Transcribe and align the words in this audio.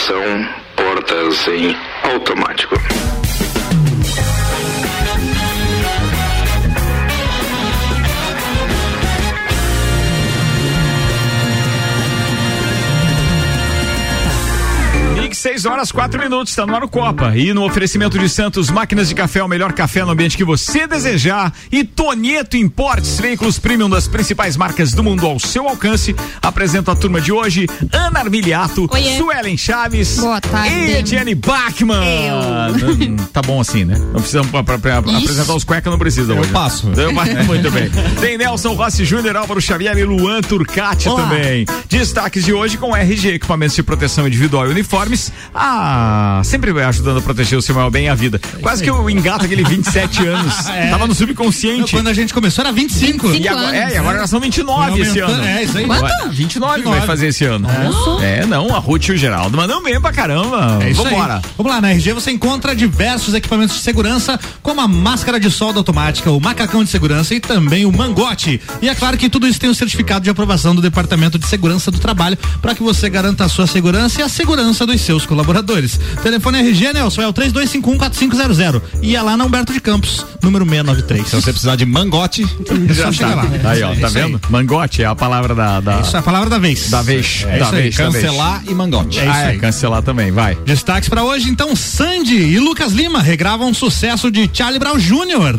Atenção, 0.00 0.48
portas 0.76 1.46
em 1.48 1.76
automático. 2.02 2.74
6 15.40 15.64
horas 15.64 15.90
4 15.90 16.20
minutos, 16.20 16.50
está 16.52 16.66
no 16.66 16.74
ar 16.76 16.84
o 16.84 16.88
Copa. 16.88 17.34
E 17.36 17.54
no 17.54 17.64
oferecimento 17.64 18.18
de 18.18 18.28
Santos, 18.28 18.70
máquinas 18.70 19.08
de 19.08 19.14
café, 19.14 19.42
o 19.42 19.48
melhor 19.48 19.72
café 19.72 20.04
no 20.04 20.10
ambiente 20.10 20.36
que 20.36 20.44
você 20.44 20.86
desejar. 20.86 21.52
E 21.72 21.82
Tonieto 21.82 22.56
Importes, 22.56 23.18
veículos 23.18 23.58
premium 23.58 23.88
das 23.88 24.06
principais 24.06 24.56
marcas 24.56 24.92
do 24.92 25.02
mundo 25.02 25.26
ao 25.26 25.38
seu 25.40 25.66
alcance. 25.66 26.14
Apresento 26.42 26.90
a 26.90 26.96
turma 26.96 27.20
de 27.20 27.32
hoje, 27.32 27.66
Ana 27.92 28.20
Armiliato, 28.20 28.86
Oiê. 28.90 29.16
Suelen 29.16 29.56
Chaves 29.56 30.18
Boa 30.18 30.40
tarde. 30.40 30.74
e 30.74 30.96
Ediane 30.98 31.34
Bachmann. 31.34 32.00
Hum, 32.72 33.16
tá 33.32 33.40
bom 33.40 33.60
assim, 33.60 33.84
né? 33.84 33.96
Não 33.98 34.20
precisamos 34.20 34.50
pra, 34.50 34.62
pra- 34.62 34.78
pra 34.78 34.98
apresentar 34.98 35.54
os 35.54 35.64
cuecas, 35.64 35.90
não 35.90 35.98
precisa 35.98 36.32
Eu 36.34 36.40
hoje. 36.40 36.50
passo. 36.50 36.90
Eu 36.96 37.14
passo. 37.14 37.30
Muito 37.44 37.70
bem. 37.70 37.90
Tem 38.20 38.36
Nelson 38.36 38.74
Rossi 38.74 39.04
Júnior, 39.04 39.36
Álvaro 39.36 39.60
Xavier 39.60 39.96
e 39.96 40.04
Luan 40.04 40.42
Turcati 40.42 41.08
Olá. 41.08 41.22
também. 41.22 41.64
Destaques 41.88 42.44
de 42.44 42.52
hoje 42.52 42.76
com 42.76 42.94
RG, 42.94 43.34
equipamentos 43.34 43.74
de 43.76 43.82
proteção 43.82 44.26
individual 44.26 44.66
e 44.66 44.70
uniformes. 44.70 45.29
Ah, 45.54 46.40
sempre 46.44 46.72
vai 46.72 46.84
ajudando 46.84 47.18
a 47.18 47.22
proteger 47.22 47.58
o 47.58 47.62
seu 47.62 47.74
maior 47.74 47.90
bem 47.90 48.06
e 48.06 48.08
a 48.08 48.14
vida. 48.14 48.40
Quase 48.60 48.82
que 48.82 48.90
eu 48.90 49.08
engato 49.10 49.44
aquele 49.44 49.64
27 49.64 50.26
anos. 50.26 50.54
Tava 50.90 51.06
no 51.06 51.14
subconsciente. 51.14 51.92
Quando 51.92 52.08
a 52.08 52.14
gente 52.14 52.32
começou 52.32 52.64
era 52.64 52.72
25. 52.72 53.34
E 53.34 53.48
agora, 53.48 53.76
é, 53.76 53.94
e 53.94 53.96
agora 53.96 54.18
nós 54.20 54.30
são 54.30 54.40
29 54.40 54.90
Foi 54.90 55.00
esse 55.00 55.18
ano. 55.18 55.44
é, 55.44 55.62
isso 55.64 55.78
aí. 55.78 55.86
Ué, 55.86 56.28
29 56.30 56.82
vai 56.82 57.00
fazer 57.02 57.28
esse 57.28 57.44
ano. 57.44 57.68
É, 58.22 58.46
não, 58.46 58.74
a 58.74 58.78
Ruth 58.78 59.08
e 59.08 59.12
o 59.12 59.16
Geraldo 59.16 59.56
mandam 59.56 59.82
bem 59.82 60.00
pra 60.00 60.12
caramba. 60.12 60.78
É 60.82 60.90
isso 60.90 61.02
aí. 61.06 61.10
Vambora. 61.14 61.42
Vamos 61.56 61.72
lá, 61.72 61.80
na 61.80 61.90
RG 61.90 62.12
você 62.12 62.30
encontra 62.30 62.74
diversos 62.74 63.34
equipamentos 63.34 63.76
de 63.76 63.82
segurança, 63.82 64.38
como 64.62 64.80
a 64.80 64.88
máscara 64.88 65.38
de 65.38 65.50
solda 65.50 65.78
automática, 65.78 66.30
o 66.30 66.40
macacão 66.40 66.84
de 66.84 66.90
segurança 66.90 67.34
e 67.34 67.40
também 67.40 67.84
o 67.84 67.92
mangote. 67.92 68.60
E 68.80 68.88
é 68.88 68.94
claro 68.94 69.16
que 69.16 69.28
tudo 69.28 69.46
isso 69.46 69.60
tem 69.60 69.70
um 69.70 69.74
certificado 69.74 70.24
de 70.24 70.30
aprovação 70.30 70.74
do 70.74 70.82
Departamento 70.82 71.38
de 71.38 71.46
Segurança 71.46 71.90
do 71.90 71.98
Trabalho 71.98 72.38
para 72.60 72.74
que 72.74 72.82
você 72.82 73.08
garanta 73.08 73.44
a 73.44 73.48
sua 73.48 73.66
segurança 73.66 74.20
e 74.20 74.22
a 74.22 74.28
segurança 74.28 74.86
dos 74.86 75.00
seus 75.00 75.19
colaboradores. 75.26 75.98
Telefone 76.22 76.58
RG, 76.58 76.92
Nelson, 76.92 77.22
é 77.22 77.28
o 77.28 77.32
32514500 77.32 78.82
e 79.02 79.16
é 79.16 79.22
lá 79.22 79.36
na 79.36 79.44
Humberto 79.44 79.72
de 79.72 79.80
Campos, 79.80 80.24
número 80.42 80.64
693. 80.64 81.26
Se 81.28 81.36
você 81.36 81.50
precisar 81.50 81.76
de 81.76 81.86
mangote, 81.86 82.44
É 82.88 82.94
só 82.94 83.12
chegar 83.12 83.34
lá. 83.36 83.46
Aí, 83.64 83.82
ó, 83.82 83.88
tá 83.88 83.94
isso 83.94 84.06
aí. 84.06 84.12
vendo? 84.12 84.40
Mangote 84.48 85.02
é 85.02 85.06
a 85.06 85.14
palavra 85.14 85.54
da. 85.54 85.80
da 85.80 86.00
Isso 86.00 86.16
é 86.16 86.18
a 86.18 86.22
palavra 86.22 86.48
da 86.50 86.58
vez. 86.58 86.90
Da 86.90 87.02
vez. 87.02 87.44
É 87.46 87.58
da 87.58 87.66
isso 87.66 87.74
aí, 87.74 87.82
vez, 87.82 87.96
da 87.96 88.08
vez. 88.10 88.24
cancelar 88.24 88.62
e 88.68 88.74
mangote. 88.74 89.18
É 89.18 89.22
isso 89.22 89.32
ah, 89.32 89.40
é, 89.42 89.46
aí. 89.48 89.58
cancelar 89.58 90.02
também, 90.02 90.30
vai. 90.32 90.56
Destaques 90.64 91.08
pra 91.08 91.22
hoje, 91.24 91.48
então, 91.48 91.74
Sandy 91.76 92.34
e 92.36 92.58
Lucas 92.58 92.92
Lima 92.92 93.20
regravam 93.20 93.68
um 93.68 93.74
sucesso 93.74 94.30
de 94.30 94.48
Charlie 94.52 94.78
Brown 94.78 94.98
Jr. 94.98 95.58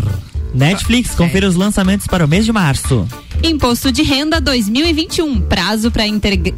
Netflix, 0.54 1.16
confira 1.16 1.48
os 1.48 1.56
lançamentos 1.56 2.06
para 2.08 2.26
o 2.26 2.28
mês 2.28 2.44
de 2.46 2.52
março. 2.52 3.08
Imposto 3.44 3.92
de 3.92 4.04
renda 4.04 4.40
2021. 4.42 5.42
Prazo 5.42 5.90
para 5.90 6.06
entregar 6.06 6.54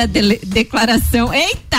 a 0.00 0.06
dele- 0.06 0.40
declaração. 0.44 1.32
Eita! 1.34 1.78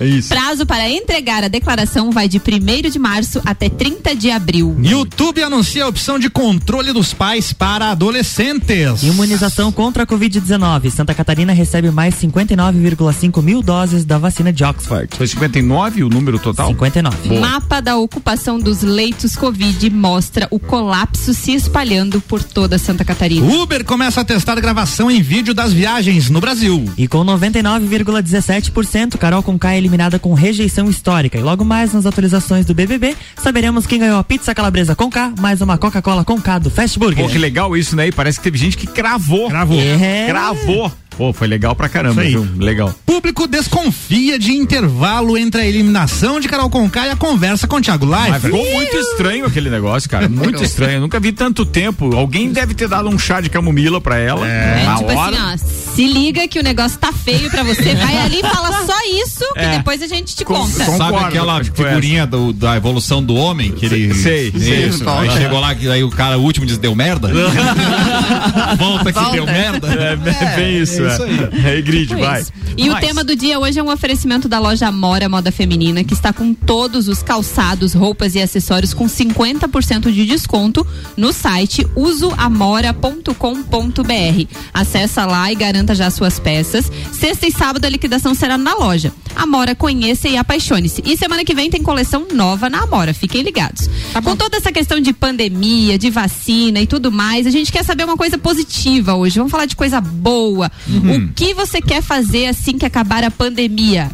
Isso. 0.00 0.28
Prazo 0.28 0.66
para 0.66 0.88
entregar 0.88 1.44
a 1.44 1.48
declaração 1.48 2.10
vai 2.10 2.28
de 2.28 2.38
1 2.38 2.90
de 2.90 2.98
março 2.98 3.40
até 3.44 3.68
30 3.68 4.14
de 4.14 4.30
abril. 4.30 4.76
YouTube 4.80 5.42
anuncia 5.42 5.84
a 5.84 5.88
opção 5.88 6.18
de 6.18 6.30
controle 6.30 6.92
dos 6.92 7.12
pais 7.12 7.52
para 7.52 7.90
adolescentes. 7.90 9.02
Imunização 9.02 9.70
contra 9.72 10.04
a 10.04 10.06
Covid-19. 10.06 10.90
Santa 10.90 11.14
Catarina 11.14 11.52
recebe 11.52 11.90
mais 11.90 12.14
59,5 12.14 13.42
mil 13.42 13.62
doses 13.62 14.04
da 14.04 14.18
vacina 14.18 14.52
de 14.52 14.64
Oxford. 14.64 15.08
Foi 15.16 15.26
59 15.26 16.04
o 16.04 16.08
número 16.08 16.38
total? 16.38 16.68
59. 16.68 17.38
Mapa 17.38 17.80
da 17.80 17.96
ocupação 17.96 18.58
dos 18.58 18.82
leitos 18.82 19.36
Covid 19.36 19.90
mostra 19.90 20.46
o 20.50 20.58
colapso 20.58 21.32
se 21.34 21.52
espalhando 21.52 22.20
por 22.20 22.42
toda 22.42 22.78
Santa 22.78 23.04
Catarina. 23.04 23.46
Uber 23.46 23.84
começa 23.84 24.20
a 24.20 24.24
testar 24.24 24.60
gravação 24.60 25.10
em 25.10 25.22
vídeo 25.22 25.54
das 25.54 25.72
viagens 25.72 26.30
no 26.30 26.40
Brasil. 26.40 26.84
E 26.96 27.06
com 27.08 27.24
99,17%, 27.24 29.16
Carol 29.16 29.42
Conká 29.42 29.69
é 29.74 29.78
eliminada 29.78 30.18
com 30.18 30.34
rejeição 30.34 30.88
histórica. 30.88 31.38
E 31.38 31.42
logo 31.42 31.64
mais 31.64 31.92
nas 31.92 32.06
atualizações 32.06 32.66
do 32.66 32.74
BBB, 32.74 33.16
saberemos 33.36 33.86
quem 33.86 33.98
ganhou 33.98 34.18
a 34.18 34.24
pizza 34.24 34.54
calabresa 34.54 34.94
Conká, 34.94 35.32
mais 35.38 35.60
uma 35.60 35.78
Coca-Cola 35.78 36.24
Conká 36.24 36.58
do 36.58 36.70
Fast 36.70 36.98
Burger. 36.98 37.24
Pô, 37.24 37.30
que 37.30 37.38
legal 37.38 37.76
isso, 37.76 37.96
né? 37.96 38.08
E 38.08 38.12
parece 38.12 38.38
que 38.38 38.44
teve 38.44 38.58
gente 38.58 38.76
que 38.76 38.86
cravou. 38.86 39.48
Cravou. 39.48 39.80
É. 39.80 40.26
Cravou. 40.28 40.92
Pô, 41.16 41.32
foi 41.32 41.46
legal 41.48 41.74
pra 41.76 41.88
caramba, 41.88 42.22
viu? 42.22 42.46
Legal. 42.56 42.94
Público 43.04 43.46
desconfia 43.46 44.38
de 44.38 44.52
intervalo 44.52 45.36
entre 45.36 45.60
a 45.60 45.66
eliminação 45.66 46.40
de 46.40 46.48
Carol 46.48 46.70
Conká 46.70 47.06
e 47.08 47.10
a 47.10 47.16
conversa 47.16 47.66
com 47.66 47.80
Thiago 47.80 48.06
Mas 48.06 48.30
Live. 48.30 48.46
ficou 48.46 48.72
muito 48.72 48.96
estranho 48.96 49.44
aquele 49.44 49.68
negócio, 49.68 50.08
cara. 50.08 50.28
Muito 50.40 50.62
estranho. 50.64 50.94
Eu 50.94 51.00
nunca 51.02 51.20
vi 51.20 51.32
tanto 51.32 51.66
tempo. 51.66 52.16
Alguém 52.16 52.50
deve 52.52 52.72
ter 52.74 52.88
dado 52.88 53.08
um 53.08 53.18
chá 53.18 53.40
de 53.40 53.50
camomila 53.50 54.00
pra 54.00 54.16
ela. 54.18 54.46
É, 54.48 54.84
na 54.86 54.96
tipo 54.96 55.12
hora. 55.12 55.36
assim, 55.52 55.64
ó, 55.66 55.94
se 55.94 56.06
liga 56.06 56.46
que 56.48 56.58
o 56.58 56.62
negócio 56.62 56.98
tá 56.98 57.12
feio 57.12 57.50
pra 57.50 57.62
você, 57.62 57.94
vai 57.94 58.16
ali 58.18 58.38
e 58.38 58.42
fala 58.42 58.72
só 58.86 58.96
isso, 59.22 59.44
que 59.54 59.58
É. 59.60 59.76
depois 59.78 60.00
a 60.02 60.06
gente 60.06 60.34
te 60.34 60.44
conta. 60.44 60.84
com- 60.84 60.96
Sabe 60.96 61.10
Concordo, 61.12 61.26
aquela 61.26 61.64
figurinha 61.64 62.26
do- 62.26 62.52
da 62.52 62.76
evolução 62.76 63.22
do 63.22 63.34
homem? 63.34 63.72
Que 63.72 63.86
ele. 63.86 64.14
Sei, 64.14 64.50
sei. 64.56 64.86
Isso. 64.86 65.08
Aí 65.08 65.30
chegou 65.32 65.60
lá, 65.60 65.74
que 65.74 65.88
aí 65.90 66.02
o 66.02 66.10
cara 66.10 66.38
o 66.38 66.42
último 66.42 66.64
diz 66.64 66.78
deu 66.78 66.94
merda. 66.94 67.30
Volta 68.78 69.12
que 69.12 69.30
deu 69.32 69.44
merda. 69.46 69.88
É, 69.92 70.16
bem- 70.16 70.56
bem 70.56 70.78
isso. 70.80 70.99
É 71.06 71.12
isso 71.12 71.22
aí. 71.22 71.38
É, 71.64 71.78
é 71.78 71.82
grid, 71.82 72.08
Tipo 72.08 72.20
vai. 72.20 72.40
isso. 72.40 72.52
E 72.76 72.88
o 72.88 72.92
Mais. 72.92 73.04
tema 73.06 73.24
do 73.24 73.34
dia 73.36 73.58
hoje 73.58 73.78
é 73.78 73.82
um 73.82 73.90
oferecimento 73.90 74.48
da 74.48 74.58
loja 74.58 74.86
Amora 74.86 75.28
Moda 75.28 75.50
Feminina, 75.52 76.02
que 76.04 76.14
está 76.14 76.32
com 76.32 76.54
todos 76.54 77.08
os 77.08 77.22
calçados, 77.22 77.92
roupas 77.92 78.34
e 78.34 78.40
acessórios 78.40 78.94
com 78.94 79.06
50% 79.06 80.10
de 80.12 80.24
desconto 80.26 80.86
no 81.16 81.32
site 81.32 81.86
usoamora.com.br. 81.96 84.46
Acessa 84.72 85.26
lá 85.26 85.50
e 85.50 85.54
garanta 85.54 85.94
já 85.94 86.10
suas 86.10 86.38
peças. 86.38 86.90
Sexta 87.12 87.46
e 87.46 87.52
sábado 87.52 87.84
a 87.84 87.88
liquidação 87.88 88.34
será 88.34 88.56
na 88.56 88.74
loja. 88.74 89.12
Amora, 89.36 89.74
conheça 89.74 90.28
e 90.28 90.36
apaixone-se. 90.36 91.02
E 91.04 91.16
semana 91.16 91.44
que 91.44 91.54
vem 91.54 91.70
tem 91.70 91.82
coleção 91.82 92.26
nova 92.34 92.68
na 92.68 92.82
Amora, 92.82 93.14
fiquem 93.14 93.42
ligados. 93.42 93.88
com 94.24 94.36
toda 94.36 94.56
essa 94.56 94.72
questão 94.72 95.00
de 95.00 95.12
pandemia, 95.12 95.98
de 95.98 96.10
vacina 96.10 96.80
e 96.80 96.86
tudo 96.86 97.12
mais, 97.12 97.46
a 97.46 97.50
gente 97.50 97.70
quer 97.70 97.84
saber 97.84 98.04
uma 98.04 98.16
coisa 98.16 98.38
positiva 98.38 99.14
hoje. 99.14 99.38
Vamos 99.38 99.50
falar 99.50 99.66
de 99.66 99.76
coisa 99.76 100.00
boa. 100.00 100.70
O 100.98 101.32
que 101.34 101.54
você 101.54 101.80
quer 101.80 102.02
fazer 102.02 102.46
assim 102.46 102.76
que 102.78 102.86
acabar 102.86 103.22
a 103.24 103.30
pandemia? 103.30 104.10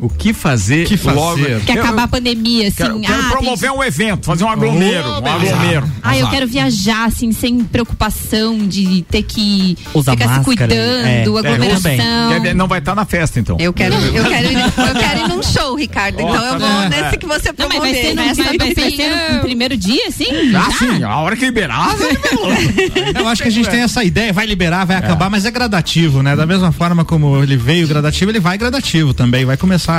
O 0.00 0.08
que 0.08 0.32
fazer, 0.32 0.86
Que 0.86 0.96
fazer? 0.96 1.16
logo? 1.18 1.60
Que 1.66 1.72
Eu- 1.72 1.82
acabar 1.82 2.04
a 2.04 2.08
pandemia, 2.08 2.68
assim. 2.68 2.76
Quero, 2.78 3.00
quero 3.00 3.20
ah, 3.22 3.28
promover 3.30 3.70
tem- 3.70 3.78
um 3.78 3.82
evento, 3.84 4.26
fazer 4.26 4.44
um 4.44 4.48
aglomero. 4.50 5.08
um 5.18 5.20
beleza. 5.20 5.54
aglomero. 5.56 5.90
Ah, 6.02 6.16
eu 6.16 6.28
quero 6.30 6.46
viajar, 6.46 7.04
assim, 7.06 7.32
sem 7.32 7.62
preocupação 7.62 8.58
de 8.66 9.04
ter 9.10 9.22
que 9.22 9.76
Usar 9.94 10.12
ficar 10.12 10.24
se 10.24 10.30
máscara, 10.38 10.44
cuidando, 10.44 11.06
é. 11.06 11.20
É, 11.20 11.22
aglomeração. 11.22 12.40
Ver? 12.42 12.54
Não 12.54 12.66
vai 12.66 12.78
estar 12.78 12.94
na 12.94 13.04
festa, 13.04 13.38
então. 13.38 13.56
Eu 13.60 13.72
quero, 13.72 13.94
eu 13.94 14.24
quero, 14.24 14.46
ir, 14.52 14.58
eu 14.58 14.94
quero 15.00 15.20
ir 15.20 15.28
num 15.28 15.42
show, 15.42 15.74
Ricardo. 15.74 16.14
Então 16.20 16.44
eu 16.46 16.58
vou 16.58 16.68
É. 16.82 16.88
nesse 16.88 17.18
que 17.18 17.26
você 17.26 17.52
Não, 17.58 17.68
mas 17.68 17.78
vai 17.78 17.94
ser, 17.94 18.14
promover. 18.14 18.14
no, 18.14 18.22
né? 18.22 18.34
vai, 18.34 18.74
vai 18.74 18.90
ser 18.90 19.34
no 19.34 19.40
primeiro 19.40 19.76
dia, 19.76 20.06
assim? 20.08 20.26
Ah, 20.56 20.70
sim, 20.78 21.02
a 21.02 21.16
hora 21.18 21.36
que 21.36 21.44
liberar. 21.44 21.90
Eu 23.18 23.28
acho 23.28 23.42
que 23.42 23.48
a 23.48 23.52
gente 23.52 23.68
tem 23.68 23.80
essa 23.80 24.02
ideia, 24.04 24.32
vai 24.32 24.46
liberar, 24.46 24.84
vai 24.84 24.96
acabar, 24.96 25.28
mas 25.28 25.44
é 25.44 25.50
gradativo, 25.50 26.22
né? 26.22 26.34
Da 26.36 26.46
mesma 26.46 26.72
forma 26.72 27.04
como 27.04 27.42
ele 27.42 27.56
veio 27.56 27.86
gradativo, 27.86 28.30
ele 28.30 28.40
vai 28.40 28.56
gradativo 28.56 29.12
também, 29.12 29.44
vai 29.44 29.56
começar. 29.56 29.89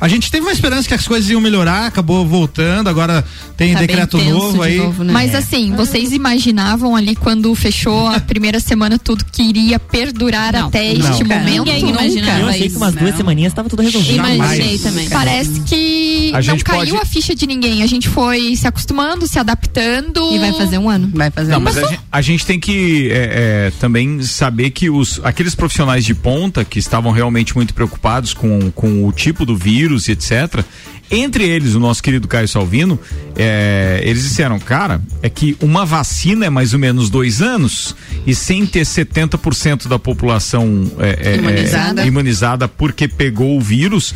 A 0.00 0.08
gente 0.08 0.30
teve 0.30 0.44
uma 0.46 0.52
esperança 0.52 0.86
que 0.88 0.94
as 0.94 1.06
coisas 1.06 1.30
iam 1.30 1.40
melhorar, 1.40 1.86
acabou 1.86 2.26
voltando, 2.26 2.88
agora 2.88 3.24
tem 3.56 3.72
Tá 3.74 3.80
decreto 3.80 4.18
novo 4.18 4.58
de 4.58 4.64
aí. 4.64 4.76
novo, 4.78 5.04
né? 5.04 5.12
Mas 5.12 5.34
assim, 5.34 5.72
vocês 5.74 6.12
imaginavam 6.12 6.94
ali 6.96 7.14
quando 7.16 7.54
fechou 7.54 8.08
a 8.08 8.20
primeira 8.20 8.60
semana 8.60 8.98
tudo 8.98 9.24
que 9.24 9.42
iria 9.42 9.78
perdurar 9.78 10.52
Não, 10.52 10.68
até 10.68 10.92
não. 10.94 11.10
este 11.10 11.24
momento? 11.24 11.64
Ninguém 11.64 11.88
imaginava 11.90 12.40
Eu 12.40 12.48
achei 12.48 12.60
que 12.62 12.66
isso. 12.68 12.76
umas 12.76 12.94
duas 12.94 13.16
semaninhas 13.16 13.52
estava 13.52 13.68
tudo 13.68 13.82
resolvido. 13.82 14.14
Imaginei 14.16 14.58
Jamais. 14.78 14.82
também. 14.82 15.08
Parece 15.08 15.60
que 15.60 16.32
A 16.34 16.42
não 16.42 16.58
caiu 16.58 16.94
pode- 16.96 17.02
a 17.02 17.06
ficha 17.06 17.34
de 17.34 17.46
ninguém. 17.46 17.82
A 17.82 17.86
gente 17.86 18.08
foi 18.08 18.54
se 18.56 18.66
acostumando, 18.66 19.26
se 19.26 19.38
adaptando. 19.38 20.32
E 20.32 20.38
vai 20.38 20.52
fazer 20.52 20.78
um 20.78 20.88
ano. 20.88 21.10
Vai 21.14 21.30
fazer 21.30 21.52
Não, 21.52 21.58
um 21.58 21.62
mas 21.62 21.76
a 21.78 21.86
gente, 21.86 22.00
a 22.10 22.20
gente 22.22 22.46
tem 22.46 22.58
que 22.60 23.10
é, 23.10 23.68
é, 23.68 23.72
também 23.80 24.22
saber 24.22 24.70
que 24.70 24.88
os, 24.90 25.20
aqueles 25.24 25.54
profissionais 25.54 26.04
de 26.04 26.14
ponta 26.14 26.64
que 26.64 26.78
estavam 26.78 27.12
realmente 27.12 27.54
muito 27.54 27.74
preocupados 27.74 28.32
com, 28.34 28.70
com 28.70 29.06
o 29.06 29.12
tipo 29.12 29.35
do 29.44 29.56
vírus 29.56 30.08
e 30.08 30.12
etc. 30.12 30.64
Entre 31.10 31.44
eles, 31.44 31.74
o 31.74 31.80
nosso 31.80 32.02
querido 32.02 32.26
Caio 32.26 32.48
Salvino, 32.48 32.98
é, 33.36 34.00
eles 34.02 34.24
disseram, 34.24 34.58
cara, 34.58 35.00
é 35.22 35.28
que 35.28 35.56
uma 35.60 35.84
vacina 35.84 36.46
é 36.46 36.50
mais 36.50 36.72
ou 36.72 36.80
menos 36.80 37.08
dois 37.08 37.40
anos 37.40 37.94
e 38.26 38.34
sem 38.34 38.66
ter 38.66 38.82
70% 38.82 39.86
da 39.86 39.98
população 40.00 40.90
é, 40.98 41.32
é, 41.32 41.36
Imunizada. 41.36 42.02
é, 42.02 42.06
imunizada 42.06 42.68
porque 42.68 43.06
pegou 43.06 43.56
o 43.56 43.60
vírus, 43.60 44.14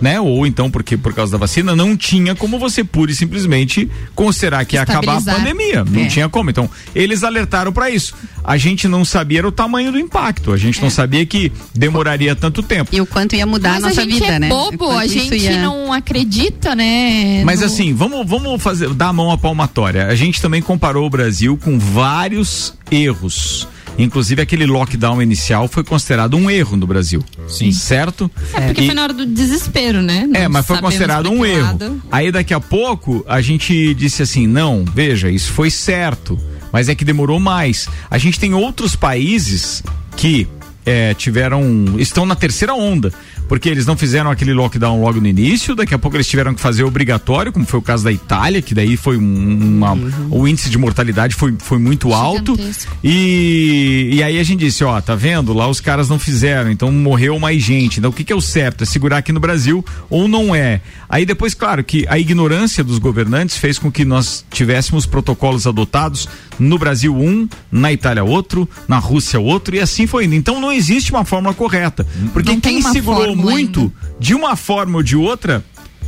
né? 0.00 0.20
Ou 0.20 0.46
então 0.46 0.70
porque 0.70 0.96
por 0.96 1.12
causa 1.14 1.32
da 1.32 1.38
vacina 1.38 1.74
não 1.76 1.96
tinha 1.96 2.34
como 2.34 2.58
você 2.58 2.82
pura 2.84 3.10
e 3.10 3.14
simplesmente 3.14 3.88
considerar 4.14 4.64
que 4.64 4.76
ia 4.76 4.82
acabar 4.82 5.18
a 5.18 5.20
pandemia. 5.20 5.84
Não 5.84 6.02
É. 6.02 6.06
tinha 6.06 6.28
como. 6.28 6.50
Então, 6.50 6.68
eles 6.94 7.22
alertaram 7.24 7.72
para 7.72 7.90
isso. 7.90 8.14
A 8.44 8.56
gente 8.56 8.86
não 8.88 9.04
sabia 9.04 9.38
era 9.40 9.48
o 9.48 9.52
tamanho 9.52 9.90
do 9.92 9.98
impacto. 9.98 10.52
A 10.52 10.56
gente 10.56 10.78
É. 10.78 10.82
não 10.82 10.90
sabia 10.90 11.24
que 11.26 11.50
demoraria 11.74 12.34
tanto 12.36 12.62
tempo. 12.62 12.90
E 12.94 13.00
o 13.00 13.06
quanto 13.06 13.34
ia 13.36 13.46
mudar 13.46 13.74
Mas 13.74 13.84
a 13.84 13.88
nossa 13.88 14.00
a 14.00 14.04
gente 14.04 14.14
vida, 14.14 14.26
é 14.26 14.38
né? 14.38 14.48
bobo, 14.48 14.90
a 14.90 15.06
gente 15.06 15.36
ia- 15.36 15.62
não 15.62 15.92
acredita, 15.92 16.74
né? 16.74 17.42
Mas 17.44 17.60
no- 17.60 17.66
assim, 17.66 17.92
vamos, 17.94 18.26
vamos 18.28 18.62
fazer, 18.62 18.92
dar 18.94 19.08
a 19.08 19.12
mão 19.12 19.30
à 19.30 19.38
palmatória. 19.38 20.06
A 20.06 20.14
gente 20.14 20.40
também 20.40 20.60
comparou 20.62 21.06
o 21.06 21.10
Brasil 21.10 21.56
com 21.56 21.78
vários 21.78 22.74
erros. 22.90 23.66
Inclusive 23.98 24.40
aquele 24.42 24.66
lockdown 24.66 25.20
inicial 25.22 25.68
foi 25.68 25.84
considerado 25.84 26.36
um 26.36 26.50
erro 26.50 26.76
no 26.76 26.86
Brasil. 26.86 27.22
Sim. 27.46 27.70
Certo? 27.72 28.30
É 28.54 28.60
porque 28.68 28.82
E- 28.82 28.86
foi 28.86 28.94
na 28.94 29.02
hora 29.02 29.12
do 29.12 29.26
desespero, 29.26 30.00
né? 30.02 30.28
É, 30.34 30.44
Não 30.44 30.50
mas 30.50 30.66
foi 30.66 30.78
considerado 30.80 31.30
um 31.30 31.44
erro. 31.44 32.00
Aí 32.10 32.32
daqui 32.32 32.54
a 32.54 32.60
pouco 32.60 33.24
a 33.28 33.40
gente 33.40 33.94
disse 33.94 34.22
assim: 34.22 34.46
não, 34.46 34.84
veja, 34.84 35.30
isso 35.30 35.52
foi 35.52 35.70
certo, 35.70 36.38
mas 36.72 36.88
é 36.88 36.94
que 36.94 37.04
demorou 37.04 37.38
mais. 37.38 37.86
A 38.10 38.16
gente 38.18 38.40
tem 38.40 38.54
outros 38.54 38.96
países 38.96 39.82
que 40.16 40.48
é, 40.86 41.14
tiveram. 41.14 41.94
estão 41.98 42.24
na 42.26 42.34
terceira 42.34 42.74
onda. 42.74 43.12
Porque 43.52 43.68
eles 43.68 43.84
não 43.84 43.98
fizeram 43.98 44.30
aquele 44.30 44.54
lockdown 44.54 45.02
logo 45.02 45.20
no 45.20 45.26
início, 45.26 45.74
daqui 45.76 45.92
a 45.92 45.98
pouco 45.98 46.16
eles 46.16 46.26
tiveram 46.26 46.54
que 46.54 46.60
fazer 46.62 46.84
obrigatório, 46.84 47.52
como 47.52 47.66
foi 47.66 47.80
o 47.80 47.82
caso 47.82 48.02
da 48.02 48.10
Itália, 48.10 48.62
que 48.62 48.74
daí 48.74 48.96
foi 48.96 49.18
um- 49.18 49.76
uma, 49.76 49.92
o 50.30 50.48
índice 50.48 50.70
de 50.70 50.78
mortalidade 50.78 51.34
foi, 51.34 51.54
foi 51.58 51.76
muito 51.78 52.14
alto. 52.14 52.56
E, 53.04 54.08
e 54.14 54.22
aí 54.22 54.38
a 54.38 54.42
gente 54.42 54.60
disse, 54.60 54.82
ó, 54.84 54.98
tá 55.02 55.14
vendo? 55.14 55.52
Lá 55.52 55.68
os 55.68 55.80
caras 55.80 56.08
não 56.08 56.18
fizeram, 56.18 56.70
então 56.70 56.90
morreu 56.90 57.38
mais 57.38 57.62
gente. 57.62 57.98
Então 57.98 58.10
o 58.10 58.12
que, 58.14 58.24
que 58.24 58.32
é 58.32 58.36
o 58.36 58.40
certo? 58.40 58.84
É 58.84 58.86
segurar 58.86 59.18
aqui 59.18 59.32
no 59.32 59.40
Brasil 59.40 59.84
ou 60.08 60.26
não 60.26 60.54
é? 60.54 60.80
Aí 61.06 61.26
depois, 61.26 61.52
claro, 61.52 61.84
que 61.84 62.06
a 62.08 62.18
ignorância 62.18 62.82
dos 62.82 62.98
governantes 62.98 63.58
fez 63.58 63.78
com 63.78 63.92
que 63.92 64.02
nós 64.02 64.46
tivéssemos 64.50 65.04
protocolos 65.04 65.66
adotados 65.66 66.26
no 66.62 66.78
Brasil 66.78 67.14
um, 67.14 67.48
na 67.70 67.92
Itália 67.92 68.24
outro, 68.24 68.68
na 68.88 68.98
Rússia 68.98 69.38
outro, 69.40 69.74
e 69.76 69.80
assim 69.80 70.06
foi 70.06 70.24
indo. 70.24 70.34
Então 70.34 70.60
não 70.60 70.72
existe 70.72 71.10
uma 71.10 71.24
fórmula 71.24 71.54
correta. 71.54 72.06
Porque 72.32 72.52
Não 72.52 72.60
quem 72.60 72.80
segurou 72.82 73.34
muito, 73.36 73.80
ainda. 73.80 73.92
de 74.20 74.34
uma 74.34 74.56
forma 74.56 74.98
ou 74.98 75.02
de 75.02 75.16
outra, 75.16 75.64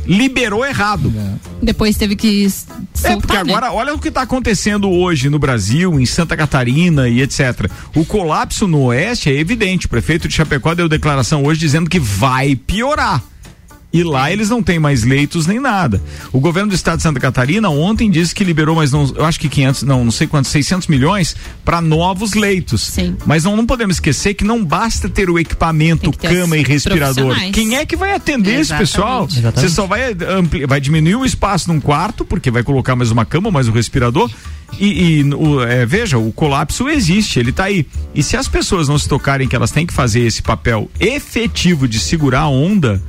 liberou 0.07 0.63
errado. 0.65 1.11
Depois 1.61 1.97
teve 1.97 2.15
que 2.15 2.45
s- 2.45 2.65
soltar, 2.93 3.11
É, 3.11 3.15
porque 3.19 3.33
né? 3.33 3.39
agora, 3.39 3.71
olha 3.73 3.93
o 3.93 3.99
que 3.99 4.09
está 4.09 4.21
acontecendo 4.21 4.89
hoje 4.89 5.29
no 5.29 5.39
Brasil, 5.39 5.99
em 5.99 6.05
Santa 6.05 6.37
Catarina 6.37 7.09
e 7.09 7.21
etc. 7.21 7.69
O 7.95 8.05
colapso 8.05 8.67
no 8.67 8.83
Oeste 8.83 9.29
é 9.31 9.33
evidente. 9.39 9.87
O 9.87 9.89
prefeito 9.89 10.27
de 10.27 10.33
Chapecó 10.35 10.75
deu 10.75 10.87
declaração 10.87 11.43
hoje 11.43 11.59
dizendo 11.59 11.89
que 11.89 11.99
vai 11.99 12.55
piorar. 12.55 13.23
E 13.95 14.03
lá 14.03 14.31
eles 14.31 14.49
não 14.49 14.61
têm 14.61 14.77
mais 14.79 15.03
leitos 15.03 15.47
nem 15.47 15.59
nada. 15.59 16.01
O 16.33 16.39
governo 16.39 16.69
do 16.69 16.75
estado 16.75 16.97
de 16.97 17.03
Santa 17.03 17.19
Catarina 17.19 17.69
ontem 17.69 18.09
disse 18.11 18.35
que 18.35 18.43
liberou, 18.43 18.75
mas 18.75 18.91
não, 18.91 19.11
eu 19.15 19.23
acho 19.25 19.39
que 19.39 19.47
500, 19.47 19.83
não, 19.83 20.03
não 20.03 20.11
sei 20.11 20.27
quantos, 20.27 20.51
600 20.51 20.87
milhões 20.87 21.35
para 21.63 21.79
novos 21.81 22.33
leitos. 22.33 22.81
Sim. 22.81 23.15
Mas 23.25 23.43
não, 23.43 23.55
não 23.55 23.65
podemos 23.65 23.95
esquecer 23.97 24.33
que 24.33 24.43
não 24.43 24.63
basta 24.63 25.07
ter 25.07 25.29
o 25.29 25.39
equipamento, 25.39 26.11
ter 26.11 26.29
cama 26.29 26.57
e 26.57 26.63
respirador. 26.63 27.35
Quem 27.51 27.75
é 27.77 27.85
que 27.85 27.95
vai 27.95 28.13
atender 28.13 28.59
esse 28.59 28.75
pessoal? 28.75 29.23
Exatamente. 29.23 29.39
Exatamente. 29.39 29.69
Você 29.69 29.75
só 29.75 29.87
vai, 29.87 30.15
ampli- 30.37 30.65
vai 30.65 30.81
diminuir 30.81 31.15
o 31.15 31.25
espaço 31.25 31.67
num 31.71 31.79
quarto, 31.79 32.25
porque 32.25 32.51
vai 32.51 32.63
colocar 32.63 32.95
mais 32.95 33.11
uma 33.11 33.25
cama, 33.25 33.49
mais 33.49 33.67
um 33.67 33.71
respirador. 33.71 34.29
E, 34.79 35.19
e, 35.21 35.33
o- 35.33 35.63
é, 35.63 35.85
veja, 35.85 36.17
o 36.17 36.31
colapso 36.33 36.89
existe, 36.89 37.39
ele 37.39 37.51
está 37.51 37.65
aí. 37.65 37.85
E 38.13 38.21
se 38.21 38.35
as 38.35 38.47
pessoas 38.47 38.87
não 38.89 38.97
se 38.97 39.07
tocarem 39.07 39.47
que 39.47 39.55
elas 39.55 39.71
têm 39.71 39.85
que 39.85 39.93
fazer 39.93 40.21
esse 40.21 40.41
papel 40.41 40.89
efetivo 40.99 41.87
de 41.87 41.99
segurar 41.99 42.41
a 42.41 42.47
onda, 42.49 43.01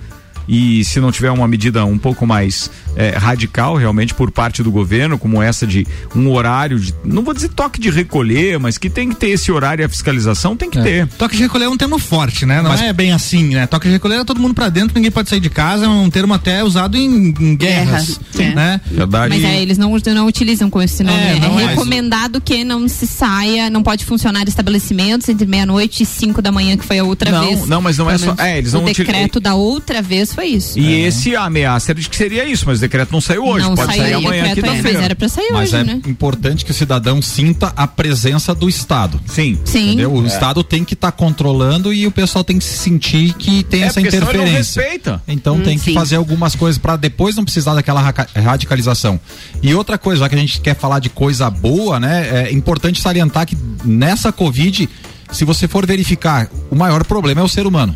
e 0.49 0.85
se 0.85 1.01
não 1.01 1.11
tiver 1.11 1.31
uma 1.31 1.49
medida 1.49 1.85
um 1.85 1.99
pouco 1.99 2.27
mais 2.27 2.71
é, 2.97 3.11
radical 3.17 3.77
realmente 3.77 4.15
por 4.15 4.31
parte 4.31 4.63
do 4.63 4.71
governo, 4.71 5.19
como 5.19 5.43
essa 5.43 5.67
de 5.67 5.87
um 6.15 6.31
horário, 6.33 6.79
de, 6.81 6.95
não 7.05 7.23
vou 7.23 7.35
dizer 7.35 7.49
toque 7.51 7.81
de 7.81 7.91
recolher, 7.91 8.59
mas 8.59 8.79
que 8.79 8.89
tem 8.91 9.09
que 9.11 9.17
ter 9.17 9.29
esse 9.29 9.53
horário 9.53 9.83
e 9.83 9.85
a 9.85 9.89
fiscalização 9.89 10.57
tem 10.57 10.71
que 10.71 10.81
ter. 10.81 11.07
Toque 11.19 11.37
de 11.37 11.43
recolher 11.43 11.65
é 11.67 11.69
um 11.69 11.77
termo 11.77 11.99
forte, 11.99 12.47
né? 12.47 12.63
Não 12.63 12.71
Mas- 12.71 12.81
é 12.83 12.93
bem 12.93 13.13
assim, 13.13 13.55
né? 13.55 13.67
Toque 13.67 13.87
de 13.87 13.93
recolher 13.93 14.17
é 14.21 14.25
todo 14.25 14.41
mundo 14.41 14.55
pra 14.55 14.69
dentro, 14.69 14.95
ninguém 14.95 15.11
pode 15.11 15.29
sair 15.29 15.41
de 15.41 15.51
casa, 15.51 15.85
é 15.85 15.89
um 15.89 16.09
termo 16.11 16.33
até 16.35 16.65
usado 16.65 16.97
em, 16.97 17.35
em 17.39 17.57
guerras, 17.57 18.19
Guerra, 18.35 18.51
é. 18.51 18.55
né? 18.55 18.81
Verdade. 18.91 19.35
Mas 19.35 19.45
é, 19.45 19.61
eles 19.63 19.79
não, 19.79 19.95
não 20.15 20.27
utilizam 20.27 20.71
com 20.71 20.81
esse 20.83 21.03
nome. 21.03 21.19
É, 21.19 21.37
É, 21.37 21.39
não 21.41 21.61
é. 21.61 21.67
recomendado 21.67 22.41
que 22.41 22.65
não 22.65 22.89
se 22.89 23.07
saia, 23.07 23.69
não 23.71 23.83
pode 23.83 24.05
funcionar 24.05 24.47
estabelecimentos 24.49 25.29
entre 25.29 25.47
meia-noite 25.47 26.03
e 26.03 26.07
cinco 26.07 26.41
da 26.41 26.51
manhã, 26.51 26.77
que 26.77 26.85
foi 26.85 26.99
a 26.99 27.05
outra 27.05 27.31
Não, 27.31 27.41
vez. 27.47 27.67
não, 27.67 27.81
mas 27.83 27.99
não 27.99 28.11
é 28.11 28.17
só- 28.19 28.35
é, 28.39 28.59
eles 28.59 28.73
o 28.75 28.79
não 28.79 28.85
util- 28.87 29.05
decreto 29.05 29.39
da 29.41 29.55
outra 29.55 30.01
vez 30.01 30.33
foi 30.35 30.47
isso. 30.47 30.79
E 30.79 30.93
esse 31.03 31.35
a 31.37 31.45
ameaça 31.45 31.93
era 31.93 32.01
de 32.01 32.09
que 32.09 32.17
seria 32.17 32.45
isso, 32.45 32.65
mas 32.67 32.79
o 32.79 32.81
decreto 32.87 33.13
não 33.13 33.21
saiu 33.21 33.45
hoje, 33.47 33.67
não 33.67 33.75
pode 33.75 33.89
saiu 33.95 34.03
sair 34.03 34.15
o 34.15 34.19
amanhã, 34.19 34.43
decreto 34.45 34.57
ainda, 34.59 34.67
mas 34.67 34.77
quinta-feira. 34.79 35.05
era 35.05 35.15
pra 35.17 35.29
sair 35.29 35.51
Mas 35.53 35.73
hoje, 35.73 35.77
é 35.77 35.85
né? 35.85 36.01
importante 36.07 36.65
que 36.65 36.71
o 36.71 36.75
cidadão 36.75 37.21
sinta 37.23 37.73
a 37.77 37.87
presença 37.87 38.55
do 38.55 38.69
Estado. 38.69 39.21
Sim. 39.27 39.59
Sim. 39.65 39.87
Entendeu? 39.89 40.13
O 40.13 40.27
Estado 40.27 40.63
tem 40.65 40.85
que 40.85 40.95
estar 40.95 41.13
controlando 41.13 41.93
e 41.93 42.07
o 42.07 42.11
pessoal 42.11 42.43
tem 42.45 42.59
que 42.59 42.65
se 42.65 42.77
sentir 42.79 43.33
que 43.35 43.63
tem 43.65 43.83
É, 43.83 43.87
essa 43.87 44.01
ele 44.01 44.11
não 44.11 44.17
interferência. 44.19 44.57
respeita. 44.83 45.23
Então 45.29 45.61
tem 45.61 45.79
que 45.79 45.85
sim. 45.87 45.95
fazer 45.95 46.17
algumas 46.17 46.55
coisas 46.55 46.79
para 46.79 46.97
depois 46.97 47.37
não 47.37 47.45
precisar 47.45 47.75
daquela 47.75 48.01
radicalização. 48.35 49.19
E 49.63 49.75
outra 49.75 49.99
coisa, 49.99 50.21
já 50.21 50.29
que 50.29 50.35
a 50.35 50.39
gente 50.39 50.61
quer 50.61 50.75
falar 50.77 50.99
de 50.99 51.09
coisa 51.11 51.49
boa, 51.51 51.99
né? 52.01 52.47
É 52.49 52.53
importante 52.53 53.01
salientar 53.01 53.47
que 53.47 53.57
nessa 53.85 54.33
Covid, 54.33 54.89
se 55.33 55.45
você 55.45 55.67
for 55.69 55.87
verificar, 55.87 56.49
o 56.71 56.77
maior 56.77 57.05
problema 57.05 57.41
é 57.41 57.45
o 57.45 57.49
ser 57.49 57.67
humano. 57.67 57.95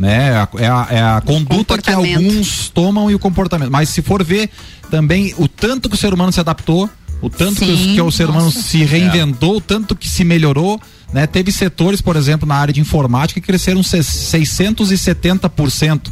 Né? 0.00 0.30
É 0.30 0.36
a, 0.36 0.48
é 0.58 0.66
a- 0.66 1.16
é 1.18 1.20
conduta 1.20 1.76
que 1.76 1.90
alguns 1.90 2.70
tomam 2.70 3.10
e 3.10 3.14
o 3.14 3.18
comportamento. 3.18 3.70
Mas 3.70 3.90
se 3.90 4.00
for 4.00 4.24
ver 4.24 4.48
também 4.90 5.34
o 5.36 5.46
tanto 5.46 5.86
que 5.88 5.94
o 5.94 5.98
ser 5.98 6.14
humano 6.14 6.32
se 6.32 6.40
adaptou, 6.40 6.88
o 7.20 7.28
tanto 7.28 7.56
que, 7.62 7.70
os- 7.70 7.78
Sim, 7.80 7.94
que 7.94 8.00
o 8.00 8.10
ser 8.10 8.30
humano 8.30 8.46
nossa. 8.46 8.62
se 8.62 8.82
reinventou, 8.82 9.56
o 9.56 9.60
tanto 9.60 9.94
que 9.94 10.08
se 10.08 10.24
melhorou, 10.24 10.80
né? 11.12 11.26
Teve 11.26 11.52
setores, 11.52 12.00
por 12.00 12.16
exemplo, 12.16 12.48
na 12.48 12.54
área 12.54 12.72
de 12.72 12.80
informática 12.80 13.38
que 13.40 13.46
cresceram 13.46 13.82
se- 13.82 13.98
670%. 14.02 16.10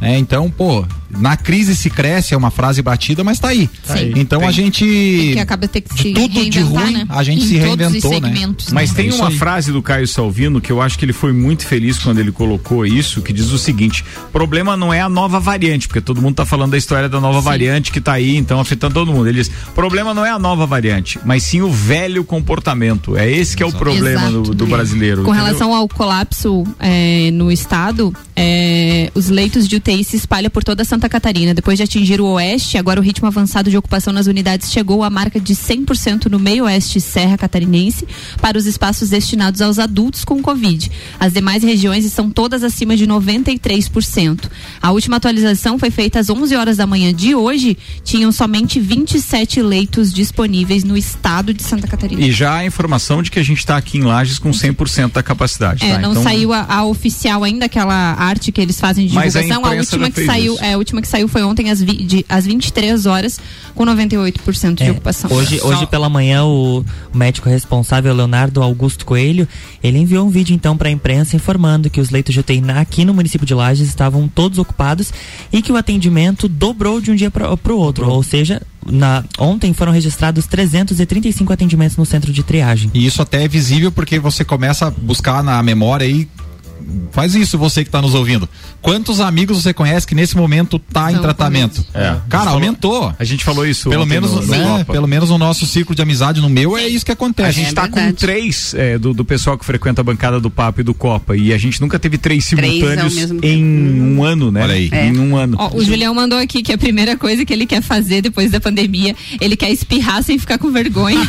né? 0.00 0.18
então, 0.18 0.50
pô, 0.50 0.84
na 1.18 1.36
crise 1.36 1.76
se 1.76 1.90
cresce, 1.90 2.34
é 2.34 2.36
uma 2.36 2.50
frase 2.50 2.82
batida, 2.82 3.22
mas 3.22 3.38
tá 3.38 3.48
aí. 3.48 3.68
Sim. 3.84 4.12
Então 4.16 4.46
a 4.46 4.50
gente. 4.50 4.84
Que 4.84 5.38
acaba 5.38 5.68
ter 5.68 5.80
que 5.82 5.94
de 5.94 6.02
se 6.02 6.12
tudo 6.12 6.28
de 6.28 6.40
reinventar, 6.58 6.84
ruim, 6.84 6.92
né? 6.94 7.06
a 7.08 7.22
gente 7.22 7.44
Em 7.44 7.46
se 7.46 7.56
reinventou, 7.56 8.10
né? 8.10 8.16
segmentos, 8.20 8.72
Mas 8.72 8.90
né? 8.90 8.96
tem 8.96 9.10
É 9.10 9.14
uma 9.14 9.28
aí. 9.28 9.36
frase 9.36 9.72
do 9.72 9.82
Caio 9.82 10.06
Salvino 10.08 10.60
que 10.60 10.70
eu 10.72 10.80
acho 10.80 10.98
que 10.98 11.04
ele 11.04 11.12
foi 11.12 11.32
muito 11.32 11.66
feliz 11.66 11.98
quando 11.98 12.18
ele 12.18 12.32
colocou 12.32 12.86
isso, 12.86 13.22
que 13.22 13.32
diz 13.32 13.50
o 13.52 13.58
seguinte: 13.58 14.04
problema 14.32 14.76
não 14.76 14.92
é 14.92 15.00
a 15.00 15.08
nova 15.08 15.38
variante, 15.38 15.86
porque 15.86 16.00
todo 16.00 16.20
mundo 16.20 16.36
tá 16.36 16.46
falando 16.46 16.72
da 16.72 16.78
história 16.78 17.08
da 17.08 17.20
nova 17.20 17.40
variante 17.40 17.92
que 17.92 18.00
tá 18.00 18.12
aí, 18.12 18.36
então 18.36 18.58
afetando 18.60 18.94
todo 18.94 19.12
mundo. 19.12 19.28
Ele 19.28 19.38
diz: 19.38 19.50
problema 19.74 20.14
não 20.14 20.24
é 20.24 20.30
a 20.30 20.38
nova 20.38 20.66
variante, 20.66 21.18
mas 21.24 21.42
sim 21.42 21.60
o 21.60 21.70
velho 21.70 22.24
comportamento. 22.24 23.16
É 23.16 23.30
esse 23.30 23.56
que 23.56 23.62
é 23.62 23.66
o 23.66 23.72
problema 23.72 24.30
do, 24.30 24.42
Exato. 24.42 24.54
do 24.54 24.66
brasileiro. 24.66 25.22
Com 25.22 25.30
entendeu? 25.30 25.44
relação 25.44 25.74
ao 25.74 25.88
colapso 25.88 26.64
é, 26.78 27.30
no 27.32 27.50
estado, 27.50 28.12
é, 28.36 29.10
os 29.14 29.28
leitos 29.28 29.68
de 29.68 29.76
UTI 29.76 30.04
se 30.04 30.16
espalham 30.16 30.50
por 30.50 30.64
toda 30.64 30.84
Santa 30.84 31.01
Catarina. 31.08 31.54
Depois 31.54 31.76
de 31.76 31.84
atingir 31.84 32.20
o 32.20 32.26
oeste, 32.26 32.78
agora 32.78 33.00
o 33.00 33.02
ritmo 33.02 33.26
avançado 33.26 33.70
de 33.70 33.76
ocupação 33.76 34.12
nas 34.12 34.26
unidades 34.26 34.70
chegou 34.70 35.02
à 35.02 35.10
marca 35.10 35.40
de 35.40 35.54
100% 35.54 36.26
no 36.26 36.38
meio 36.38 36.64
oeste 36.64 36.98
e 36.98 37.00
serra 37.00 37.36
catarinense 37.36 38.06
para 38.40 38.58
os 38.58 38.66
espaços 38.66 39.10
destinados 39.10 39.60
aos 39.60 39.78
adultos 39.78 40.24
com 40.24 40.42
Covid. 40.42 40.90
As 41.18 41.32
demais 41.32 41.62
regiões 41.62 42.04
estão 42.04 42.30
todas 42.30 42.62
acima 42.62 42.96
de 42.96 43.06
93%. 43.06 44.50
A 44.80 44.90
última 44.90 45.16
atualização 45.16 45.78
foi 45.78 45.90
feita 45.90 46.18
às 46.18 46.30
11 46.30 46.54
horas 46.56 46.76
da 46.76 46.86
manhã 46.86 47.12
de 47.12 47.34
hoje. 47.34 47.76
Tinham 48.04 48.32
somente 48.32 48.80
27 48.80 49.62
leitos 49.62 50.12
disponíveis 50.12 50.84
no 50.84 50.96
estado 50.96 51.54
de 51.54 51.62
Santa 51.62 51.86
Catarina. 51.86 52.20
E 52.20 52.30
já 52.32 52.56
a 52.56 52.66
informação 52.66 53.22
de 53.22 53.30
que 53.30 53.38
a 53.38 53.42
gente 53.42 53.58
está 53.58 53.76
aqui 53.76 53.98
em 53.98 54.02
Lages 54.02 54.38
com 54.38 54.50
100% 54.50 55.12
da 55.12 55.22
capacidade. 55.22 55.84
É, 55.84 55.94
tá? 55.94 55.98
não 56.00 56.12
Então, 56.12 56.22
saiu 56.22 56.52
a, 56.52 56.64
a 56.68 56.84
oficial 56.84 57.44
ainda, 57.44 57.66
aquela 57.66 57.94
arte 57.94 58.52
que 58.52 58.60
eles 58.60 58.78
fazem 58.80 59.06
de 59.06 59.14
Mas 59.14 59.36
a 59.36 59.40
divulgação. 59.40 59.64
A, 59.64 59.68
imprensa 59.68 59.96
última 59.96 60.10
que 60.10 60.26
saiu, 60.26 60.54
isso. 60.54 60.64
é, 60.64 60.72
a 60.72 60.78
última 60.92 61.02
que 61.02 61.08
saiu 61.08 61.26
foi 61.26 61.42
ontem 61.42 61.70
às, 61.70 61.82
vi, 61.82 61.96
de, 62.04 62.26
às 62.28 62.44
23 62.44 63.06
horas, 63.06 63.40
com 63.74 63.84
98% 63.84 64.74
de 64.74 64.84
É, 64.84 64.90
ocupação. 64.90 65.32
Hoje, 65.32 65.60
hoje 65.62 65.86
pela 65.86 66.08
manhã, 66.08 66.44
o 66.44 66.84
médico 67.14 67.48
responsável, 67.48 68.14
Leonardo 68.14 68.62
Augusto 68.62 69.06
Coelho, 69.06 69.48
ele 69.82 69.98
enviou 69.98 70.26
um 70.26 70.30
vídeo 70.30 70.54
então 70.54 70.76
para 70.76 70.88
a 70.88 70.92
imprensa 70.92 71.34
informando 71.34 71.88
que 71.88 72.00
os 72.00 72.10
leitos 72.10 72.34
de 72.34 72.40
UTI 72.40 72.62
aqui 72.76 73.04
no 73.04 73.14
município 73.14 73.46
de 73.46 73.54
Lages 73.54 73.88
estavam 73.88 74.28
todos 74.28 74.58
ocupados 74.58 75.12
e 75.52 75.62
que 75.62 75.72
o 75.72 75.76
atendimento 75.76 76.46
dobrou 76.46 77.00
de 77.00 77.10
um 77.10 77.16
dia 77.16 77.30
para 77.30 77.50
o 77.50 77.78
outro. 77.78 78.08
Ou 78.08 78.22
seja, 78.22 78.60
na, 78.86 79.24
ontem 79.38 79.72
foram 79.72 79.92
registrados 79.92 80.46
335 80.46 81.52
atendimentos 81.52 81.96
no 81.96 82.04
centro 82.04 82.32
de 82.32 82.42
triagem. 82.42 82.90
E 82.92 83.06
isso 83.06 83.22
até 83.22 83.44
é 83.44 83.48
visível 83.48 83.90
porque 83.90 84.18
você 84.18 84.44
começa 84.44 84.86
a 84.86 84.90
buscar 84.90 85.42
na 85.42 85.62
memória 85.62 86.06
aí 86.06 86.28
faz 87.10 87.34
isso 87.34 87.56
você 87.58 87.84
que 87.84 87.90
tá 87.90 88.00
nos 88.02 88.14
ouvindo. 88.14 88.48
Quantos 88.80 89.20
amigos 89.20 89.62
você 89.62 89.72
conhece 89.72 90.06
que 90.06 90.14
nesse 90.14 90.36
momento 90.36 90.78
tá 90.78 91.12
em 91.12 91.18
tratamento? 91.18 91.84
É. 91.94 92.08
A 92.08 92.14
Cara, 92.28 92.44
falou- 92.44 92.54
aumentou. 92.54 93.14
A 93.18 93.24
gente 93.24 93.44
falou 93.44 93.66
isso 93.66 93.88
Pelo 93.90 94.06
menos, 94.06 94.30
no- 94.32 94.42
no 94.42 94.46
né, 94.46 94.84
pelo 94.84 95.06
menos 95.06 95.30
no 95.30 95.38
nosso 95.38 95.66
círculo 95.66 95.94
de 95.94 96.02
amizade, 96.02 96.40
no 96.40 96.48
meu, 96.48 96.76
é 96.76 96.86
isso 96.88 97.04
que 97.04 97.10
A 97.12 97.14
acontece. 97.14 97.52
gente 97.52 97.70
É 97.70 97.74
tá 97.74 97.88
com 97.88 98.12
três 98.12 98.74
é, 98.74 98.98
do, 98.98 99.12
do 99.14 99.24
pessoal 99.24 99.56
que 99.58 99.64
frequenta 99.64 100.00
a 100.00 100.04
bancada 100.04 100.40
do 100.40 100.50
Papo 100.50 100.80
e 100.80 100.84
do 100.84 100.94
Copa. 100.94 101.36
E 101.36 101.52
a 101.52 101.58
gente 101.58 101.80
nunca 101.80 101.98
teve 101.98 102.18
três 102.18 102.46
Três 102.48 102.72
simultâneos 102.74 103.14
tempo. 103.14 103.46
em 103.46 104.00
um 104.00 104.24
ano, 104.24 104.50
né? 104.50 104.62
Olha 104.62 104.74
aí. 104.74 104.88
É. 104.92 105.06
Em 105.06 105.18
um 105.18 105.36
ano. 105.36 105.56
Ó, 105.60 105.76
o 105.76 105.84
Julião 105.84 106.14
mandou 106.14 106.38
aqui 106.38 106.62
que 106.62 106.72
a 106.72 106.78
primeira 106.78 107.16
coisa 107.16 107.44
que 107.44 107.52
ele 107.52 107.66
quer 107.66 107.82
fazer 107.82 108.20
depois 108.22 108.50
da 108.50 108.60
pandemia, 108.60 109.14
ele 109.40 109.56
quer 109.56 109.70
espirrar 109.70 110.22
sem 110.22 110.38
ficar 110.38 110.58
com 110.58 110.70
vergonha. 110.70 111.20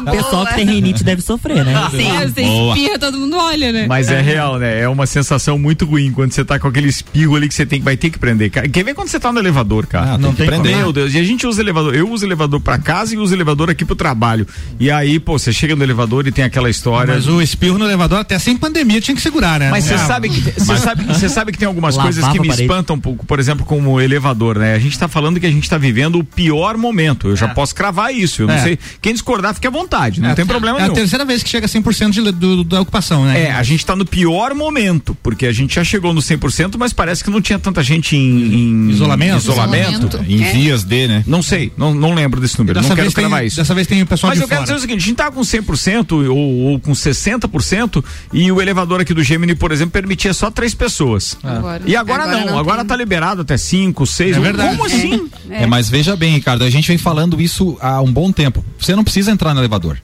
O 0.00 0.10
pessoal 0.10 0.46
que 0.46 0.54
tem 0.54 0.66
rinite 0.66 1.02
deve 1.04 1.22
sofrer, 1.22 1.64
né? 1.64 1.72
É, 1.94 2.26
você 2.28 2.42
Boa. 2.42 2.74
espirra, 2.76 2.98
todo 2.98 3.18
mundo 3.18 3.36
olha, 3.36 3.72
né? 3.72 3.86
Mas 3.92 4.10
é 4.10 4.20
real, 4.20 4.58
né? 4.58 4.80
É 4.80 4.88
uma 4.88 5.06
sensação 5.06 5.58
muito 5.58 5.84
ruim 5.84 6.10
quando 6.12 6.32
você 6.32 6.44
tá 6.44 6.58
com 6.58 6.66
aquele 6.68 6.88
espirro 6.88 7.36
ali 7.36 7.46
que 7.48 7.54
você 7.54 7.66
tem, 7.66 7.80
vai 7.80 7.96
ter 7.96 8.10
que 8.10 8.18
prender. 8.18 8.50
Quer 8.50 8.82
ver 8.84 8.94
quando 8.94 9.08
você 9.08 9.20
tá 9.20 9.32
no 9.32 9.38
elevador, 9.38 9.86
cara? 9.86 10.14
Ah, 10.14 10.18
tem 10.18 10.32
que 10.32 10.44
prender. 10.44 10.76
Meu 10.76 10.92
Deus, 10.92 11.12
e 11.14 11.18
a 11.18 11.22
gente 11.24 11.46
usa 11.46 11.60
elevador. 11.60 11.94
Eu 11.94 12.08
uso 12.10 12.24
elevador 12.24 12.60
pra 12.60 12.78
casa 12.78 13.14
e 13.14 13.18
uso 13.18 13.34
elevador 13.34 13.70
aqui 13.70 13.84
pro 13.84 13.94
trabalho. 13.94 14.46
E 14.80 14.90
aí, 14.90 15.18
pô, 15.20 15.38
você 15.38 15.52
chega 15.52 15.76
no 15.76 15.82
elevador 15.84 16.26
e 16.26 16.32
tem 16.32 16.44
aquela 16.44 16.70
história. 16.70 17.14
Mas 17.14 17.26
o 17.28 17.40
espirro 17.42 17.78
no 17.78 17.84
elevador, 17.84 18.18
até 18.18 18.38
sem 18.38 18.56
pandemia, 18.56 19.00
tinha 19.00 19.14
que 19.14 19.20
segurar, 19.22 19.60
né? 19.60 19.70
Mas 19.70 19.84
você 19.84 19.94
É. 19.94 19.98
sabe 19.98 20.28
que 20.28 20.40
você 20.40 20.76
sabe, 20.78 21.04
você 21.04 21.28
sabe 21.28 21.52
que 21.52 21.58
tem 21.58 21.68
algumas 21.68 21.94
Lavava 21.96 22.14
coisas 22.14 22.32
que 22.32 22.40
me 22.40 22.46
a 22.48 22.50
parede. 22.50 22.62
espantam 22.62 22.96
um 22.96 23.00
pouco, 23.00 23.26
por 23.26 23.38
exemplo, 23.38 23.64
como 23.66 23.90
o 23.92 24.00
elevador, 24.00 24.58
né? 24.58 24.74
A 24.74 24.78
gente 24.78 24.98
tá 24.98 25.06
falando 25.08 25.38
que 25.38 25.46
a 25.46 25.50
gente 25.50 25.68
tá 25.68 25.76
vivendo 25.78 26.18
o 26.18 26.24
pior 26.24 26.76
momento. 26.76 27.28
Eu 27.28 27.36
já 27.36 27.48
posso 27.48 27.74
cravar 27.74 28.14
isso. 28.14 28.42
Eu 28.42 28.46
não 28.48 28.54
É. 28.54 28.58
sei. 28.62 28.78
Quem 29.00 29.12
discordar, 29.12 29.54
fique 29.54 29.66
à 29.66 29.70
vontade. 29.70 30.20
Não 30.20 30.30
É, 30.30 30.34
tem 30.34 30.46
problema 30.46 30.78
É 30.78 30.80
a 30.80 30.84
nenhum. 30.84 30.94
terceira 30.94 31.24
vez 31.24 31.42
que 31.42 31.48
chega 31.50 31.66
a 31.66 31.68
100% 31.68 32.10
de, 32.12 32.32
do, 32.32 32.64
da 32.64 32.80
ocupação, 32.80 33.24
né? 33.24 33.42
É, 33.44 33.52
a 33.52 33.62
gente 33.62 33.81
tá 33.86 33.96
no 33.96 34.04
pior 34.04 34.54
momento, 34.54 35.16
porque 35.22 35.46
a 35.46 35.52
gente 35.52 35.74
já 35.74 35.84
chegou 35.84 36.12
no 36.12 36.20
100%, 36.20 36.76
mas 36.78 36.92
parece 36.92 37.22
que 37.24 37.30
não 37.30 37.40
tinha 37.40 37.58
tanta 37.58 37.82
gente 37.82 38.16
em, 38.16 38.20
em 38.54 38.90
Isolamento. 38.90 39.36
isolamento. 39.38 39.88
Isolamento. 40.06 40.24
Em 40.28 40.42
É. 40.44 40.52
vias 40.52 40.84
de, 40.84 41.08
né? 41.08 41.24
Não 41.26 41.42
sei, 41.42 41.72
não, 41.76 41.94
não 41.94 42.14
lembro 42.14 42.40
desse 42.40 42.58
número, 42.58 42.74
Dessa 42.78 42.88
não 42.90 42.96
quero 42.96 43.12
cravar 43.12 43.44
isso. 43.46 43.56
dessa 43.56 43.74
vez 43.74 43.86
tem 43.86 44.02
o 44.02 44.06
pessoal 44.06 44.30
Mas 44.30 44.38
de 44.38 44.44
eu 44.44 44.48
quero 44.48 44.60
fora. 44.62 44.66
dizer 44.72 44.76
o 44.78 44.80
seguinte, 44.80 45.02
a 45.02 45.06
gente 45.06 45.16
tá 45.16 45.30
com 45.30 45.40
100% 45.40 46.28
ou, 46.28 46.36
ou 46.72 46.80
com 46.80 46.92
60% 46.92 48.04
e 48.32 48.50
o 48.52 48.60
elevador 48.60 49.00
aqui 49.00 49.14
do 49.14 49.22
Gemini, 49.22 49.54
por 49.54 49.72
exemplo, 49.72 49.92
permitia 49.92 50.32
só 50.34 50.50
três 50.50 50.74
pessoas. 50.74 51.36
Agora. 51.42 51.82
E 51.86 51.96
agora, 51.96 52.22
Agora 52.24 52.38
não, 52.40 52.46
não 52.52 52.58
agora 52.58 52.78
tem. 52.78 52.86
tá 52.88 52.96
liberado 52.96 53.42
até 53.42 53.56
cinco, 53.56 54.06
seis. 54.06 54.36
É 54.36 54.40
verdade. 54.40 54.76
Como 54.76 54.86
assim? 54.86 55.28
É. 55.50 55.66
mas 55.66 55.88
veja 55.88 56.14
bem, 56.16 56.34
Ricardo, 56.34 56.64
a 56.64 56.70
gente 56.70 56.88
vem 56.88 56.98
falando 56.98 57.40
isso 57.40 57.76
há 57.80 58.00
um 58.00 58.12
bom 58.12 58.30
tempo. 58.32 58.64
Você 58.78 58.94
não 58.94 59.02
precisa 59.04 59.30
entrar 59.30 59.54
no 59.54 59.60
elevador. 59.60 59.98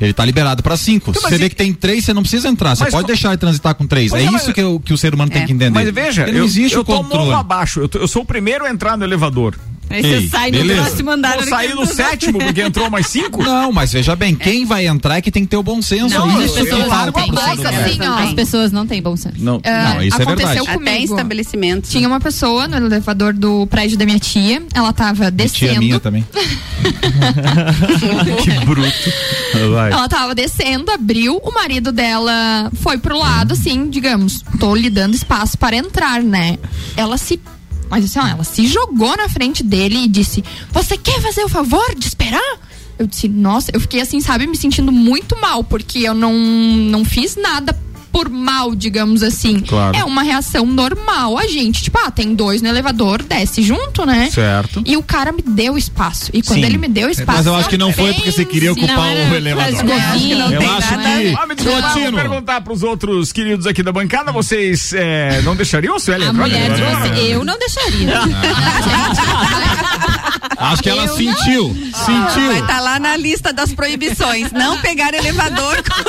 Ele 0.00 0.12
tá 0.12 0.24
liberado 0.24 0.62
para 0.62 0.76
cinco. 0.76 1.10
Então, 1.10 1.22
você 1.22 1.36
vê 1.36 1.46
e- 1.46 1.48
que 1.50 1.56
tem 1.56 1.72
três, 1.72 2.04
você 2.04 2.14
não 2.14 2.22
precisa 2.22 2.48
entrar. 2.48 2.76
Você 2.76 2.84
Mas 2.84 2.92
pode 2.92 3.02
co- 3.04 3.08
deixar 3.08 3.28
ele 3.30 3.36
transitar 3.38 3.74
com 3.74 3.86
três. 3.86 4.10
Pois 4.10 4.22
É 4.22 4.26
é, 4.26 4.30
mas- 4.30 4.42
isso 4.42 4.52
que, 4.52 4.62
o- 4.62 4.78
que 4.78 4.92
o 4.92 4.98
ser 4.98 5.12
humano 5.14 5.30
tem 5.30 5.42
É. 5.42 5.46
que 5.46 5.52
entender. 5.52 5.70
Mas 5.70 5.90
veja, 5.92 6.22
Porque 6.22 6.32
não 6.32 6.38
eu, 6.40 6.44
existe 6.44 6.74
eu 6.74 6.82
o 6.82 6.84
tô 6.84 6.92
morro 6.92 7.04
controle. 7.08 7.32
abaixo, 7.34 7.80
eu, 7.80 7.88
tô- 7.88 7.98
eu 7.98 8.06
sou 8.08 8.22
o 8.22 8.24
primeiro 8.24 8.64
a 8.64 8.70
entrar 8.70 8.96
no 8.96 9.04
elevador. 9.04 9.56
Aí 9.90 10.02
você 10.02 10.08
Ei, 10.16 10.28
sai 10.28 10.50
no 10.50 10.58
beleza. 10.58 10.82
próximo 10.82 11.10
andar. 11.10 11.36
Vou 11.36 11.46
sair 11.48 11.68
que 11.68 11.74
no 11.74 11.86
sétimo, 11.86 12.38
porque 12.38 12.60
entrou 12.60 12.90
mais 12.90 13.06
cinco? 13.06 13.42
Não, 13.48 13.72
mas 13.72 13.92
veja 13.92 14.14
bem, 14.14 14.34
quem 14.34 14.64
vai 14.64 14.86
entrar 14.86 15.18
é 15.18 15.22
que 15.22 15.30
tem 15.30 15.44
que 15.44 15.48
ter 15.48 15.56
o 15.56 15.62
bom 15.62 15.80
senso. 15.80 16.18
Não, 16.18 16.42
isso 16.42 16.58
as 16.58 16.64
que 16.64 16.70
pessoas 16.70 16.88
não 16.88 17.12
têm, 17.12 17.32
mas 17.32 17.64
assim, 17.64 17.98
ó. 18.02 18.14
As 18.18 18.32
pessoas 18.34 18.72
não 18.72 18.86
têm 18.86 19.02
bom 19.02 19.16
senso. 19.16 19.36
Não. 19.38 19.60
Ah, 19.64 19.94
Não, 19.94 20.02
isso 20.02 20.18
é 20.18 20.22
aconteceu 20.22 20.64
verdade. 20.64 20.70
Até 20.70 20.78
comigo. 20.78 21.14
estabelecimento. 21.14 21.88
Tinha 21.88 22.08
uma 22.08 22.20
pessoa 22.20 22.68
no 22.68 22.76
elevador 22.76 23.32
do 23.32 23.66
prédio 23.66 23.96
da 23.98 24.04
minha 24.04 24.18
tia, 24.18 24.62
ela 24.74 24.92
tava 24.92 25.24
Tia 25.24 25.30
descendo. 25.30 25.78
minha 25.80 26.00
também. 26.00 26.24
que 28.42 28.50
bruto. 28.64 29.12
Vai. 29.72 29.92
Ela 29.92 30.08
tava 30.08 30.34
descendo, 30.34 30.90
abriu, 30.90 31.36
o 31.42 31.52
marido 31.52 31.92
dela 31.92 32.70
foi 32.82 32.98
pro 32.98 33.18
lado, 33.18 33.52
assim, 33.52 33.88
digamos, 33.88 34.42
tô 34.58 34.74
lhe 34.74 34.90
dando 34.90 35.14
espaço 35.14 35.56
para 35.58 35.76
entrar, 35.76 36.22
né? 36.22 36.58
Ela 36.96 37.16
se. 37.18 37.40
Mas 37.90 38.04
assim, 38.04 38.18
ó, 38.18 38.26
ela 38.26 38.44
se 38.44 38.66
jogou 38.66 39.16
na 39.16 39.28
frente 39.28 39.62
dele 39.62 40.04
e 40.04 40.08
disse: 40.08 40.44
Você 40.72 40.96
quer 40.96 41.20
fazer 41.20 41.42
o 41.44 41.48
favor 41.48 41.94
de 41.94 42.06
esperar? 42.06 42.58
Eu 42.98 43.06
disse, 43.06 43.28
nossa, 43.28 43.70
eu 43.72 43.80
fiquei 43.80 44.00
assim, 44.00 44.20
sabe, 44.20 44.44
me 44.46 44.56
sentindo 44.56 44.90
muito 44.90 45.40
mal, 45.40 45.62
porque 45.62 46.00
eu 46.00 46.14
não, 46.14 46.34
não 46.34 47.04
fiz 47.04 47.36
nada 47.36 47.72
por 48.12 48.28
mal, 48.28 48.74
digamos 48.74 49.22
assim. 49.22 49.60
Claro. 49.60 49.96
É 49.96 50.04
uma 50.04 50.22
reação 50.22 50.66
normal. 50.66 51.38
A 51.38 51.46
gente, 51.46 51.82
tipo, 51.82 51.98
ah, 51.98 52.10
tem 52.10 52.34
dois 52.34 52.60
no 52.62 52.68
elevador, 52.68 53.22
desce 53.22 53.62
junto, 53.62 54.04
né? 54.06 54.28
Certo. 54.30 54.82
E 54.86 54.96
o 54.96 55.02
cara 55.02 55.30
me 55.32 55.42
deu 55.42 55.76
espaço. 55.78 56.30
E 56.32 56.42
quando 56.42 56.60
Sim. 56.60 56.66
ele 56.66 56.78
me 56.78 56.88
deu 56.88 57.08
espaço. 57.10 57.38
Mas 57.38 57.46
eu 57.46 57.54
acho 57.54 57.68
que 57.68 57.78
não 57.78 57.92
foi 57.92 58.12
porque 58.14 58.32
você 58.32 58.44
queria 58.44 58.72
ocupar 58.72 58.96
não 58.96 59.04
era 59.04 59.30
o 59.30 59.34
elevador. 59.36 59.84
de 59.84 59.92
acho 59.92 60.18
que 60.18 60.34
não 60.34 60.48
tem 60.48 60.62
Eu 60.62 60.72
acho 60.72 60.96
nada. 60.96 61.20
que. 61.20 61.36
Ah, 61.38 61.46
me 61.46 61.54
desculpa, 61.54 61.88
vou 61.88 62.12
perguntar 62.12 62.60
pros 62.62 62.82
outros 62.82 63.32
queridos 63.32 63.66
aqui 63.66 63.82
da 63.82 63.92
bancada, 63.92 64.32
vocês 64.32 64.92
é, 64.92 65.40
não 65.42 65.54
deixariam 65.56 65.96
o 65.96 66.00
Sueli 66.00 66.24
A 66.24 66.28
entrar 66.28 66.42
no 66.42 66.48
mulher 66.48 66.70
elevador? 66.70 67.02
trouxe, 67.12 67.30
eu 67.30 67.44
não 67.44 67.58
deixaria. 67.58 68.18
Acho 70.58 70.82
que 70.82 70.90
ela 70.90 71.04
Eu 71.04 71.16
sentiu. 71.16 71.68
Sentiu. 71.94 72.46
Vai 72.48 72.58
estar 72.60 72.80
lá 72.80 72.98
na 72.98 73.16
lista 73.16 73.52
das 73.52 73.72
proibições. 73.72 74.50
Não 74.50 74.76
pegar 74.78 75.14
elevador 75.14 75.76
com 75.84 76.02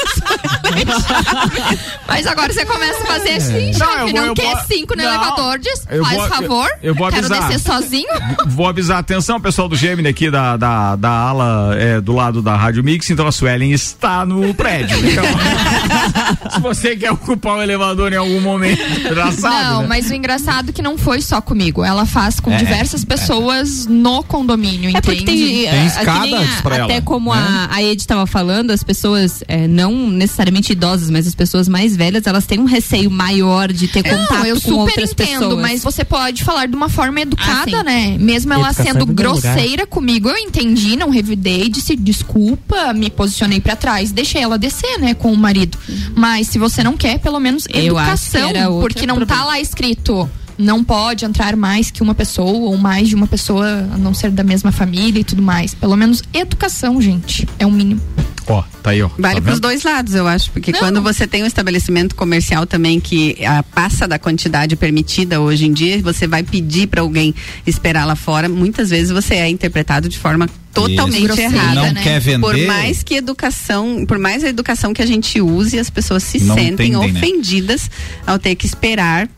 Mas 2.08 2.25
agora 2.27 2.51
você 2.51 2.65
começa 2.65 3.03
a 3.03 3.05
fazer 3.05 3.29
assim, 3.31 3.53
Não, 3.53 3.60
eu 3.62 3.74
chefe. 3.74 4.00
vou- 4.00 4.13
Não, 4.13 4.25
eu 4.27 4.34
quer 4.34 4.55
vou- 4.55 4.63
cinco 4.65 4.96
no 4.96 5.03
Não, 5.03 5.10
elevador, 5.10 5.60
diz, 5.60 5.86
eu 5.89 6.03
faz 6.03 6.17
vou- 6.17 6.27
favor. 6.27 6.69
eu- 6.81 6.89
eu 6.89 6.96
vou 6.96 7.10
Quero 7.10 7.25
avisar. 7.25 7.48
descer 7.50 7.60
sozinho. 7.60 8.10
Vou 8.48 8.67
avisar, 8.67 8.98
atenção, 9.00 9.39
pessoal 9.39 9.69
do 9.69 9.75
Gemini 9.75 10.10
aqui 10.10 10.29
da, 10.29 10.58
da, 10.58 10.96
da 10.96 11.10
ala 11.10 11.75
é, 11.77 12.01
do 12.01 12.13
lado 12.13 12.41
da 12.41 12.55
Rádio 12.55 12.84
Mix, 12.84 13.10
então 13.10 13.25
a 13.27 13.31
Suelen 13.31 13.72
está 13.72 14.25
no 14.25 14.53
prédio. 14.53 14.98
Então, 15.10 15.24
se 16.51 16.60
você 16.60 16.96
quer 16.96 17.12
ocupar 17.12 17.58
o 17.58 17.62
elevador 17.62 18.12
em 18.13 18.15
algum 18.17 18.39
momento, 18.41 18.81
já 19.13 19.31
sabe. 19.31 19.55
Não, 19.65 19.81
né? 19.81 19.88
mas 19.88 20.10
o 20.10 20.13
engraçado 20.13 20.69
é 20.69 20.72
que 20.72 20.81
não 20.81 20.98
foi 20.98 21.22
só 21.22 21.41
comigo. 21.41 21.84
Ela 21.84 22.05
faz 22.05 22.39
com 22.39 22.51
É, 22.51 22.58
diversas 22.58 23.03
pessoas 23.05 23.86
no 23.88 24.24
condomínio, 24.24 24.89
É 24.96 25.01
porque 25.01 25.22
entende? 25.22 25.43
tem, 25.43 25.69
Tem 25.69 25.79
a- 25.79 25.86
escada 25.86 26.22
que 26.22 26.31
nem 26.31 26.43
a- 26.43 26.62
pra 26.62 26.75
ela, 26.75 26.86
até 26.86 27.01
como 27.01 27.34
né? 27.34 27.41
a, 27.72 27.75
a 27.75 27.84
Ed 27.84 28.01
estava 28.01 28.25
falando, 28.27 28.72
as 28.72 28.84
pessoas, 28.84 29.43
é, 29.48 29.67
não 29.67 30.10
necessariamente 30.10 30.74
idosas, 30.74 31.10
mas 31.10 31.27
as 31.27 31.36
pessoas 31.36 31.67
mais 31.67 31.78
velhas, 31.95 32.25
elas 32.27 32.45
têm 32.45 32.59
um 32.59 32.65
receio 32.65 33.09
maior 33.09 33.71
de 33.71 33.88
ter 33.88 34.03
contato 34.03 34.39
Não, 34.39 34.45
eu 34.45 34.55
com 34.55 34.62
super 34.62 34.79
outras 34.79 35.12
entendo, 35.12 35.39
pessoas. 35.39 35.62
mas 35.62 35.83
você 35.83 36.03
pode 36.03 36.43
falar 36.43 36.67
de 36.67 36.75
uma 36.75 36.89
forma 36.89 37.21
educada, 37.21 37.79
Ah, 37.79 37.83
né? 37.83 38.17
Mesmo 38.19 38.53
ela 38.53 38.67
Educação 38.69 38.86
sendo 38.86 39.05
grosseira 39.05 39.86
comigo, 39.88 40.29
eu 40.29 40.38
entendi, 40.38 40.95
não 40.95 41.09
revidei, 41.09 41.69
disse 41.69 41.95
desculpa, 41.95 42.93
me 42.93 43.09
posicionei 43.09 43.59
pra 43.59 43.75
trás, 43.75 44.12
deixei 44.12 44.41
ela 44.41 44.57
descer, 44.57 45.00
né, 45.00 45.13
com 45.13 45.31
o 45.31 45.38
marido. 45.38 45.77
Mas 46.15 46.48
se 46.48 46.59
você 46.59 46.83
não 46.83 46.95
quer, 46.98 47.19
pelo 47.19 47.39
menos 47.39 47.65
educação, 47.74 48.51
porque 48.79 49.05
não 49.05 49.15
tá 49.19 49.25
problema. 49.25 49.45
lá 49.45 49.59
escrito 49.59 50.29
não 50.57 50.83
pode 50.83 51.24
entrar 51.24 51.55
mais 51.55 51.89
que 51.89 52.03
uma 52.03 52.13
pessoa 52.13 52.69
ou 52.69 52.77
mais 52.77 53.07
de 53.07 53.15
uma 53.15 53.25
pessoa, 53.25 53.65
a 53.93 53.98
não 53.98 54.13
ser 54.13 54.29
da 54.29 54.43
mesma 54.43 54.74
família 54.74 55.21
e 55.21 55.24
tudo 55.24 55.41
mais. 55.41 55.74
Pelo 55.74 55.95
menos 55.95 56.21
educação, 56.33 57.01
gente, 57.01 57.48
é 57.57 57.65
o 57.65 57.71
mínimo. 57.71 58.01
Ó, 58.49 58.63
tá 58.81 58.89
aí, 58.89 59.01
ó. 59.01 59.09
Vale 59.17 59.35
tá 59.35 59.41
para 59.41 59.53
os 59.53 59.59
dois 59.59 59.83
lados, 59.83 60.15
eu 60.15 60.27
acho, 60.27 60.49
porque 60.51 60.71
Não. 60.71 60.79
quando 60.79 61.01
você 61.03 61.27
tem 61.27 61.43
um 61.43 61.45
estabelecimento 61.45 62.15
comercial 62.15 62.65
também 62.65 62.99
que 62.99 63.37
ah, 63.45 63.61
passa 63.61 64.07
da 64.07 64.17
quantidade 64.17 64.75
permitida 64.75 65.39
hoje 65.39 65.67
em 65.67 65.71
dia, 65.71 66.01
você 66.01 66.25
vai 66.25 66.41
pedir 66.41 66.87
para 66.87 67.01
alguém 67.01 67.35
esperar 67.65 68.05
lá 68.05 68.15
fora, 68.15 68.49
muitas 68.49 68.89
vezes 68.89 69.11
você 69.11 69.35
é 69.35 69.47
interpretado 69.47 70.09
de 70.09 70.17
forma 70.17 70.49
totalmente 70.73 71.23
Grosseira, 71.23 71.53
errada. 71.55 71.75
não 71.75 71.93
né? 71.93 72.01
quer 72.01 72.19
vender. 72.19 72.39
Por 72.41 72.57
mais 72.65 73.03
que 73.03 73.15
educação, 73.15 74.03
por 74.07 74.17
mais 74.17 74.43
a 74.43 74.49
educação 74.49 74.93
que 74.93 75.01
a 75.01 75.05
gente 75.05 75.39
use, 75.39 75.77
as 75.77 75.89
pessoas 75.89 76.23
se 76.23 76.39
Não 76.43 76.55
sentem 76.55 76.93
entendem, 76.93 77.11
né? 77.13 77.19
ofendidas 77.19 77.89
ao 78.25 78.39
ter 78.39 78.55
que 78.55 78.65
esperar 78.65 79.29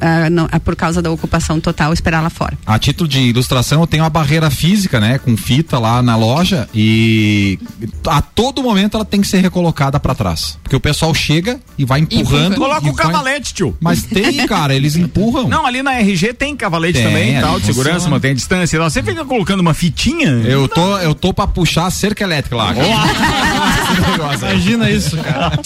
ah, 0.00 0.30
não, 0.30 0.48
ah, 0.50 0.58
por 0.60 0.74
causa 0.76 1.00
da 1.02 1.10
ocupação 1.10 1.60
total, 1.60 1.92
esperar 1.92 2.20
lá 2.22 2.30
fora. 2.30 2.56
A 2.66 2.78
título 2.78 3.08
de 3.08 3.20
ilustração, 3.20 3.80
eu 3.80 3.86
tenho 3.86 4.02
uma 4.02 4.10
barreira 4.10 4.50
física, 4.50 4.98
né, 5.00 5.18
com 5.18 5.36
fita 5.36 5.78
lá 5.78 6.02
na 6.02 6.16
loja 6.16 6.68
e 6.74 7.58
a 8.06 8.20
todo 8.22 8.62
momento 8.62 8.96
ela 8.96 9.04
tem 9.04 9.20
que 9.20 9.26
ser 9.26 9.38
recolocada 9.40 9.98
pra 10.00 10.14
trás, 10.14 10.58
porque 10.62 10.76
o 10.76 10.80
pessoal 10.80 11.12
chega 11.14 11.60
e 11.76 11.84
vai 11.84 12.00
empurrando. 12.00 12.56
Coloca 12.56 12.86
e 12.86 12.90
o 12.90 12.94
vai- 12.94 13.06
cavalete, 13.06 13.54
tio. 13.54 13.76
Mas 13.80 14.02
tem, 14.02 14.46
cara, 14.46 14.74
eles 14.74 14.96
empurram. 14.96 15.48
Não, 15.48 15.66
ali 15.66 15.82
na 15.82 15.94
RG 15.94 16.32
tem 16.34 16.56
cavalete 16.56 16.94
Tem, 16.98 17.04
também, 17.08 17.40
tal, 17.40 17.58
de 17.60 17.66
segurança, 17.66 17.94
funciona. 17.94 18.16
mantém 18.16 18.30
a 18.30 18.34
distância. 18.34 18.76
e. 18.76 18.80
Você 18.80 19.02
fica 19.02 19.24
colocando 19.24 19.60
uma 19.60 19.74
fitinha? 19.74 20.28
Eu 20.44 20.66
tô, 20.68 20.98
eu 20.98 21.14
tô 21.14 21.32
pra 21.34 21.46
puxar 21.46 21.86
a 21.86 21.90
cerca 21.90 22.24
elétrica 22.24 22.56
lá. 22.56 22.74
Imagina 24.38 24.90
isso, 24.90 25.16
cara. 25.18 25.58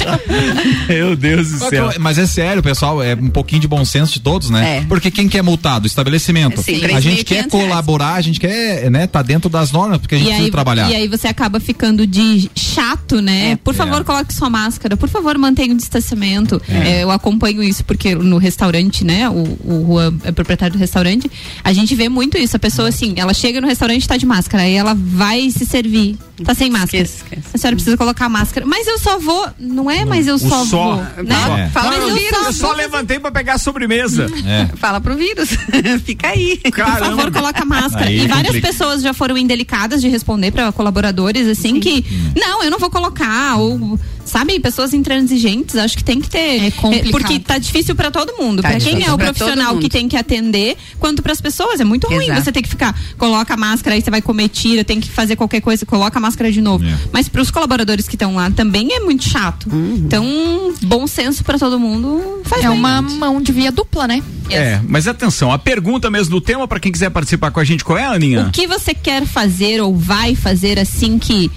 Meu 0.89 1.15
Deus 1.17 1.51
do 1.51 1.59
céu. 1.69 1.91
Mas 2.01 2.19
é 2.19 2.27
sério, 2.27 2.63
pessoal, 2.63 3.03
é 3.03 3.15
um 3.15 3.31
pouquinho 3.31 3.61
de 3.61 3.68
bom 3.69 3.85
senso 3.85 4.13
de 4.15 4.21
todos, 4.21 4.51
né? 4.51 4.79
É. 4.79 4.81
Porque 4.89 5.11
quem 5.11 5.29
quer 5.29 5.43
multado? 5.43 5.85
O 5.85 5.87
estabelecimento. 5.87 6.61
É, 6.61 6.63
sim, 6.63 6.85
a 6.85 7.01
gente 7.01 7.25
quer 7.25 7.45
3.500 7.47 7.51
colaborar, 7.51 8.15
a 8.15 8.21
gente 8.21 8.41
quer, 8.41 8.91
né, 8.91 9.07
tá 9.07 9.23
dentro 9.23 9.49
das 9.49 9.71
normas, 9.71 9.99
porque 9.99 10.15
a 10.15 10.19
gente 10.19 10.27
E 10.27 10.31
precisa 10.31 10.47
aí, 10.47 10.51
trabalhar. 10.51 10.91
e 10.91 10.97
aí 10.97 11.09
você 11.09 11.29
acaba 11.29 11.61
ficando 11.61 12.07
de 12.07 12.51
chato, 12.57 13.21
né? 13.21 13.53
É. 13.53 13.57
por 13.57 13.75
favor, 13.75 14.01
É. 14.01 14.05
coloque 14.05 14.33
sua 14.35 14.51
máscara. 14.51 14.97
Por 14.97 15.09
favor, 15.09 15.37
mantenha 15.39 15.73
o 15.73 15.77
distanciamento. 15.77 16.61
É, 16.69 17.03
eu 17.03 17.11
acompanho 17.11 17.63
isso 17.63 17.85
porque 17.85 18.15
no 18.15 18.39
restaurante, 18.39 19.05
né? 19.05 19.29
O, 19.29 19.35
o 19.65 19.87
Juan 19.87 20.15
é 20.25 20.33
proprietário 20.33 20.75
do 20.75 20.79
restaurante. 20.79 21.31
A 21.63 21.73
gente 21.73 21.95
vê 21.95 22.09
muito 22.09 22.37
isso. 22.39 22.57
A 22.57 22.59
pessoa, 22.59 22.89
assim, 22.89 23.15
ela 23.17 23.35
chega 23.35 23.61
no 23.61 23.67
restaurante 23.67 24.05
e 24.05 24.09
tá 24.09 24.17
de 24.17 24.27
máscara. 24.27 24.65
Aí 24.65 24.75
ela 24.75 24.95
vai 24.95 25.51
se 25.51 25.65
servir. 25.67 26.17
Tá 26.45 26.55
sem 26.55 26.71
máscara. 26.71 27.03
Esquece, 27.03 27.25
esquece. 27.25 27.49
A 27.55 27.59
senhora 27.59 27.77
precisa 27.77 27.97
colocar 27.97 28.29
máscara. 28.29 28.65
Mas 28.67 28.87
eu 28.87 28.99
só 28.99 29.19
vou. 29.19 29.49
Não 29.59 29.91
é, 29.91 30.05
mas 30.05 30.27
eu 30.27 30.35
O 30.37 30.39
só, 30.39 30.65
só. 30.65 30.95
vou. 30.95 30.97
Né? 31.25 31.65
É. 31.67 31.69
Fala 31.71 31.89
Mas 31.89 31.99
pro 31.99 32.09
eu 32.09 32.15
vírus. 32.15 32.39
só 32.39 32.47
Eu 32.47 32.53
só 32.53 32.73
levantei 32.73 33.19
pra 33.19 33.31
pegar 33.31 33.55
a 33.55 33.59
sobremesa. 33.59 34.27
É. 34.49 34.67
Fala 34.77 35.01
pro 35.01 35.15
vírus. 35.17 35.51
Fica 36.05 36.29
aí. 36.29 36.57
Por 36.59 36.73
favor, 36.75 36.99
Caramba. 37.01 37.31
coloca 37.31 37.65
máscara. 37.65 38.07
Aí 38.07 38.21
e 38.25 38.27
várias 38.27 38.47
complica. 38.47 38.69
pessoas 38.69 39.03
já 39.03 39.13
foram 39.13 39.37
indelicadas 39.37 40.01
de 40.01 40.09
responder 40.09 40.51
para 40.53 40.73
colaboradores, 40.73 41.47
assim, 41.47 41.79
que 41.81 42.05
não, 42.39 42.63
eu 42.65 42.71
não 42.71 42.79
vou 42.79 42.89
colocar. 42.91 43.57
Ou, 43.57 43.99
sabe, 44.29 44.61
pessoas 44.61 44.93
intransigentes, 44.95 45.77
acho 45.77 45.97
que 45.97 46.05
tem 46.05 46.21
que 46.21 46.29
ter. 46.29 46.67
É 46.67 46.71
complicado. 46.71 47.11
porque 47.11 47.39
tá 47.41 47.59
difícil 47.59 47.95
para 47.95 48.11
todo 48.11 48.37
mundo. 48.37 48.63
Tá 48.63 48.71
Pra 48.71 48.79
quem 48.79 49.05
é 49.05 49.13
o 49.13 49.19
profissional 49.19 49.77
que 49.79 49.89
tem 49.89 50.09
que 50.09 50.17
atender, 50.17 50.77
quanto 50.99 51.23
para 51.23 51.33
as 51.33 51.41
pessoas. 51.41 51.81
É 51.81 51.85
muito 51.85 52.07
ruim 52.07 52.25
Exato. 52.27 52.45
você 52.45 52.53
ter 52.53 52.63
que 52.63 52.69
ficar, 52.69 52.99
coloca 53.17 53.55
a 53.55 53.57
máscara, 53.57 53.97
aí 53.97 54.03
você 54.03 54.11
vai 54.11 54.23
comer 54.23 54.49
tira, 54.49 54.85
tem 54.85 55.01
que 55.01 55.09
fazer 55.11 55.37
qualquer 55.37 55.61
coisa, 55.61 55.85
coloca 55.87 56.19
a 56.19 56.21
máscara 56.21 56.53
de 56.53 56.61
novo. 56.61 56.85
É. 56.85 56.99
Mas 57.13 57.29
para 57.29 57.41
os 57.43 57.51
colaboradores 57.51 58.07
que 58.07 58.15
estão 58.15 58.35
lá 58.37 58.51
também 58.51 58.93
é 58.93 59.01
muito 59.01 59.25
chato. 59.29 59.69
Uhum. 59.73 59.95
Então, 60.05 60.75
bom 60.83 61.07
senso 61.07 61.43
para 61.43 61.59
todo 61.59 61.79
mundo 61.81 62.43
faz 62.45 62.65
É 62.65 62.69
bem. 62.69 62.77
uma 62.77 63.01
mão 63.03 63.41
de 63.41 63.53
via 63.53 63.73
dupla, 63.73 64.07
né? 64.07 64.23
É, 64.51 64.81
mas 64.89 65.07
atenção, 65.07 65.53
a 65.53 65.59
pergunta 65.59 66.11
mesmo 66.11 66.31
do 66.31 66.41
tema, 66.41 66.67
pra 66.67 66.81
quem 66.81 66.91
quiser 66.93 67.11
participar 67.11 67.51
com 67.51 67.61
a 67.61 67.65
gente, 67.65 67.85
qual 67.85 67.99
é, 67.99 68.05
Aninha? 68.07 68.47
O 68.47 68.51
que 68.51 68.67
você 68.67 68.95
quer 68.95 69.27
fazer 69.27 69.81
ou 69.81 69.95
vai 69.97 70.35
fazer 70.35 70.79
assim 70.79 71.19
que 71.19 71.51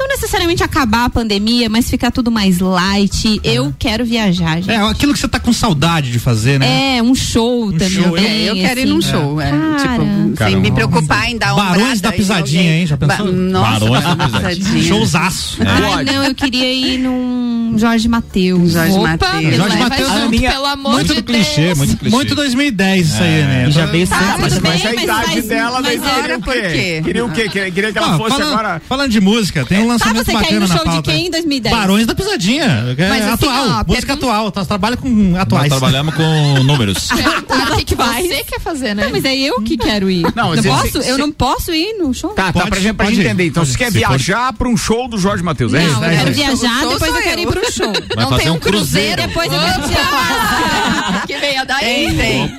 não 0.00 0.08
necessariamente 0.08 0.62
acabar 0.64 1.04
a 1.04 1.10
pandemia, 1.10 1.68
mas 1.68 1.88
ficar 1.90 2.10
tudo 2.10 2.30
mais 2.30 2.58
light. 2.58 3.38
Eu 3.44 3.72
quero 3.78 4.02
viajar, 4.04 4.56
gente. 4.56 4.70
É, 4.70 4.76
aquilo 4.76 5.12
que 5.12 5.18
você 5.18 5.28
tá 5.28 5.38
com 5.38 5.52
saudade 5.52 6.10
de 6.10 6.18
fazer, 6.18 6.58
né? 6.58 6.96
É, 6.96 7.02
um 7.02 7.14
show 7.14 7.70
também. 7.70 7.90
show, 7.90 8.16
eu- 8.16 8.24
É, 8.24 8.42
eu 8.50 8.54
quero 8.54 8.80
ir 8.80 8.82
assim. 8.84 8.92
num 8.92 9.02
show. 9.02 9.40
É, 9.40 9.50
Cara. 9.50 9.78
tipo, 10.04 10.36
sem 10.44 10.56
me 10.56 10.70
preocupar 10.72 11.28
em 11.30 11.36
dar 11.36 11.54
uma. 11.54 11.64
Barões 11.64 12.00
da 12.00 12.10
Pisadinha, 12.12 12.76
hein? 12.80 12.86
Já 12.86 12.96
pensou? 12.96 13.26
Nossa, 13.30 13.80
Barões 13.80 14.04
da 14.04 14.16
Pisadinha. 14.26 14.82
Showzaço. 14.84 15.58
Ai, 15.66 16.04
não, 16.04 16.24
eu 16.24 16.34
queria 16.34 16.72
ir 16.72 16.98
num 16.98 17.74
Jorge 17.76 18.08
Mateus. 18.08 18.72
Jorge 18.72 18.98
me 18.98 19.52
Jorge 19.56 19.76
Mateus, 19.78 20.08
junto, 20.08 20.22
Aninha, 20.24 20.50
pelo 20.50 20.66
amor 20.66 20.92
Muito 20.92 21.14
de 21.14 21.22
clichê, 21.22 21.60
Deus. 21.66 21.78
muito 21.78 21.96
clichê. 21.96 22.16
Muito 22.16 22.34
2010 22.34 23.06
isso 23.08 23.22
aí, 23.22 23.28
né? 23.42 23.66
E 23.68 23.70
já 23.70 23.86
Tá, 24.08 24.16
sempre. 24.18 24.32
tudo 24.32 24.40
Mas, 24.40 24.52
bem, 24.58 24.62
mas 24.72 24.80
a 24.86 24.92
mas 24.94 25.02
idade 25.04 25.24
faz- 25.32 25.46
dela, 25.46 25.80
mas 25.82 26.00
queria 26.00 26.14
olha 26.24 26.38
o 26.38 26.40
por 26.40 26.54
quê? 26.54 27.00
Queria 27.04 27.24
o 27.24 27.30
quê? 27.30 27.48
Queria, 27.48 27.70
queria 27.70 27.92
que 27.92 27.98
ela 27.98 28.14
Ah, 28.14 28.18
fosse 28.18 28.30
falando, 28.36 28.52
agora... 28.52 28.82
falando 28.88 29.10
de 29.10 29.20
música, 29.20 29.64
tem 29.64 29.84
Tá, 29.98 30.06
lançamento 30.06 30.24
você 30.26 30.44
quer 30.44 30.52
ir 30.54 30.60
no 30.60 30.66
show 30.68 30.88
de 30.88 31.02
quem 31.02 31.26
em 31.26 31.30
2010? 31.30 31.74
Barões 31.74 32.06
da 32.06 32.14
Pisadinha. 32.14 32.94
É 32.96 33.08
Mas 33.08 33.24
assim, 33.24 33.32
atual, 33.34 33.54
ó, 33.68 33.84
música 33.86 33.86
pergunta- 33.86 34.12
atual. 34.12 34.52
Nós 34.54 34.66
trabalhamos 34.66 35.02
com 35.02 35.08
Nós 35.10 35.42
atuais. 35.42 35.68
trabalhamos 35.68 36.14
com 36.14 36.62
números. 36.64 37.08
Perguntaram 37.08 37.74
o 37.74 37.78
que, 37.78 37.84
que 37.84 37.96
Faz. 37.96 38.26
você 38.26 38.44
quer 38.44 38.60
fazer, 38.60 38.94
né? 38.94 39.04
Não, 39.04 39.10
mas 39.10 39.24
é 39.24 39.36
eu 39.36 39.60
que 39.62 39.76
quero 39.76 40.10
ir. 40.10 40.22
Não, 40.22 40.30
Não, 40.34 40.48
mas 40.56 40.66
posso? 40.66 41.02
se- 41.02 41.08
eu 41.08 41.14
se- 41.14 41.20
não 41.20 41.32
posso 41.32 41.72
ir 41.72 41.94
no 41.98 42.12
show? 42.14 42.30
Tá, 42.30 42.44
tá, 42.46 42.52
Pode, 42.52 42.70
pra 42.70 42.80
gente, 42.80 42.94
pra 42.94 43.06
gente 43.06 43.20
entender. 43.20 43.46
Então, 43.46 43.62
pode 43.62 43.72
você 43.72 43.78
quer. 43.78 43.90
Se 43.92 43.98
viajar 43.98 44.52
pra 44.52 44.68
um 44.68 44.76
show 44.76 45.08
do 45.08 45.18
Jorge 45.18 45.42
Matheus, 45.42 45.74
é 45.74 45.84
isso? 45.84 45.94
Não, 45.94 46.04
eu 46.04 46.10
é 46.10 46.16
quero 46.18 46.32
viajar, 46.32 46.80
depois 46.86 47.14
eu 47.14 47.22
quero 47.22 47.40
ir 47.40 47.44
eu. 47.44 47.50
pro 47.52 47.72
show. 47.72 47.92
Vai 47.92 48.24
não 48.24 48.30
fazer 48.30 48.42
tem 48.42 48.52
um 48.52 48.58
cruzeiro. 48.58 49.22
Depois 49.22 49.52
eu 49.52 49.58
quero 49.58 49.84
Opa! 49.84 51.22
que 51.26 51.36
veio 51.38 51.66
daí. 51.66 51.80
Tem, 51.84 52.16
tem. 52.16 52.56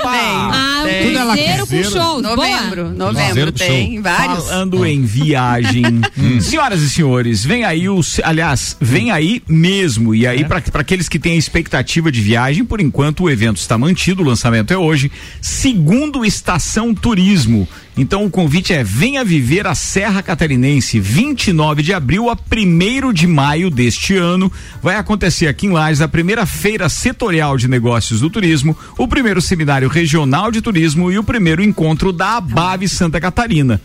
Cruzeiro 1.71 1.91
com 1.91 1.97
shows. 1.97 2.21
Novembro, 2.21 2.83
Boa. 2.83 2.93
novembro 2.93 3.51
tem 3.51 4.01
vários. 4.01 4.45
Falando 4.45 4.85
em 4.85 5.01
viagem. 5.03 5.83
Senhoras 6.41 6.81
e 6.81 6.89
senhores, 6.89 7.43
vem 7.43 7.63
aí 7.63 7.87
o. 7.89 7.99
Aliás, 8.23 8.77
vem 8.79 9.11
aí 9.11 9.41
mesmo. 9.47 10.13
E 10.13 10.27
aí, 10.27 10.45
pra 10.45 10.61
para 10.61 10.81
aqueles 10.81 11.09
que 11.09 11.19
têm 11.19 11.33
a 11.33 11.37
expectativa 11.37 12.11
de 12.11 12.21
viagem, 12.21 12.63
por 12.63 12.79
enquanto 12.79 13.23
o 13.23 13.29
evento 13.29 13.57
está 13.57 13.77
mantido, 13.77 14.21
o 14.21 14.25
lançamento 14.25 14.71
é 14.71 14.77
hoje. 14.77 15.11
Segundo 15.41 16.23
Estação 16.25 16.93
Turismo. 16.93 17.67
Então 17.97 18.25
o 18.25 18.29
convite 18.29 18.73
é: 18.73 18.83
venha 18.83 19.23
viver 19.23 19.67
a 19.67 19.75
Serra 19.75 20.23
Catarinense, 20.23 20.99
29 20.99 21.83
de 21.83 21.93
abril 21.93 22.29
a 22.29 22.33
1 22.33 23.13
de 23.13 23.27
maio 23.27 23.69
deste 23.69 24.15
ano. 24.15 24.51
Vai 24.81 24.95
acontecer 24.95 25.47
aqui 25.47 25.67
em 25.67 25.71
Lages 25.71 26.01
a 26.01 26.07
primeira 26.07 26.45
feira 26.45 26.87
setorial 26.87 27.57
de 27.57 27.67
negócios 27.67 28.21
do 28.21 28.29
turismo, 28.29 28.77
o 28.97 29.07
primeiro 29.07 29.41
seminário 29.41 29.89
regional 29.89 30.51
de 30.51 30.61
turismo 30.61 31.11
e 31.11 31.17
o 31.17 31.23
primeiro 31.23 31.61
encontro 31.61 32.11
da 32.11 32.37
ABAV 32.37 32.87
Santa 32.87 33.19
Catarina. 33.19 33.81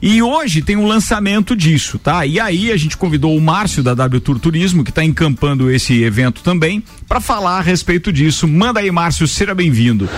E 0.00 0.20
hoje 0.20 0.60
tem 0.60 0.76
um 0.76 0.86
lançamento 0.86 1.56
disso, 1.56 1.98
tá? 1.98 2.26
E 2.26 2.38
aí 2.38 2.70
a 2.70 2.76
gente 2.76 2.96
convidou 2.96 3.34
o 3.34 3.40
Márcio 3.40 3.82
da 3.82 3.94
W 3.94 4.20
Tour 4.20 4.38
Turismo, 4.38 4.84
que 4.84 4.90
está 4.90 5.02
encampando 5.02 5.70
esse 5.70 6.02
evento 6.02 6.42
também, 6.42 6.84
para 7.08 7.18
falar 7.18 7.58
a 7.58 7.62
respeito 7.62 8.12
disso. 8.12 8.46
Manda 8.46 8.80
aí, 8.80 8.90
Márcio, 8.90 9.26
seja 9.26 9.54
bem-vindo. 9.54 10.08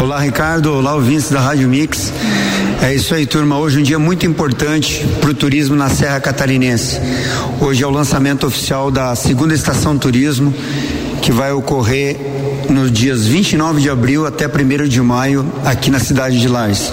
Olá, 0.00 0.20
Ricardo. 0.20 0.72
Olá, 0.72 0.94
ouvintes 0.94 1.28
da 1.28 1.40
Rádio 1.40 1.68
Mix. 1.68 2.10
É 2.80 2.94
isso 2.94 3.12
aí, 3.12 3.26
turma. 3.26 3.58
Hoje 3.58 3.80
um 3.80 3.82
dia 3.82 3.98
muito 3.98 4.24
importante 4.24 5.04
para 5.20 5.30
o 5.30 5.34
turismo 5.34 5.74
na 5.74 5.90
Serra 5.90 6.20
Catarinense. 6.20 6.98
Hoje 7.60 7.82
é 7.82 7.86
o 7.86 7.90
lançamento 7.90 8.46
oficial 8.46 8.90
da 8.90 9.14
segunda 9.16 9.52
estação 9.52 9.98
turismo, 9.98 10.54
que 11.22 11.32
vai 11.32 11.52
ocorrer 11.52 12.16
nos 12.68 12.92
dias 12.92 13.26
29 13.26 13.80
de 13.80 13.88
abril 13.88 14.26
até 14.26 14.46
1 14.46 14.88
de 14.88 15.00
maio, 15.00 15.46
aqui 15.64 15.90
na 15.90 15.98
cidade 15.98 16.38
de 16.38 16.48
Lages. 16.48 16.92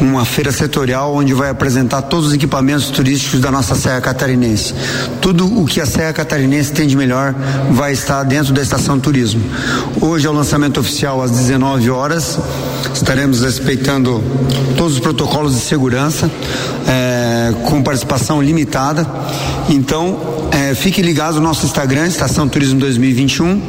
Uma 0.00 0.24
feira 0.24 0.52
setorial 0.52 1.14
onde 1.14 1.32
vai 1.32 1.50
apresentar 1.50 2.02
todos 2.02 2.28
os 2.28 2.34
equipamentos 2.34 2.90
turísticos 2.90 3.40
da 3.40 3.50
nossa 3.50 3.74
Serra 3.74 4.00
Catarinense. 4.00 4.74
Tudo 5.20 5.46
o 5.60 5.64
que 5.64 5.80
a 5.80 5.86
Serra 5.86 6.12
Catarinense 6.12 6.72
tem 6.72 6.86
de 6.86 6.96
melhor 6.96 7.34
vai 7.70 7.92
estar 7.92 8.22
dentro 8.24 8.52
da 8.52 8.60
estação 8.60 8.98
turismo. 8.98 9.42
Hoje 10.00 10.26
é 10.26 10.30
o 10.30 10.32
lançamento 10.32 10.78
oficial 10.80 11.22
às 11.22 11.30
19 11.30 11.90
horas. 11.90 12.38
Estaremos 12.92 13.42
respeitando 13.42 14.22
todos 14.76 14.94
os 14.94 15.00
protocolos 15.00 15.54
de 15.54 15.60
segurança, 15.60 16.30
eh, 17.44 17.52
com 17.64 17.82
participação 17.82 18.42
limitada. 18.42 19.06
Então, 19.68 20.48
eh, 20.50 20.74
fique 20.74 21.02
ligado 21.02 21.34
no 21.34 21.42
nosso 21.42 21.66
Instagram, 21.66 22.06
Estação 22.06 22.48
Turismo 22.48 22.80
2021, 22.80 23.60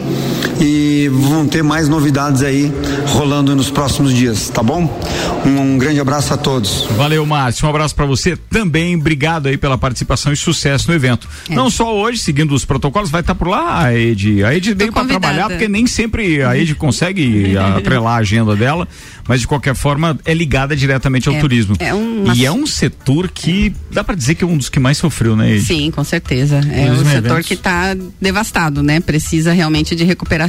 e 0.59 1.09
vão 1.11 1.45
ter 1.47 1.63
mais 1.63 1.89
novidades 1.89 2.41
aí 2.41 2.71
rolando 3.07 3.55
nos 3.55 3.69
próximos 3.69 4.13
dias, 4.13 4.49
tá 4.49 4.63
bom? 4.63 5.01
Um, 5.45 5.75
um 5.75 5.77
grande 5.77 5.99
abraço 5.99 6.33
a 6.33 6.37
todos. 6.37 6.87
Valeu, 6.91 7.25
Márcio. 7.25 7.65
Um 7.65 7.69
abraço 7.69 7.93
para 7.95 8.05
você 8.05 8.35
também. 8.37 8.95
Obrigado 8.95 9.47
aí 9.47 9.57
pela 9.57 9.77
participação 9.77 10.31
e 10.31 10.37
sucesso 10.37 10.87
no 10.89 10.93
evento. 10.95 11.27
Não 11.49 11.69
só 11.69 11.93
hoje, 11.95 12.19
seguindo 12.19 12.53
os 12.55 12.63
protocolos, 12.65 13.09
vai 13.09 13.21
estar 13.21 13.35
por 13.35 13.47
lá 13.47 13.83
a 13.85 13.93
Ed. 13.97 14.43
A 14.43 14.55
Ed 14.55 14.73
veio 14.73 14.91
para 14.93 15.05
trabalhar, 15.07 15.49
porque 15.49 15.67
nem 15.67 15.85
sempre 15.87 16.41
a 16.41 16.57
Ed 16.57 16.73
consegue 16.75 17.57
atrelar 17.57 18.13
a 18.15 18.17
agenda 18.19 18.55
dela, 18.55 18.87
mas 19.27 19.41
de 19.41 19.47
qualquer 19.47 19.75
forma 19.75 20.17
é 20.25 20.33
ligada 20.33 20.75
diretamente 20.75 21.27
ao 21.27 21.35
É, 21.35 21.39
turismo. 21.39 21.75
é 21.79 21.93
uma- 21.93 22.33
E 22.35 22.45
é 22.45 22.51
um 22.51 22.65
setor 22.65 23.29
que 23.29 23.73
dá 23.91 24.03
para 24.03 24.15
dizer 24.15 24.35
que 24.35 24.43
é 24.43 24.47
um 24.47 24.57
dos 24.57 24.69
que 24.69 24.79
mais 24.79 24.97
sofreu, 24.97 25.35
né, 25.35 25.51
Ed? 25.55 25.63
Sim, 25.65 25.91
com 25.91 26.03
certeza. 26.03 26.57
É 26.71 26.91
um 26.91 26.97
setor 26.97 27.11
eventos. 27.17 27.47
que 27.47 27.53
está 27.53 27.95
devastado, 28.21 28.81
né? 28.81 28.99
Precisa 28.99 29.51
realmente 29.53 29.95
de 29.95 30.03
recuperação. 30.03 30.44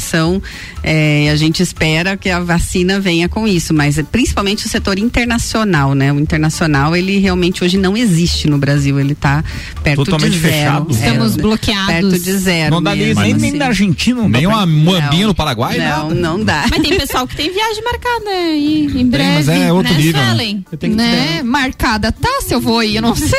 É, 0.82 1.24
e 1.24 1.28
a 1.28 1.36
gente 1.36 1.62
espera 1.62 2.16
que 2.16 2.28
a 2.30 2.40
vacina 2.40 2.98
venha 3.00 3.28
com 3.28 3.46
isso, 3.46 3.72
mas 3.74 3.98
é 3.98 4.02
principalmente 4.02 4.66
o 4.66 4.68
setor 4.68 4.98
internacional, 4.98 5.94
né? 5.94 6.12
O 6.12 6.18
internacional, 6.20 6.94
ele 6.96 7.18
realmente 7.18 7.62
hoje 7.64 7.76
não 7.76 7.96
existe 7.96 8.48
no 8.48 8.58
Brasil. 8.58 8.98
Ele 9.00 9.12
está 9.12 9.42
perto 9.82 10.04
Totalmente 10.04 10.32
de 10.32 10.38
zero. 10.40 10.52
fechado. 10.54 10.90
Estamos 10.92 11.36
É, 11.36 11.40
bloqueados. 11.42 11.86
Perto 11.86 12.18
de 12.18 12.32
zero. 12.38 12.70
Não 12.74 12.82
dá 12.82 12.94
nem, 12.94 13.06
mesmo, 13.08 13.22
nem, 13.22 13.34
nem 13.34 13.48
assim. 13.50 13.58
da 13.58 13.66
Argentina, 13.66 14.22
não 14.22 14.30
dá 14.30 14.38
Nem 14.38 14.46
uma 14.46 14.66
muambinha 14.66 15.26
no 15.26 15.34
Paraguai, 15.34 15.78
Não, 15.78 16.08
nada. 16.08 16.14
não 16.14 16.44
dá. 16.44 16.64
Mas 16.70 16.80
tem 16.82 16.96
pessoal 16.98 17.26
que 17.26 17.36
tem 17.36 17.52
viagem 17.52 17.82
marcada 17.84 18.30
aí 18.30 18.86
em 18.94 19.06
breve. 19.06 19.34
mas 19.34 19.48
é 19.48 19.72
outro 19.72 19.92
né, 19.92 19.98
nível, 19.98 20.20
né? 20.20 20.26
Suelen? 20.28 20.64
Né? 20.94 21.42
Marcada. 21.42 22.12
Tá, 22.12 22.40
se 22.46 22.54
eu 22.54 22.60
vou 22.60 22.82
ir, 22.82 22.96
eu 22.96 23.02
não 23.02 23.14
sei. 23.16 23.38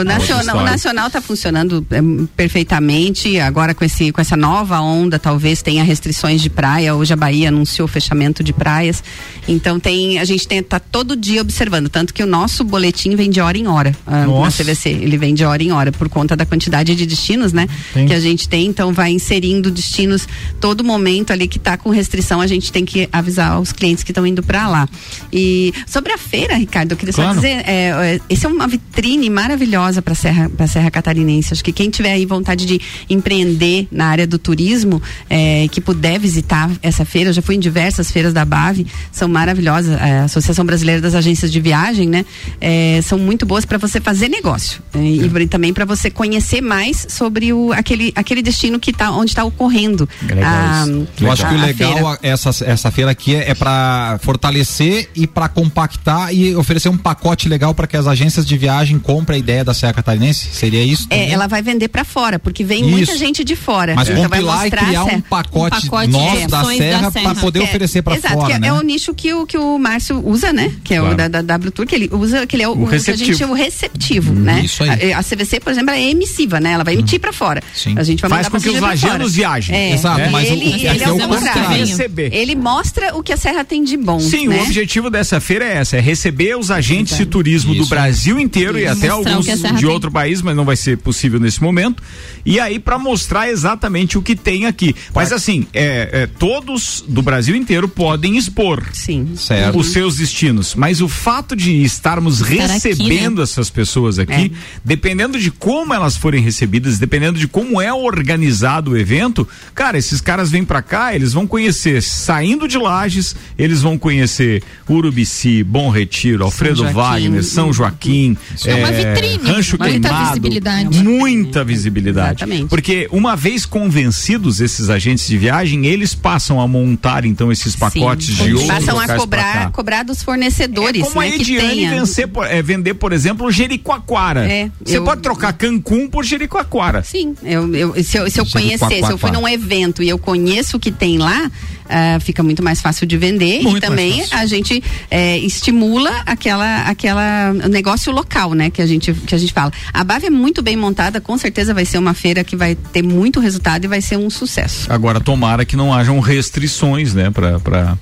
O 0.00 0.04
nacional, 0.04 0.56
o 0.58 0.62
nacional 0.64 1.06
está 1.08 1.20
funcionando 1.20 1.86
é, 1.90 2.00
perfeitamente. 2.36 3.38
Agora 3.40 3.74
com 3.74 3.84
esse 3.84 4.10
com 4.12 4.20
essa 4.20 4.36
nova 4.36 4.80
onda, 4.80 5.18
talvez 5.18 5.37
tenha 5.62 5.84
restrições 5.84 6.40
de 6.42 6.50
praia. 6.50 6.94
Hoje 6.94 7.12
a 7.12 7.16
Bahia 7.16 7.48
anunciou 7.48 7.86
o 7.86 7.88
fechamento 7.88 8.42
de 8.42 8.52
praias. 8.52 9.02
Então 9.46 9.78
tem 9.80 10.18
a 10.18 10.24
gente 10.24 10.46
tem 10.46 10.62
tá 10.62 10.78
todo 10.78 11.16
dia 11.16 11.40
observando, 11.40 11.88
tanto 11.88 12.12
que 12.12 12.22
o 12.22 12.26
nosso 12.26 12.64
boletim 12.64 13.14
vem 13.16 13.30
de 13.30 13.40
hora 13.40 13.56
em 13.56 13.66
hora 13.66 13.94
ah, 14.06 14.26
na. 14.26 14.50
CVC. 14.50 14.88
Ele 14.88 15.16
vem 15.16 15.34
de 15.34 15.44
hora 15.44 15.62
em 15.62 15.72
hora 15.72 15.92
por 15.92 16.08
conta 16.08 16.36
da 16.36 16.44
quantidade 16.44 16.94
de 16.94 17.06
destinos, 17.06 17.52
né? 17.52 17.66
Tem. 17.94 18.06
Que 18.06 18.14
a 18.14 18.20
gente 18.20 18.48
tem. 18.48 18.66
Então 18.66 18.92
vai 18.92 19.10
inserindo 19.10 19.70
destinos 19.70 20.26
todo 20.60 20.82
momento 20.84 21.32
ali 21.32 21.46
que 21.46 21.58
está 21.58 21.76
com 21.76 21.90
restrição. 21.90 22.40
A 22.40 22.46
gente 22.46 22.72
tem 22.72 22.84
que 22.84 23.08
avisar 23.12 23.60
os 23.60 23.72
clientes 23.72 24.04
que 24.04 24.10
estão 24.10 24.26
indo 24.26 24.42
para 24.42 24.68
lá. 24.68 24.88
E 25.32 25.72
sobre 25.86 26.12
a 26.12 26.18
feira, 26.18 26.54
Ricardo, 26.56 26.92
eu 26.92 26.96
queria 26.96 27.12
só 27.12 27.22
Claro. 27.22 27.36
dizer 27.36 27.62
é, 27.66 27.90
é, 27.90 28.20
esse 28.28 28.46
é 28.46 28.48
uma 28.48 28.66
vitrine 28.66 29.28
maravilhosa 29.30 30.00
para 30.02 30.14
Serra 30.14 30.48
para 30.48 30.66
Serra 30.66 30.90
Catarinense. 30.90 31.52
Acho 31.52 31.64
que 31.64 31.72
quem 31.72 31.90
tiver 31.90 32.12
aí 32.12 32.26
vontade 32.26 32.66
de 32.66 32.80
empreender 33.08 33.86
na 33.90 34.06
área 34.06 34.26
do 34.26 34.38
turismo, 34.38 35.02
é, 35.30 35.66
que 35.70 35.80
puder 35.80 36.18
visitar 36.18 36.70
essa 36.82 37.04
feira, 37.04 37.30
eu 37.30 37.34
já 37.34 37.42
fui 37.42 37.54
em 37.56 37.60
diversas 37.60 38.10
feiras 38.10 38.32
da 38.32 38.44
Bave, 38.44 38.86
são 39.12 39.28
maravilhosas. 39.28 39.98
É, 40.00 40.20
A 40.20 40.24
Associação 40.24 40.64
Brasileira 40.64 41.00
das 41.00 41.14
Agências 41.14 41.50
de 41.52 41.60
Viagem, 41.60 42.08
né? 42.08 42.24
É, 42.60 43.00
são 43.02 43.18
muito 43.18 43.44
boas 43.46 43.64
para 43.64 43.78
você 43.78 44.00
fazer 44.00 44.28
negócio 44.28 44.82
é, 44.94 44.98
e 44.98 45.28
pra- 45.28 45.46
também 45.46 45.72
para 45.72 45.84
você 45.84 46.10
conhecer 46.10 46.60
mais 46.60 47.06
sobre 47.08 47.52
o 47.52 47.72
aquele 47.72 48.12
aquele 48.14 48.42
destino 48.42 48.78
que 48.78 48.92
tá 48.92 49.10
onde 49.10 49.30
está 49.30 49.44
ocorrendo. 49.44 50.08
Legal 50.22 50.44
a-. 50.44 50.86
Eu 51.20 51.30
acho 51.32 51.46
que 51.48 51.54
o 51.54 51.58
legal 51.60 52.08
a- 52.08 52.18
essa, 52.22 52.50
essa 52.64 52.90
feira 52.90 53.10
aqui 53.10 53.34
é, 53.34 53.50
é 53.50 53.54
para 53.54 54.18
fortalecer 54.22 55.08
e 55.14 55.26
para 55.26 55.48
compactar 55.48 56.34
e 56.34 56.54
oferecer 56.56 56.88
um 56.88 56.96
pacote 56.96 57.48
legal 57.48 57.74
para 57.74 57.86
que 57.86 57.96
as 57.96 58.06
agências 58.06 58.46
de 58.46 58.56
viagem 58.56 58.98
compra 58.98 59.34
a 59.34 59.38
ideia 59.38 59.64
da 59.64 59.74
Serra 59.74 59.92
Catarinense? 59.94 60.48
Seria 60.52 60.82
isso? 60.82 61.06
É, 61.10 61.30
ela 61.30 61.46
vai 61.46 61.62
vender 61.62 61.88
pra 61.88 62.04
fora, 62.04 62.38
porque 62.38 62.64
vem 62.64 62.80
Isso. 62.82 62.90
muita 62.90 63.16
gente 63.16 63.42
de 63.44 63.56
fora. 63.56 63.94
Mas 63.94 64.08
Então 64.08 64.20
vai 64.28 64.28
compilar 64.40 64.58
e 64.58 64.62
mostrar 64.70 64.82
a 64.82 64.86
criar 64.86 65.04
um 65.04 65.17
serra. 65.18 65.28
pacote, 65.28 65.76
Um 65.76 65.90
pacote 65.90 66.08
nosso 66.10 66.48
da 66.48 66.62
da 66.62 66.68
Serra 66.68 67.10
Serra. 67.10 67.24
para 67.32 67.40
poder 67.40 67.60
É, 67.60 67.62
oferecer 67.64 68.02
para 68.02 68.16
Exato, 68.16 68.34
fora, 68.34 68.46
que 68.46 68.52
é, 68.52 68.58
né? 68.58 68.68
é 68.68 68.72
o 68.72 68.82
nicho 68.82 69.14
que 69.14 69.32
o, 69.32 69.46
que 69.46 69.56
o 69.58 69.78
Márcio 69.78 70.20
usa, 70.26 70.52
né? 70.52 70.72
Que 70.84 70.94
é 70.94 70.98
Claro. 70.98 71.14
o 71.14 71.16
da, 71.16 71.28
da 71.28 71.42
W 71.42 71.70
Tour, 71.70 71.86
que 71.86 71.94
ele 71.94 72.08
usa, 72.12 72.46
que 72.46 72.56
ele 72.56 72.62
é 72.62 72.68
o, 72.68 72.72
O 72.72 72.84
o 72.84 72.88
que 72.88 72.94
a 72.94 73.16
gente 73.16 73.44
o 73.44 73.52
receptivo, 73.52 74.32
né? 74.32 74.62
isso 74.64 74.82
aí. 74.82 75.12
A, 75.12 75.18
a 75.18 75.22
CVC, 75.22 75.60
por 75.60 75.72
exemplo, 75.72 75.90
é 75.94 76.02
emissiva, 76.10 76.60
né? 76.60 76.72
Ela 76.72 76.84
vai 76.84 76.94
emitir 76.94 77.20
pra 77.20 77.32
fora. 77.32 77.62
Sim. 77.74 77.94
A 77.98 78.02
gente 78.02 78.20
vai 78.22 78.30
Faz 78.30 78.48
com 78.48 78.60
que 78.60 78.68
os 78.68 78.80
lajanos 78.80 79.34
viajem. 79.34 79.74
É, 79.76 79.92
Exato, 79.94 80.20
e 80.20 80.30
mas 80.30 80.48
o- 80.48 80.52
ele, 80.52 80.64
ele 80.74 80.86
é 80.86 81.02
é 81.04 81.12
o 81.12 81.18
contrário. 81.18 81.68
Receber. 81.86 82.32
Ele 82.34 82.54
mostra 82.56 83.16
o 83.16 83.22
que 83.22 83.32
a 83.32 83.36
Serra 83.36 83.64
tem 83.64 83.82
de 83.84 83.96
bom. 83.96 84.20
Sim, 84.20 84.48
né? 84.48 84.58
o 84.58 84.62
objetivo 84.62 85.10
dessa 85.10 85.40
feira 85.40 85.64
é 85.64 85.76
essa, 85.78 85.96
é 85.96 86.00
receber 86.00 86.56
os 86.56 86.70
agentes 86.70 87.16
de 87.16 87.26
turismo 87.26 87.74
do. 87.74 87.86
Brasil 87.88 88.38
inteiro 88.38 88.78
e 88.78 88.86
até 88.86 89.08
alguns 89.08 89.46
de 89.76 89.86
outro 89.86 90.10
país, 90.10 90.42
mas 90.42 90.54
não 90.54 90.64
vai 90.64 90.76
ser 90.76 90.98
possível 90.98 91.40
nesse 91.40 91.62
momento. 91.62 92.02
E 92.44 92.60
aí 92.60 92.78
para 92.78 92.98
mostrar 92.98 93.48
exatamente 93.48 94.16
o 94.18 94.22
que 94.22 94.36
tem 94.36 94.66
aqui. 94.66 94.94
Mas 95.14 95.32
assim, 95.32 95.66
é, 95.72 96.08
é, 96.12 96.26
todos 96.26 97.04
do 97.06 97.22
Brasil 97.22 97.56
inteiro 97.56 97.88
podem 97.88 98.36
expor 98.36 98.84
Sim. 98.92 99.32
Certo. 99.36 99.78
os 99.78 99.88
seus 99.92 100.16
destinos, 100.16 100.74
mas 100.74 101.00
o 101.00 101.08
fato 101.08 101.56
de 101.56 101.82
estarmos 101.82 102.40
Estar 102.40 102.64
aqui, 102.64 102.72
recebendo 102.72 103.42
essas 103.42 103.70
pessoas 103.70 104.18
aqui, 104.18 104.52
dependendo 104.84 105.38
de 105.38 105.50
como 105.50 105.92
elas 105.94 106.16
forem 106.16 106.42
recebidas, 106.42 106.98
dependendo 106.98 107.38
de 107.38 107.48
como 107.48 107.80
é 107.80 107.92
organizado 107.92 108.92
o 108.92 108.96
evento, 108.96 109.46
cara, 109.74 109.98
esses 109.98 110.20
caras 110.20 110.50
vêm 110.50 110.64
pra 110.64 110.82
cá, 110.82 111.14
eles 111.14 111.32
vão 111.32 111.46
conhecer 111.46 112.02
saindo 112.02 112.68
de 112.68 112.78
Lages, 112.78 113.34
eles 113.58 113.80
vão 113.82 113.98
conhecer 113.98 114.62
Urubici, 114.88 115.62
Bom 115.64 115.90
Retiro, 115.90 116.44
Alfredo 116.44 116.76
Joaquim. 116.78 116.94
Wagner, 116.94 117.44
São 117.44 117.72
Joaquim, 117.72 118.36
É 118.64 118.74
uma 118.74 118.92
vitrine, 118.92 119.50
Rancho 119.52 119.76
muita 119.78 120.08
Queimado, 120.08 120.26
visibilidade. 120.28 121.02
muita 121.02 121.64
visibilidade, 121.64 122.42
Exatamente. 122.44 122.68
porque 122.68 123.08
uma 123.10 123.34
vez 123.36 123.64
convencidos 123.66 124.60
esses 124.60 124.88
agentes 124.90 124.97
de 125.02 125.38
viagem, 125.38 125.86
eles 125.86 126.14
passam 126.14 126.60
a 126.60 126.66
montar 126.68 127.24
então 127.24 127.50
esses 127.52 127.74
pacotes 127.76 128.36
Sim. 128.36 128.44
de 128.44 128.52
outros 128.54 128.66
Passam 128.68 128.98
a 129.00 129.08
cobrar, 129.16 129.70
cobrar 129.72 130.02
dos 130.02 130.22
fornecedores, 130.22 131.02
É 131.02 131.04
como 131.08 131.20
né? 131.20 131.28
a 131.28 131.32
Que 131.32 131.40
Ediane 131.42 131.86
vencer, 131.88 132.28
por- 132.28 132.46
é, 132.46 132.60
vender, 132.62 132.94
por 132.94 133.12
exemplo, 133.12 133.50
Jericoacoara. 133.50 134.46
É, 134.50 134.70
Você 134.84 134.98
eu- 134.98 135.04
pode 135.04 135.22
trocar 135.22 135.52
Cancún 135.52 136.08
por 136.08 136.24
Jericoacoara. 136.24 137.02
Sim, 137.02 137.34
eu, 137.42 137.74
eu- 137.74 138.04
se 138.04 138.16
eu, 138.18 138.30
se 138.30 138.40
eu 138.40 138.46
quá, 138.46 138.60
se 138.60 139.12
eu 139.12 139.18
fui 139.18 139.30
num 139.30 139.48
evento 139.48 140.02
e 140.02 140.08
eu 140.08 140.18
conheço 140.18 140.76
o 140.76 140.80
que 140.80 140.90
tem 140.90 141.18
lá, 141.18 141.50
ah, 141.88 142.18
fica 142.20 142.42
muito 142.42 142.62
mais 142.62 142.80
fácil 142.80 143.06
de 143.06 143.16
vender 143.16 143.62
Muito 143.62 143.78
e 143.78 143.80
também 143.80 144.24
a 144.30 144.44
gente 144.46 144.82
eh, 145.10 145.38
estimula 145.38 146.22
aquela, 146.26 146.82
aquela 146.82 147.52
negócio 147.68 148.12
local, 148.12 148.54
né? 148.54 148.70
Que 148.70 148.82
a 148.82 148.86
gente, 148.86 149.12
que 149.12 149.34
a 149.34 149.38
gente 149.38 149.52
fala. 149.52 149.72
A 149.92 150.04
BAV 150.04 150.24
é 150.24 150.30
muito 150.30 150.62
bem 150.62 150.76
montada, 150.76 151.20
com 151.20 151.36
certeza 151.38 151.72
vai 151.72 151.84
ser 151.84 151.98
uma 151.98 152.14
feira 152.14 152.44
que 152.44 152.56
vai 152.56 152.74
ter 152.74 153.02
muito 153.02 153.40
resultado 153.40 153.84
e 153.84 153.88
vai 153.88 154.00
ser 154.00 154.16
um 154.16 154.28
sucesso. 154.30 154.92
Agora, 154.92 155.20
tomara 155.20 155.64
que 155.64 155.76
não 155.76 155.92
hajam 155.92 156.18
restrições, 156.20 157.14
né, 157.14 157.30
pra. 157.30 157.58
pra... 157.60 157.96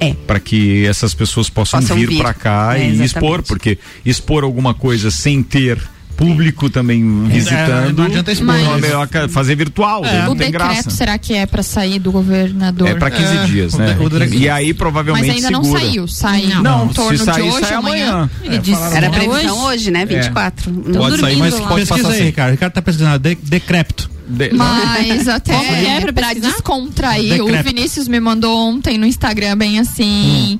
É. 0.00 0.14
Para 0.26 0.38
que 0.38 0.86
essas 0.86 1.12
pessoas 1.12 1.50
possam, 1.50 1.80
Possam 1.80 1.96
vir, 1.96 2.08
vir. 2.08 2.18
pra 2.18 2.32
cá 2.32 2.74
É, 2.76 2.82
e 2.82 2.82
exatamente. 2.82 3.04
expor, 3.06 3.42
porque 3.42 3.78
expor 4.04 4.44
alguma 4.44 4.72
coisa 4.72 5.10
sem 5.10 5.42
ter 5.42 5.76
público 6.18 6.68
também 6.68 7.24
visitando. 7.26 7.96
não 7.96 8.04
adianta 8.04 8.32
expor. 8.32 8.46
não 8.46 8.74
é 8.74 8.80
melhor 8.80 9.08
fazer 9.30 9.54
virtual, 9.54 10.02
né? 10.02 10.24
não 10.24 10.32
O 10.32 10.36
tem 10.36 10.50
decreto, 10.50 10.72
graça. 10.72 10.90
será 10.90 11.16
que 11.16 11.32
é 11.32 11.46
pra 11.46 11.62
sair 11.62 11.98
do 12.00 12.10
governador? 12.12 12.88
É 12.88 12.94
para 12.94 13.10
15 13.10 13.36
É, 13.36 13.44
dias, 13.46 13.74
o 13.74 13.78
né? 13.78 13.96
o 14.00 14.08
decreto. 14.10 14.34
E 14.34 14.50
aí 14.50 14.74
provavelmente 14.74 15.26
Mas 15.28 15.36
ainda 15.44 15.48
segura. 15.48 15.68
não 15.72 15.80
saiu. 15.80 16.08
Sai 16.08 16.46
Não, 16.60 16.86
em 16.86 16.88
torno 16.88 17.16
se 17.18 17.24
sair, 17.24 17.42
de 17.44 17.48
hoje, 17.48 17.66
sai 17.66 17.74
amanhã. 17.74 18.30
Ele 18.42 18.58
disse 18.58 18.82
Era 18.96 19.06
é 19.06 19.10
previsão 19.10 19.58
hoje, 19.64 19.90
né? 19.92 20.04
24. 20.04 20.70
Pode 20.72 20.90
dormindo 20.92 21.20
sair, 21.20 21.36
mas 21.36 21.54
lá. 21.54 21.68
pode 21.68 21.80
Pesquisa 21.82 22.02
passar 22.02 22.08
aí, 22.12 22.16
sem. 22.18 22.26
Ricardo. 22.26 22.50
Ricardo 22.50 22.72
tá 22.72 22.82
pesquisando. 22.82 23.18
De, 23.20 23.34
decrépito. 23.36 24.10
De- 24.26 24.50
Mas 24.52 25.26
até 25.28 25.56
que 25.58 25.86
é 25.86 26.00
pra 26.00 26.12
pra 26.12 26.34
descontrair, 26.34 27.42
o. 27.42 27.62
Vinícius 27.62 28.08
me 28.08 28.20
mandou 28.20 28.58
ontem 28.58 28.98
no 28.98 29.06
Instagram 29.06 29.56
bem 29.56 29.78
assim. 29.78 30.58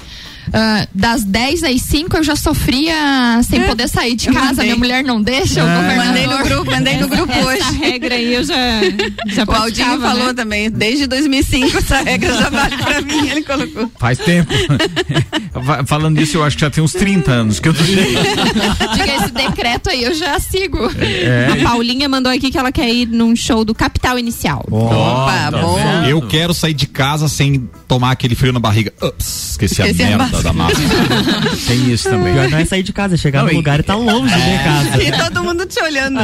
Ah, 0.52 0.86
das 0.94 1.24
10 1.24 1.62
às 1.64 1.82
5 1.82 2.16
eu 2.16 2.22
já 2.24 2.36
sofria 2.36 3.40
sem 3.48 3.62
poder 3.64 3.88
sair 3.88 4.14
de 4.14 4.28
casa, 4.30 4.62
minha 4.62 4.76
mulher 4.76 5.02
não 5.04 5.20
deixa, 5.20 5.64
o 5.64 5.68
É. 5.68 5.74
governador. 5.74 6.06
Mandei 6.06 6.26
no 6.26 6.38
grupo, 6.44 6.70
mandei 6.70 6.96
no 6.98 7.08
grupo 7.08 7.32
Essa 7.32 7.46
hoje. 7.70 7.78
regra 7.78 8.14
aí 8.14 8.34
eu 8.34 8.44
já, 8.44 8.54
já 9.28 9.44
O 9.44 9.52
Aldinho 9.52 9.86
praticava, 9.86 10.00
falou 10.08 10.26
né? 10.28 10.34
também, 10.34 10.70
desde 10.70 11.06
2005 11.06 11.78
essa 11.78 11.98
regra 12.02 12.34
já 12.34 12.50
vale 12.50 12.76
pra 12.76 13.00
mim, 13.00 13.28
ele 13.28 13.42
colocou. 13.42 13.90
Faz 13.98 14.18
tempo. 14.18 14.52
Falando 15.86 16.18
disso, 16.18 16.36
eu 16.36 16.44
acho 16.44 16.56
que 16.56 16.60
já 16.62 16.70
tem 16.70 16.82
uns 16.82 16.92
30 16.92 17.30
anos 17.30 17.60
que 17.60 17.68
eu 17.68 17.74
tô 17.74 17.82
Diga 18.94 19.16
esse 19.24 19.32
decreto 19.32 19.90
aí, 19.90 20.04
eu 20.04 20.14
já 20.14 20.38
sigo. 20.38 20.78
É. 20.98 21.60
A 21.62 21.68
Paulinha 21.68 22.08
mandou 22.08 22.30
aqui 22.32 22.50
que 22.50 22.58
ela 22.58 22.70
quer 22.72 22.88
ir 22.88 23.06
num 23.06 23.34
show 23.34 23.64
do 23.64 23.74
Capital 23.74 24.18
Inicial. 24.18 24.64
Opa, 24.70 25.48
tá 25.50 25.58
bom. 25.60 25.74
vendo? 25.76 26.08
Eu 26.08 26.22
quero 26.22 26.54
sair 26.54 26.74
de 26.74 26.86
casa 26.86 27.28
sem 27.28 27.68
tomar 27.86 28.12
aquele 28.12 28.34
frio 28.34 28.52
na 28.52 28.60
barriga. 28.60 28.92
Ups, 29.02 29.50
esqueci, 29.52 29.80
Esqueci 29.82 30.02
a 30.02 30.06
a 30.06 30.18
merda 30.18 30.37
máscara. 30.42 30.42
da 30.42 30.52
máscara. 30.52 31.56
Tem 31.66 31.90
isso 31.92 32.08
também. 32.08 32.32
Pior 32.34 32.50
não 32.50 32.58
é 32.58 32.64
sair 32.64 32.82
de 32.82 32.92
casa, 32.92 33.14
é 33.14 33.16
chegar 33.18 33.40
Não, 33.40 33.46
no 33.46 33.52
e- 33.52 33.56
lugar 33.56 33.80
e 33.80 33.82
tá 33.82 33.94
longe 33.94 34.34
de 34.34 34.58
casa. 34.64 35.02
E 35.02 35.12
todo 35.12 35.44
mundo 35.44 35.66
te 35.66 35.80
olhando. 35.82 36.18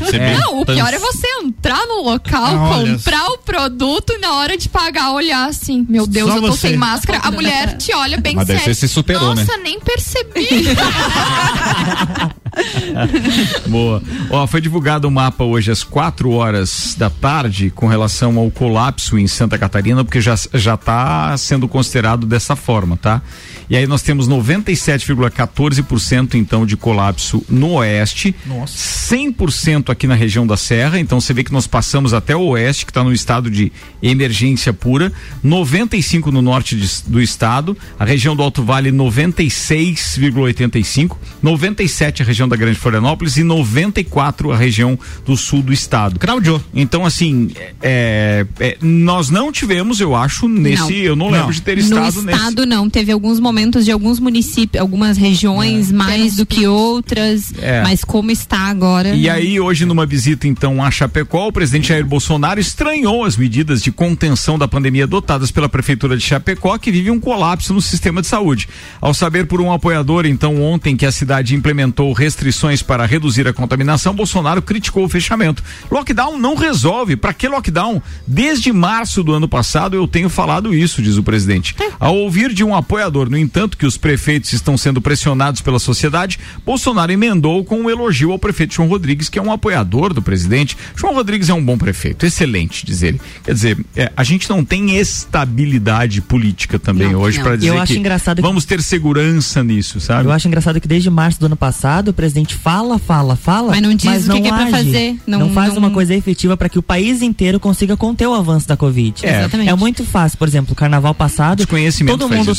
Você 0.00 0.18
vê 0.18 0.34
Não, 0.36 0.60
o 0.60 0.66
pior 0.66 0.92
é 0.92 0.98
você 0.98 1.26
entrar 1.42 1.86
no 1.86 2.02
local, 2.02 2.56
Olha 2.56 2.92
comprar 2.94 3.26
o 3.28 3.38
produto 3.38 4.12
e 4.12 4.18
na 4.18 4.34
hora 4.34 4.56
de 4.56 4.68
pagar 4.68 5.12
olhar 5.12 5.48
assim, 5.48 5.84
meu 5.88 6.06
Deus, 6.06 6.30
Só 6.30 6.36
eu 6.36 6.42
tô 6.42 6.48
você. 6.48 6.68
sem 6.68 6.76
máscara. 6.76 7.20
A 7.22 7.30
mulher 7.30 7.76
te 7.76 7.94
olha 7.94 8.18
bem 8.18 8.34
Mas 8.34 8.46
sério. 8.46 8.62
ser 8.64 8.74
se 8.74 8.88
superou, 8.88 9.34
né? 9.34 9.44
Nossa, 9.44 9.56
nem 9.58 9.78
percebi. 9.80 10.66
Boa. 13.68 14.02
Ó, 14.30 14.46
foi 14.46 14.60
divulgado 14.60 15.06
o 15.08 15.10
mapa 15.10 15.44
hoje 15.44 15.70
às 15.70 15.84
4 15.84 16.30
horas 16.30 16.94
da 16.96 17.10
tarde 17.10 17.70
com 17.70 17.86
relação 17.86 18.38
ao 18.38 18.50
colapso 18.50 19.18
em 19.18 19.26
Santa 19.26 19.58
Catarina, 19.58 20.04
porque 20.04 20.20
já 20.20 20.34
já 20.54 20.74
está 20.74 21.36
sendo 21.36 21.68
considerado 21.68 22.26
dessa 22.26 22.56
forma, 22.56 22.96
tá? 22.96 23.22
E 23.68 23.76
aí 23.76 23.84
nós 23.86 24.00
temos 24.02 24.28
97,14% 24.28 26.34
então 26.34 26.64
de 26.64 26.76
colapso 26.76 27.44
no 27.48 27.72
oeste, 27.72 28.32
100% 28.66 29.90
aqui 29.90 30.06
na 30.06 30.14
região 30.14 30.46
da 30.46 30.56
Serra, 30.56 30.98
então 31.00 31.20
você 31.20 31.32
vê 31.34 31.42
que 31.44 31.52
nós 31.52 31.66
passamos 31.66 32.14
até 32.14 32.34
o 32.36 32.42
oeste, 32.48 32.84
que 32.86 32.90
está 32.90 33.02
no 33.02 33.12
estado 33.12 33.50
de 33.50 33.72
emergência 34.02 34.72
pura, 34.72 35.12
95 35.42 36.30
no 36.30 36.40
norte 36.42 36.76
de- 36.76 37.02
do 37.06 37.20
estado, 37.20 37.76
a 37.98 38.04
região 38.04 38.36
do 38.36 38.42
Alto 38.42 38.62
Vale 38.62 38.90
96,85, 38.92 41.16
97 41.42 42.22
a 42.22 42.24
região 42.24 42.48
da 42.48 42.56
Grande 42.56 42.78
Florianópolis 42.78 43.36
e 43.36 43.42
94 43.42 44.52
a 44.52 44.56
região 44.56 44.98
do 45.24 45.36
sul 45.36 45.62
do 45.62 45.72
estado. 45.72 46.18
Claudio. 46.18 46.62
Então, 46.74 47.04
assim, 47.04 47.50
é, 47.82 48.46
é, 48.60 48.76
nós 48.80 49.30
não 49.30 49.50
tivemos, 49.52 50.00
eu 50.00 50.14
acho, 50.14 50.48
nesse. 50.48 50.82
Não. 50.82 50.90
Eu 50.90 51.16
não 51.16 51.26
lembro 51.26 51.46
Não. 51.46 51.50
de 51.52 51.62
ter 51.62 51.76
No 51.76 51.82
estado 51.82 52.22
nesse. 52.22 52.38
estado 52.38 52.66
não, 52.66 52.88
teve 52.88 53.10
alguns 53.12 53.40
momentos 53.40 53.55
de 53.56 53.90
alguns 53.90 54.20
municípios, 54.20 54.80
algumas 54.80 55.16
regiões 55.16 55.90
mais 55.90 56.36
do 56.36 56.44
que 56.46 56.66
outras, 56.66 57.52
É. 57.58 57.82
mas 57.82 58.04
como 58.04 58.30
está 58.30 58.58
agora. 58.68 59.14
E 59.14 59.28
aí, 59.28 59.58
hoje, 59.58 59.84
numa 59.84 60.04
visita, 60.06 60.46
então, 60.46 60.82
a 60.82 60.90
Chapecó, 60.90 61.48
o 61.48 61.52
presidente 61.52 61.88
Jair 61.88 62.04
Bolsonaro 62.04 62.60
estranhou 62.60 63.24
as 63.24 63.36
medidas 63.36 63.82
de 63.82 63.90
contenção 63.90 64.58
da 64.58 64.68
pandemia 64.68 65.04
adotadas 65.04 65.50
pela 65.50 65.68
Prefeitura 65.68 66.16
de 66.16 66.22
Chapecó, 66.22 66.76
que 66.78 66.92
vive 66.92 67.10
um 67.10 67.18
colapso 67.18 67.72
no 67.72 67.80
sistema 67.80 68.20
de 68.20 68.26
saúde. 68.26 68.68
Ao 69.00 69.14
saber 69.14 69.46
por 69.46 69.60
um 69.60 69.72
apoiador, 69.72 70.26
então, 70.26 70.62
ontem, 70.62 70.96
que 70.96 71.06
a 71.06 71.12
cidade 71.12 71.54
implementou 71.54 72.12
restrições 72.12 72.82
para 72.82 73.06
reduzir 73.06 73.48
a 73.48 73.52
contaminação, 73.52 74.14
Bolsonaro 74.14 74.62
criticou 74.62 75.04
o 75.04 75.08
fechamento. 75.08 75.62
Lockdown 75.90 76.38
não 76.38 76.54
resolve. 76.54 77.16
Para 77.16 77.32
que 77.32 77.48
lockdown? 77.48 78.02
Desde 78.26 78.72
março 78.72 79.22
do 79.22 79.32
ano 79.32 79.48
passado 79.48 79.96
eu 79.96 80.06
tenho 80.06 80.28
falado 80.28 80.74
isso, 80.74 81.00
diz 81.02 81.16
o 81.16 81.22
presidente. 81.22 81.74
Ao 81.98 82.16
ouvir 82.16 82.52
de 82.52 82.62
um 82.64 82.74
apoiador, 82.74 83.30
no 83.30 83.38
entanto, 83.46 83.76
que 83.78 83.86
os 83.86 83.96
prefeitos 83.96 84.52
estão 84.52 84.76
sendo 84.76 85.00
pressionados 85.00 85.60
pela 85.60 85.78
sociedade, 85.78 86.38
Bolsonaro 86.64 87.10
emendou 87.12 87.64
com 87.64 87.80
um 87.82 87.88
elogio 87.90 88.32
ao 88.32 88.38
prefeito 88.38 88.74
João 88.74 88.88
Rodrigues, 88.88 89.28
que 89.28 89.38
é 89.38 89.42
um 89.42 89.52
apoiador 89.52 90.12
do 90.12 90.20
presidente. 90.20 90.76
João 90.94 91.14
Rodrigues 91.14 91.48
é 91.48 91.54
um 91.54 91.64
bom 91.64 91.78
prefeito, 91.78 92.26
excelente, 92.26 92.84
diz 92.84 93.02
ele. 93.02 93.20
Quer 93.44 93.54
dizer, 93.54 93.78
é, 93.94 94.12
a 94.16 94.24
gente 94.24 94.50
não 94.50 94.64
tem 94.64 94.96
estabilidade 94.96 96.20
política 96.20 96.78
também 96.78 97.12
Não, 97.12 97.20
hoje 97.20 97.38
não. 97.38 97.44
para 97.44 97.56
dizer 97.56 97.68
Eu 97.70 97.80
acho 97.80 97.92
que 97.92 97.98
engraçado 97.98 98.36
que- 98.36 98.42
vamos 98.42 98.64
ter 98.64 98.82
segurança 98.82 99.62
nisso, 99.62 100.00
sabe? 100.00 100.28
Eu 100.28 100.32
acho 100.32 100.48
engraçado 100.48 100.80
que 100.80 100.88
desde 100.88 101.08
março 101.10 101.38
do 101.40 101.46
ano 101.46 101.56
passado 101.56 102.08
o 102.08 102.12
presidente 102.12 102.54
fala, 102.54 102.98
fala, 102.98 103.36
fala, 103.36 103.70
Mas 103.70 103.82
não 103.82 103.94
diz 103.94 104.28
o 104.28 104.32
que 104.32 104.40
que 104.40 104.48
é 104.48 104.50
pra 104.50 104.62
age. 104.64 104.70
fazer. 104.70 105.16
Não, 105.26 105.38
Não- 105.40 105.50
faz 105.52 105.70
não- 105.72 105.78
uma 105.78 105.90
coisa 105.90 106.14
efetiva 106.14 106.56
para 106.56 106.68
que 106.68 106.78
o 106.78 106.82
país 106.82 107.22
inteiro 107.22 107.60
consiga 107.60 107.96
conter 107.96 108.26
o 108.26 108.34
avanço 108.34 108.66
da 108.66 108.76
Covid. 108.76 109.24
É. 109.24 109.40
Exatamente. 109.40 109.68
É 109.70 109.74
muito 109.74 110.04
fácil, 110.04 110.38
por 110.38 110.48
exemplo, 110.48 110.72
o 110.72 110.74
carnaval 110.76 111.14
passado, 111.14 111.62
todo 111.66 112.28
mundo 112.28 112.42
isso, 112.42 112.48
né? 112.50 112.54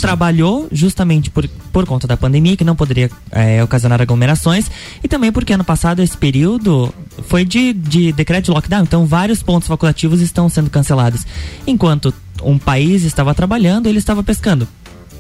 Justamente 0.78 1.30
por, 1.30 1.48
por 1.72 1.86
conta 1.86 2.08
da 2.08 2.16
pandemia, 2.16 2.56
que 2.56 2.64
não 2.64 2.76
poderia 2.76 3.10
é, 3.32 3.64
ocasionar 3.64 4.02
aglomerações, 4.02 4.70
e 5.04 5.08
também 5.08 5.32
porque 5.32 5.54
ano 5.54 5.64
passado 5.64 6.02
esse 6.02 6.18
período 6.18 6.94
foi 7.28 7.44
de, 7.44 7.74
de 7.74 8.12
decreto 8.12 8.46
de 8.46 8.52
lockdown, 8.52 8.84
então 8.84 9.06
vários 9.06 9.44
pontos 9.44 9.68
facultativos 9.68 10.22
estão 10.22 10.48
sendo 10.50 10.70
cancelados. 10.70 11.26
Enquanto 11.66 12.14
um 12.42 12.58
país 12.58 13.04
estava 13.04 13.34
trabalhando, 13.34 13.88
ele 13.88 13.98
estava 13.98 14.24
pescando. 14.24 14.68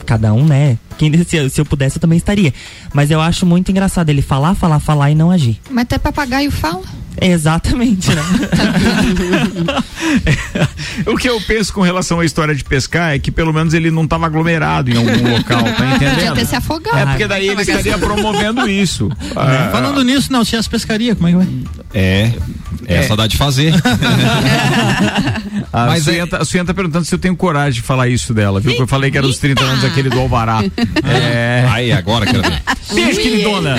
Cada 0.06 0.34
um, 0.34 0.46
né, 0.46 0.78
quem, 0.97 1.12
se, 1.23 1.49
se 1.49 1.62
eu 1.62 1.65
pudesse, 1.65 1.97
eu 1.97 2.01
também 2.01 2.17
estaria. 2.17 2.53
Mas 2.93 3.12
eu 3.12 3.21
acho 3.21 3.45
muito 3.45 3.69
engraçado 3.71 4.10
ele 4.10 4.21
falar, 4.21 4.55
falar, 4.55 4.79
falar 4.79 5.12
e 5.12 5.15
não 5.15 5.31
agir. 5.31 5.60
Mas 5.69 5.83
até 5.83 5.97
papagaio 5.97 6.51
fala. 6.51 6.83
Exatamente, 7.19 8.13
né? 8.13 8.21
o 11.05 11.17
que 11.17 11.27
eu 11.27 11.41
penso 11.41 11.73
com 11.73 11.81
relação 11.81 12.19
à 12.19 12.25
história 12.25 12.53
de 12.53 12.63
pescar 12.63 13.15
é 13.15 13.19
que 13.19 13.31
pelo 13.31 13.51
menos 13.51 13.73
ele 13.73 13.89
não 13.89 14.03
estava 14.03 14.27
aglomerado 14.27 14.91
em 14.91 14.97
algum 14.97 15.31
local, 15.31 15.63
tá 15.63 15.86
entendendo? 15.95 16.15
Podia 16.15 16.31
ter 16.33 16.45
se 16.45 16.55
afogado. 16.55 16.97
É 16.97 17.05
porque 17.07 17.27
daí 17.27 17.49
ele 17.49 17.62
estaria 17.62 17.97
promovendo 17.97 18.69
isso. 18.69 19.10
Ah, 19.36 19.69
Falando 19.71 20.03
nisso, 20.03 20.31
não, 20.31 20.45
se 20.45 20.55
as 20.55 20.67
pescarias, 20.67 21.17
como 21.17 21.27
é 21.27 21.31
que 21.31 21.38
vai? 21.38 21.47
É, 21.93 22.31
essa 22.86 23.15
dá 23.15 23.25
de 23.25 23.36
fazer. 23.36 23.73
a 25.73 25.86
Mas 25.88 26.03
Suiana, 26.03 26.29
é- 26.31 26.41
a 26.41 26.45
Suiana 26.45 26.67
tá 26.67 26.73
perguntando 26.73 27.05
se 27.05 27.15
eu 27.15 27.19
tenho 27.19 27.36
coragem 27.36 27.81
de 27.81 27.81
falar 27.81 28.07
isso 28.07 28.33
dela, 28.33 28.60
viu? 28.60 28.75
Que 28.75 28.81
eu 28.81 28.88
falei 28.88 29.10
que 29.10 29.17
era 29.17 29.25
os 29.25 29.39
30 29.39 29.63
anos 29.63 29.83
aquele 29.83 30.10
do 30.10 30.19
Alvará. 30.19 30.63
É. 31.04 31.65
Aí, 31.69 31.91
agora 31.91 32.26
quero 32.26 32.41
ver. 32.41 32.62
Beijo, 32.93 33.19
queridona. 33.19 33.76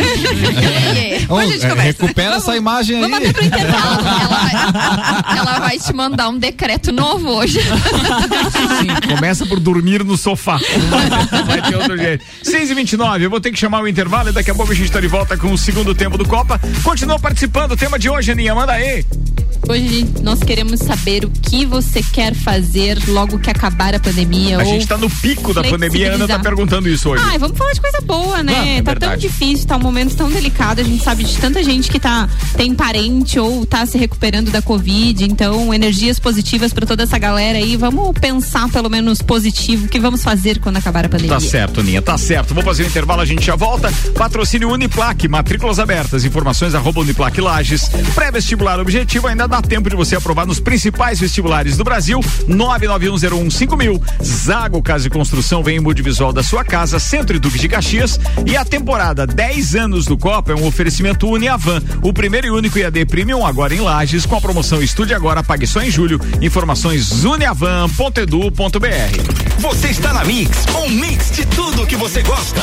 Ô, 1.28 1.36
a 1.38 1.46
gente 1.46 1.60
conversa. 1.60 1.82
recupera 1.82 2.36
essa 2.36 2.56
imagem 2.56 3.04
aí. 3.04 3.10
Ela 3.12 4.28
vai, 4.28 5.38
ela 5.38 5.58
vai 5.60 5.78
te 5.78 5.92
mandar 5.92 6.28
um 6.28 6.38
decreto 6.38 6.92
novo 6.92 7.28
hoje. 7.28 7.60
Sim, 7.60 9.14
começa 9.14 9.46
por 9.46 9.58
dormir 9.58 10.04
no 10.04 10.16
sofá. 10.16 10.58
Vai, 11.46 11.62
ter 11.62 11.76
outro 11.76 11.96
jeito. 11.96 12.24
6 12.42 12.70
e 12.70 12.74
29 12.74 13.24
eu 13.24 13.30
vou 13.30 13.40
ter 13.40 13.50
que 13.50 13.58
chamar 13.58 13.82
o 13.82 13.88
intervalo 13.88 14.28
e 14.28 14.32
daqui 14.32 14.50
a 14.50 14.54
pouco 14.54 14.72
a 14.72 14.74
gente 14.74 14.90
tá 14.90 15.00
de 15.00 15.08
volta 15.08 15.36
com 15.36 15.52
o 15.52 15.58
segundo 15.58 15.94
tempo 15.94 16.18
do 16.18 16.26
Copa. 16.26 16.60
Continua 16.82 17.18
participando, 17.18 17.72
o 17.72 17.76
tema 17.76 17.98
de 17.98 18.08
hoje, 18.10 18.32
Aninha, 18.32 18.54
manda 18.54 18.72
aí. 18.72 19.04
Hoje 19.68 20.06
nós 20.22 20.38
queremos 20.40 20.80
saber 20.80 21.26
o 21.26 21.30
que 21.30 21.66
você 21.66 22.02
quer 22.02 22.34
fazer 22.34 22.98
logo 23.08 23.38
que 23.38 23.50
acabar 23.50 23.94
a 23.94 24.00
pandemia. 24.00 24.56
A 24.56 24.64
gente 24.64 24.86
tá 24.86 24.96
no 24.96 25.10
pico 25.10 25.52
da 25.52 25.62
pandemia, 25.62 26.12
a 26.12 26.14
Ana 26.14 26.26
tá 26.26 26.34
flexibilizar. 26.34 26.42
perguntando 26.42 26.88
isso 26.88 27.10
hoje. 27.10 27.22
Ai, 27.26 27.38
vamos 27.38 27.58
falar 27.58 27.72
de 27.72 27.80
coisa 27.80 28.00
boa, 28.00 28.42
né? 28.42 28.52
Não, 28.52 28.62
é 28.62 28.82
tá 28.82 28.92
tão 28.94 29.08
verdade. 29.08 29.20
difícil, 29.20 29.66
tá 29.66 29.76
um 29.76 29.80
momento 29.80 30.16
tão 30.16 30.30
delicado. 30.30 30.80
A 30.80 30.84
gente 30.84 31.04
sabe 31.04 31.22
de 31.22 31.36
tanta 31.36 31.62
gente 31.62 31.90
que 31.90 32.00
tá 32.00 32.26
tem 32.56 32.74
parente 32.74 33.38
ou 33.38 33.66
tá 33.66 33.84
se 33.84 33.98
recuperando 33.98 34.50
da 34.50 34.62
Covid. 34.62 35.24
Então, 35.24 35.72
energias 35.74 36.18
positivas 36.18 36.72
pra 36.72 36.86
toda 36.86 37.02
essa 37.02 37.18
galera 37.18 37.58
aí. 37.58 37.76
Vamos 37.76 38.18
pensar 38.18 38.70
pelo 38.70 38.88
menos 38.88 39.20
positivo 39.20 39.84
o 39.84 39.88
que 39.88 40.00
vamos 40.00 40.22
fazer 40.22 40.60
quando 40.60 40.78
acabar 40.78 41.04
a 41.04 41.08
pandemia. 41.10 41.34
Tá 41.34 41.40
certo, 41.40 41.80
Aninha, 41.80 42.00
tá 42.00 42.16
certo. 42.16 42.54
Vou 42.54 42.62
fazer 42.62 42.84
o 42.84 42.86
intervalo, 42.86 43.20
a 43.20 43.26
gente 43.26 43.44
já 43.44 43.54
volta. 43.54 43.92
Patrocínio 44.14 44.70
Uniplaque, 44.70 45.28
matrículas 45.28 45.78
abertas, 45.78 46.24
informações 46.24 46.74
arroba 46.74 47.00
Uniplaque 47.00 47.40
Lages. 47.40 47.90
Pré-vestibular 48.14 48.80
objetivo, 48.80 49.26
ainda 49.26 49.37
dá 49.46 49.62
tempo 49.62 49.90
de 49.90 49.96
você 49.96 50.16
aprovar 50.16 50.46
nos 50.46 50.60
principais 50.60 51.20
vestibulares 51.20 51.76
do 51.76 51.84
Brasil. 51.84 52.20
991015000. 52.48 54.00
Zago 54.22 54.82
Casa 54.82 55.06
e 55.06 55.10
Construção 55.10 55.62
vem 55.62 55.76
em 55.76 55.80
multivisual 55.80 56.32
da 56.32 56.42
sua 56.42 56.64
casa, 56.64 56.98
Centro 56.98 57.36
e 57.36 57.38
Duque 57.38 57.58
de 57.58 57.68
Caxias. 57.68 58.18
E 58.46 58.56
a 58.56 58.64
temporada 58.64 59.26
10 59.26 59.76
anos 59.76 60.06
do 60.06 60.16
Copa 60.16 60.52
é 60.52 60.54
um 60.54 60.66
oferecimento 60.66 61.28
Uniavan, 61.28 61.82
o 62.02 62.12
primeiro 62.12 62.46
e 62.46 62.50
único 62.50 62.78
IAD 62.78 63.04
Premium 63.06 63.44
agora 63.44 63.74
em 63.74 63.80
Lages, 63.80 64.26
com 64.26 64.36
a 64.36 64.40
promoção 64.40 64.82
Estude 64.82 65.14
Agora, 65.14 65.42
pague 65.42 65.66
só 65.66 65.82
em 65.82 65.90
julho. 65.90 66.20
Informações 66.40 67.24
uniavan.edu.br. 67.24 69.58
Você 69.58 69.88
está 69.88 70.12
na 70.12 70.24
Mix, 70.24 70.66
um 70.84 70.90
mix 70.90 71.32
de 71.32 71.44
tudo 71.46 71.86
que 71.86 71.96
você 71.96 72.22
gosta. 72.22 72.62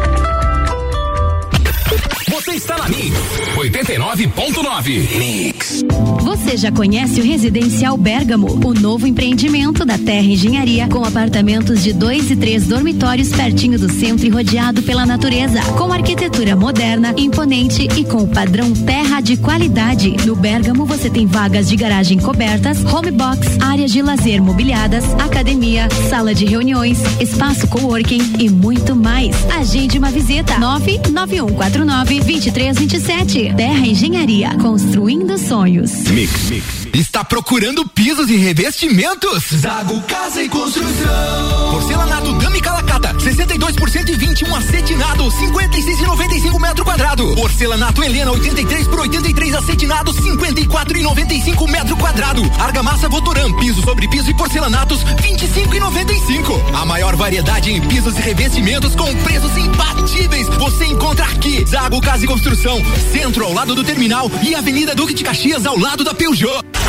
Você 2.41 2.53
está 2.53 2.75
na 2.75 2.89
Mix 2.89 3.15
89.9. 3.55 5.15
Mix. 5.15 5.83
Você 6.21 6.57
já 6.57 6.71
conhece 6.71 7.21
o 7.21 7.23
Residencial 7.23 7.95
Bergamo, 7.95 8.47
o 8.65 8.73
novo 8.73 9.05
empreendimento 9.05 9.85
da 9.85 9.95
Terra 9.95 10.25
Engenharia, 10.25 10.87
com 10.87 11.05
apartamentos 11.05 11.83
de 11.83 11.93
dois 11.93 12.31
e 12.31 12.35
três 12.35 12.65
dormitórios 12.65 13.29
pertinho 13.29 13.77
do 13.77 13.91
centro 13.91 14.25
e 14.25 14.29
rodeado 14.29 14.81
pela 14.81 15.05
natureza, 15.05 15.61
com 15.77 15.93
arquitetura 15.93 16.55
moderna, 16.55 17.13
imponente 17.15 17.87
e 17.95 18.03
com 18.03 18.27
padrão 18.27 18.73
terra 18.73 19.21
de 19.21 19.37
qualidade. 19.37 20.15
No 20.25 20.35
Bergamo 20.35 20.83
você 20.83 21.11
tem 21.11 21.27
vagas 21.27 21.69
de 21.69 21.75
garagem 21.75 22.17
cobertas, 22.17 22.83
home 22.83 23.11
box, 23.11 23.59
áreas 23.61 23.91
de 23.91 24.01
lazer 24.01 24.41
mobiliadas, 24.41 25.03
academia, 25.19 25.87
sala 26.09 26.33
de 26.33 26.45
reuniões, 26.45 26.99
espaço 27.19 27.67
coworking 27.67 28.37
e 28.39 28.49
muito 28.49 28.95
mais. 28.95 29.35
Agende 29.51 29.99
uma 29.99 30.09
visita 30.09 30.57
99149 30.57 32.30
2327. 32.31 33.53
Terra 33.57 33.85
Engenharia, 33.85 34.55
construindo 34.57 35.37
sonhos. 35.37 35.91
Mix, 36.09 36.49
mix. 36.49 36.80
Está 36.93 37.23
procurando 37.23 37.87
pisos 37.87 38.29
e 38.29 38.35
revestimentos? 38.35 39.45
Zago 39.55 40.01
Casa 40.01 40.43
e 40.43 40.49
Construção. 40.49 41.71
Porcelanato 41.71 42.33
Dami 42.33 42.59
Calacata, 42.59 43.13
62% 43.13 44.09
e 44.09 44.15
21 44.15 44.55
acetinado, 44.55 45.23
56,95 45.23 46.59
metro 46.59 46.83
quadrado. 46.83 47.33
Porcelanato 47.33 48.03
Helena, 48.03 48.31
83 48.31 48.87
por 48.87 48.99
83 48.99 49.55
acetinado, 49.55 50.13
54,95 50.13 51.71
metro 51.71 51.95
quadrado. 51.95 52.41
Argamassa 52.59 53.07
Votoran, 53.07 53.53
piso 53.53 53.81
sobre 53.83 54.09
piso 54.09 54.29
e 54.29 54.33
porcelanatos, 54.33 55.01
25,95. 55.03 56.75
A 56.75 56.85
maior 56.85 57.15
variedade 57.15 57.71
em 57.71 57.79
pisos 57.87 58.17
e 58.17 58.21
revestimentos 58.21 58.95
com 58.95 59.15
preços 59.23 59.55
imbatíveis. 59.55 60.47
Você 60.47 60.85
encontra 60.87 61.25
aqui. 61.25 61.65
Zago 61.65 62.01
Casa 62.01 62.25
e 62.25 62.27
Construção, 62.27 62.81
centro 63.13 63.45
ao 63.45 63.53
lado 63.53 63.73
do 63.75 63.83
terminal 63.83 64.29
e 64.43 64.53
Avenida 64.53 64.93
Duque 64.93 65.13
de 65.13 65.23
Caxias 65.23 65.65
ao 65.65 65.79
lado 65.79 66.03
da 66.03 66.13
Peugeot. 66.13 66.80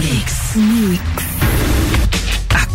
Mix. 0.00 0.56
Mix. 0.56 1.31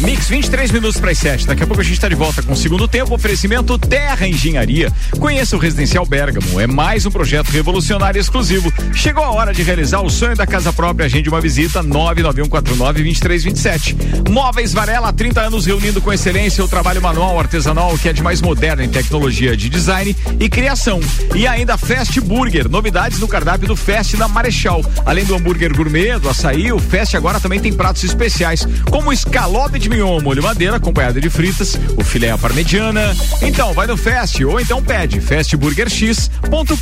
Mix 0.00 0.28
23 0.28 0.70
minutos 0.70 0.98
para 0.98 1.10
as 1.10 1.18
7. 1.18 1.46
Daqui 1.46 1.62
a 1.62 1.66
pouco 1.66 1.82
a 1.82 1.84
gente 1.84 1.92
está 1.94 2.08
de 2.08 2.14
volta 2.14 2.42
com 2.42 2.54
o 2.54 2.56
segundo 2.56 2.88
tempo. 2.88 3.14
Oferecimento 3.14 3.78
Terra 3.78 4.26
Engenharia. 4.26 4.90
Conheça 5.18 5.56
o 5.56 5.58
Residencial 5.58 6.06
Bergamo. 6.06 6.58
É 6.58 6.66
mais 6.66 7.04
um 7.04 7.10
projeto 7.10 7.50
revolucionário 7.50 8.18
exclusivo. 8.18 8.72
Chegou 8.94 9.22
a 9.22 9.30
hora 9.30 9.52
de 9.52 9.62
realizar 9.62 10.00
o 10.00 10.08
sonho 10.08 10.34
da 10.34 10.46
casa 10.46 10.72
própria. 10.72 11.04
Agende 11.04 11.28
uma 11.28 11.40
visita 11.40 11.84
991492327. 11.84 14.30
Móveis 14.30 14.72
Varela, 14.72 15.10
há 15.10 15.12
30 15.12 15.42
anos 15.42 15.66
reunindo 15.66 16.00
com 16.00 16.10
excelência 16.12 16.64
o 16.64 16.68
trabalho 16.68 17.02
manual 17.02 17.38
artesanal 17.38 17.96
que 17.98 18.08
é 18.08 18.12
de 18.12 18.22
mais 18.22 18.40
moderno 18.40 18.82
em 18.82 18.88
tecnologia 18.88 19.54
de 19.54 19.68
design 19.68 20.16
e 20.38 20.48
criação. 20.48 21.00
E 21.34 21.46
ainda 21.46 21.76
Fast 21.76 22.18
Burger. 22.22 22.70
Novidades 22.70 23.18
no 23.18 23.28
cardápio 23.28 23.68
do 23.68 23.76
Fast 23.76 24.16
da 24.16 24.26
Marechal. 24.26 24.82
Além 25.04 25.26
do 25.26 25.34
hambúrguer 25.34 25.76
gourmet, 25.76 26.18
do 26.18 26.28
açaí, 26.28 26.72
o 26.72 26.78
Fast 26.78 27.16
agora 27.16 27.38
também 27.38 27.60
tem 27.60 27.72
pratos 27.72 28.04
especiais, 28.04 28.66
como 28.90 29.12
escalope 29.30 29.78
de 29.78 29.88
mignon 29.88 30.20
molho 30.20 30.42
madeira 30.42 30.76
acompanhado 30.76 31.20
de 31.20 31.30
fritas, 31.30 31.78
o 31.96 32.02
filé 32.02 32.30
à 32.30 32.36
parmegiana. 32.36 33.16
Então, 33.40 33.72
vai 33.72 33.86
no 33.86 33.96
Fast 33.96 34.44
ou 34.44 34.58
então 34.58 34.82
pede 34.82 35.20
fastburgerx.com.br. 35.20 36.74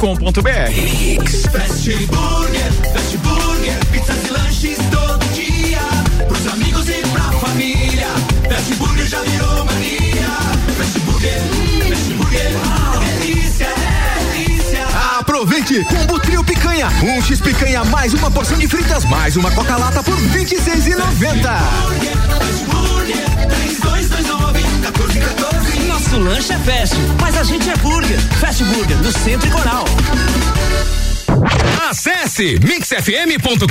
Fast 1.53 2.07
Burger, 2.07 2.73
Fast 2.93 3.19
Burger, 3.19 3.87
pizzas 3.93 4.38
Aproveite! 15.39 15.85
Combo 15.85 16.19
Trio 16.19 16.43
Picanha. 16.43 16.89
Um 17.01 17.23
X 17.23 17.41
Picanha 17.41 17.85
mais 17.85 18.13
uma 18.13 18.29
porção 18.29 18.59
de 18.59 18.67
fritas 18.67 19.05
mais 19.05 19.37
uma 19.37 19.53
Coca-Lata 19.53 20.03
por 20.03 20.19
R$ 20.19 20.45
26,90. 20.45 20.97
Nosso 25.87 26.19
lanche 26.19 26.53
é 26.53 26.59
fast, 26.59 26.97
mas 27.21 27.37
a 27.37 27.45
gente 27.45 27.71
é 27.71 27.77
burger. 27.77 28.19
Fast 28.41 28.65
Burger, 28.65 28.97
no 28.97 29.13
Centro 29.13 29.47
e 29.47 29.51
Coral. 29.53 29.85
Acesse 31.89 32.59
mixfm.com.br. 32.65 33.63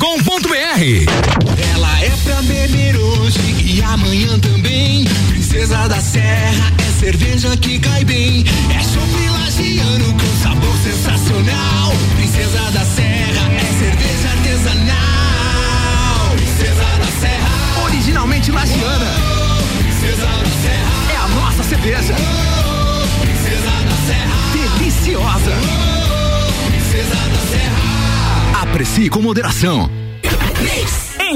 Ela 1.74 2.02
é 2.02 2.12
pra 2.24 2.42
beber 2.44 2.96
hoje 2.96 3.40
e 3.62 3.84
amanhã 3.84 4.40
também. 4.40 5.04
Princesa 5.28 5.86
da 5.90 6.00
Serra 6.00 6.72
é 6.88 7.00
cerveja 7.02 7.58
que 7.58 7.78
cai 7.78 8.06
bem. 8.06 8.46
É 8.74 8.80
chopp 8.82 9.27
lagiano 9.58 10.13
com 10.13 10.28
sabor 10.43 10.78
sensacional. 10.78 11.91
Princesa 12.15 12.62
da 12.72 12.86
Serra 12.86 13.52
é 13.56 13.65
cerveja 13.80 14.30
artesanal. 14.30 16.30
Princesa 16.36 16.86
da 17.00 17.08
Serra. 17.20 17.50
Originalmente 17.86 18.52
lagiana. 18.52 19.08
Princesa 19.80 20.28
da 20.28 20.52
Serra. 20.62 20.91
É 21.12 21.15
a 21.15 21.28
nossa 21.30 21.63
cerveja. 21.63 22.13
Princesa 23.22 23.72
da 23.84 23.96
Serra. 24.06 24.38
Deliciosa. 24.54 25.56
Princesa 26.67 27.15
da 27.15 27.39
Serra. 27.50 27.82
Aprecie 28.62 29.10
com 29.10 29.22
moderação. 29.22 29.89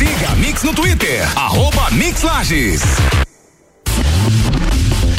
Siga 0.00 0.30
a 0.30 0.36
Mix 0.36 0.62
no 0.62 0.72
Twitter, 0.72 1.28
arroba 1.36 1.90
Mix 1.90 2.22
Lages. 2.22 2.80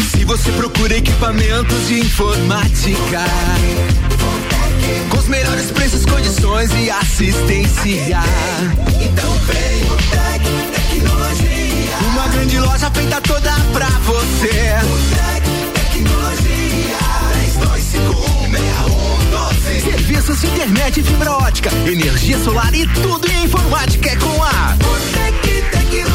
Se 0.10 0.26
você 0.26 0.52
procura 0.54 0.98
equipamentos 0.98 1.88
de 1.88 2.00
informática, 2.00 3.24
com 5.08 5.18
os 5.20 5.28
melhores 5.28 5.70
preços, 5.70 6.04
condições 6.04 6.72
e 6.74 6.90
assistência, 6.90 8.24
então 9.00 9.32
vem 9.46 9.84
o 9.84 9.96
Tec 10.10 10.42
Tecnologia. 10.74 11.98
Uma 12.14 12.28
grande 12.30 12.58
loja 12.58 12.90
feita 12.90 13.22
toda 13.22 13.54
pra 13.74 13.86
você. 13.86 14.80
O 14.82 14.98
Tec 15.14 15.44
Tecnologia. 15.92 16.98
32516112. 18.48 18.51
Serviços 19.82 20.40
de 20.42 20.48
internet, 20.48 21.02
fibra 21.02 21.32
ótica, 21.32 21.72
energia 21.88 22.38
solar 22.38 22.72
e 22.76 22.86
tudo 22.88 23.28
em 23.32 23.46
informática 23.46 24.12
é 24.12 24.16
com 24.16 24.44
a 24.44 24.78
Tec 25.12 25.72
Tecnologia. 25.72 26.11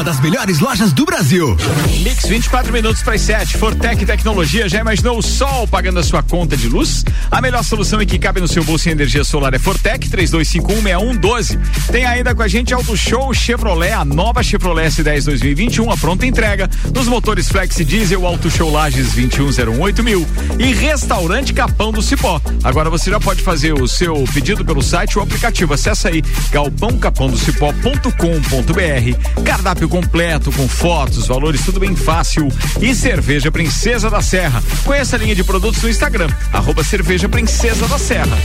Uma 0.00 0.04
das 0.04 0.20
melhores 0.20 0.60
lojas 0.60 0.94
do 0.94 1.04
Brasil. 1.04 1.54
Mix 2.02 2.26
24 2.26 2.72
minutos 2.72 3.02
para 3.02 3.16
as 3.16 3.20
7. 3.20 3.58
Fortec 3.58 4.06
Tecnologia 4.06 4.66
já 4.66 4.80
imaginou 4.80 5.18
o 5.18 5.22
sol 5.22 5.68
pagando 5.68 5.98
a 5.98 6.02
sua 6.02 6.22
conta 6.22 6.56
de 6.56 6.70
luz? 6.70 7.04
A 7.30 7.42
melhor 7.42 7.62
solução 7.62 8.00
e 8.00 8.06
que 8.06 8.18
cabe 8.18 8.40
no 8.40 8.48
seu 8.48 8.64
bolso 8.64 8.88
em 8.88 8.92
energia 8.92 9.22
solar 9.24 9.52
é 9.52 9.58
Fortec 9.58 10.08
32516112. 10.08 11.60
Tem 11.92 12.06
ainda 12.06 12.34
com 12.34 12.42
a 12.42 12.48
gente 12.48 12.72
Auto 12.72 12.96
Show 12.96 13.34
Chevrolet, 13.34 13.92
a 13.92 14.02
nova 14.02 14.42
Chevrolet 14.42 14.88
S10 14.88 15.26
2021, 15.26 15.90
a 15.90 15.96
pronta 15.98 16.24
entrega 16.24 16.66
nos 16.94 17.06
motores 17.06 17.50
Flex 17.50 17.76
Diesel 17.84 18.26
Auto 18.26 18.50
Show 18.50 18.72
Lages 18.72 19.12
21018 19.12 20.02
mil 20.02 20.26
e 20.58 20.72
Restaurante 20.72 21.52
Capão 21.52 21.92
do 21.92 22.00
Cipó. 22.00 22.40
Agora 22.64 22.88
você 22.88 23.10
já 23.10 23.20
pode 23.20 23.42
fazer 23.42 23.74
o 23.74 23.86
seu 23.86 24.24
pedido 24.32 24.64
pelo 24.64 24.80
site 24.80 25.18
ou 25.18 25.24
aplicativo. 25.24 25.74
Acesse 25.74 26.08
aí 26.08 26.22
galpãocapãodocipó.com.br. 26.50 29.42
Cardápio 29.44 29.89
completo 29.90 30.50
com 30.52 30.66
fotos, 30.66 31.26
valores, 31.26 31.62
tudo 31.62 31.78
bem 31.80 31.94
fácil. 31.94 32.48
E 32.80 32.94
cerveja 32.94 33.50
Princesa 33.50 34.08
da 34.08 34.22
Serra. 34.22 34.62
Conheça 34.84 35.16
a 35.16 35.18
linha 35.18 35.34
de 35.34 35.44
produtos 35.44 35.82
no 35.82 35.90
Instagram, 35.90 36.28
arroba 36.52 36.82
cerveja 36.82 37.28
Princesa 37.28 37.86
da 37.86 37.98
Serra. 37.98 38.38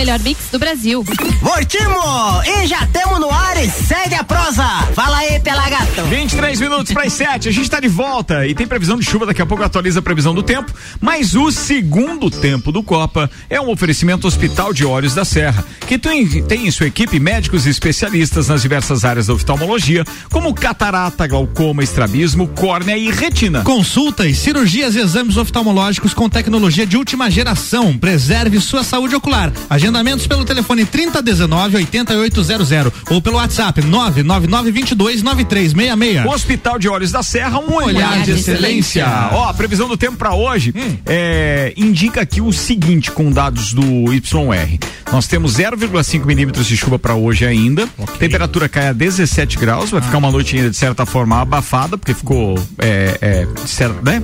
Melhor 0.00 0.18
mix 0.20 0.48
do 0.50 0.58
Brasil. 0.58 1.04
Voltimo! 1.42 2.42
E 2.46 2.66
já 2.66 2.86
temos 2.86 3.20
no 3.20 3.30
ar 3.30 3.62
e 3.62 3.68
segue 3.68 4.14
a 4.14 4.24
prosa. 4.24 4.64
Fala 4.94 5.18
aí, 5.18 5.38
Pelagato. 5.40 6.04
23 6.04 6.58
minutos 6.58 6.90
para 6.90 7.04
as 7.04 7.12
7. 7.12 7.50
A 7.50 7.52
gente 7.52 7.64
está 7.64 7.80
de 7.80 7.88
volta 7.88 8.46
e 8.46 8.54
tem 8.54 8.66
previsão 8.66 8.98
de 8.98 9.04
chuva. 9.04 9.26
Daqui 9.26 9.42
a 9.42 9.46
pouco 9.46 9.62
atualiza 9.62 9.98
a 9.98 10.02
previsão 10.02 10.34
do 10.34 10.42
tempo. 10.42 10.72
Mas 11.02 11.34
o 11.34 11.52
segundo 11.52 12.30
tempo 12.30 12.72
do 12.72 12.82
Copa 12.82 13.30
é 13.50 13.60
um 13.60 13.68
oferecimento 13.68 14.26
Hospital 14.26 14.72
de 14.72 14.86
Olhos 14.86 15.14
da 15.14 15.22
Serra, 15.22 15.62
que 15.86 15.98
tem, 15.98 16.26
tem 16.44 16.66
em 16.66 16.70
sua 16.70 16.86
equipe 16.86 17.20
médicos 17.20 17.66
e 17.66 17.68
especialistas 17.68 18.48
nas 18.48 18.62
diversas 18.62 19.04
áreas 19.04 19.26
da 19.26 19.34
oftalmologia, 19.34 20.02
como 20.30 20.54
catarata, 20.54 21.26
glaucoma, 21.26 21.84
estrabismo, 21.84 22.48
córnea 22.48 22.96
e 22.96 23.10
retina. 23.10 23.62
Consultas, 23.64 24.38
cirurgias 24.38 24.94
e 24.94 25.00
exames 25.00 25.36
oftalmológicos 25.36 26.14
com 26.14 26.26
tecnologia 26.26 26.86
de 26.86 26.96
última 26.96 27.30
geração. 27.30 27.98
Preserve 27.98 28.58
sua 28.60 28.82
saúde 28.82 29.14
ocular. 29.14 29.52
Agendamentos 29.90 30.24
pelo 30.28 30.44
telefone 30.44 30.84
3019 30.84 31.78
8800 31.78 32.92
ou 33.10 33.20
pelo 33.20 33.38
WhatsApp 33.38 33.82
99922 33.82 35.20
9366. 35.20 36.32
Hospital 36.32 36.78
de 36.78 36.88
Olhos 36.88 37.10
da 37.10 37.24
Serra, 37.24 37.58
um 37.58 37.74
olhar, 37.74 38.12
olhar 38.12 38.22
de 38.22 38.30
excelência. 38.30 39.04
Ó, 39.32 39.48
a 39.48 39.52
previsão 39.52 39.88
do 39.88 39.96
tempo 39.96 40.16
para 40.16 40.32
hoje 40.32 40.72
é, 41.04 41.74
indica 41.76 42.20
aqui 42.20 42.40
o 42.40 42.52
seguinte 42.52 43.10
com 43.10 43.32
dados 43.32 43.72
do 43.72 43.82
YR. 44.12 44.78
Nós 45.10 45.26
temos 45.26 45.56
0,5 45.56 46.24
milímetros 46.24 46.68
de 46.68 46.76
chuva 46.76 46.96
para 46.96 47.16
hoje 47.16 47.44
ainda. 47.44 47.88
Temperatura 48.16 48.68
cai 48.68 48.86
a 48.86 48.92
17 48.92 49.58
graus. 49.58 49.90
Vai 49.90 50.00
ficar 50.00 50.18
uma 50.18 50.30
noite 50.30 50.54
ainda 50.54 50.70
de 50.70 50.76
certa 50.76 51.04
forma 51.04 51.40
abafada, 51.40 51.98
porque 51.98 52.14
ficou 52.14 52.56
é, 52.78 53.18
é, 53.20 53.44
de 53.44 53.68
certa, 53.68 54.00
né? 54.02 54.22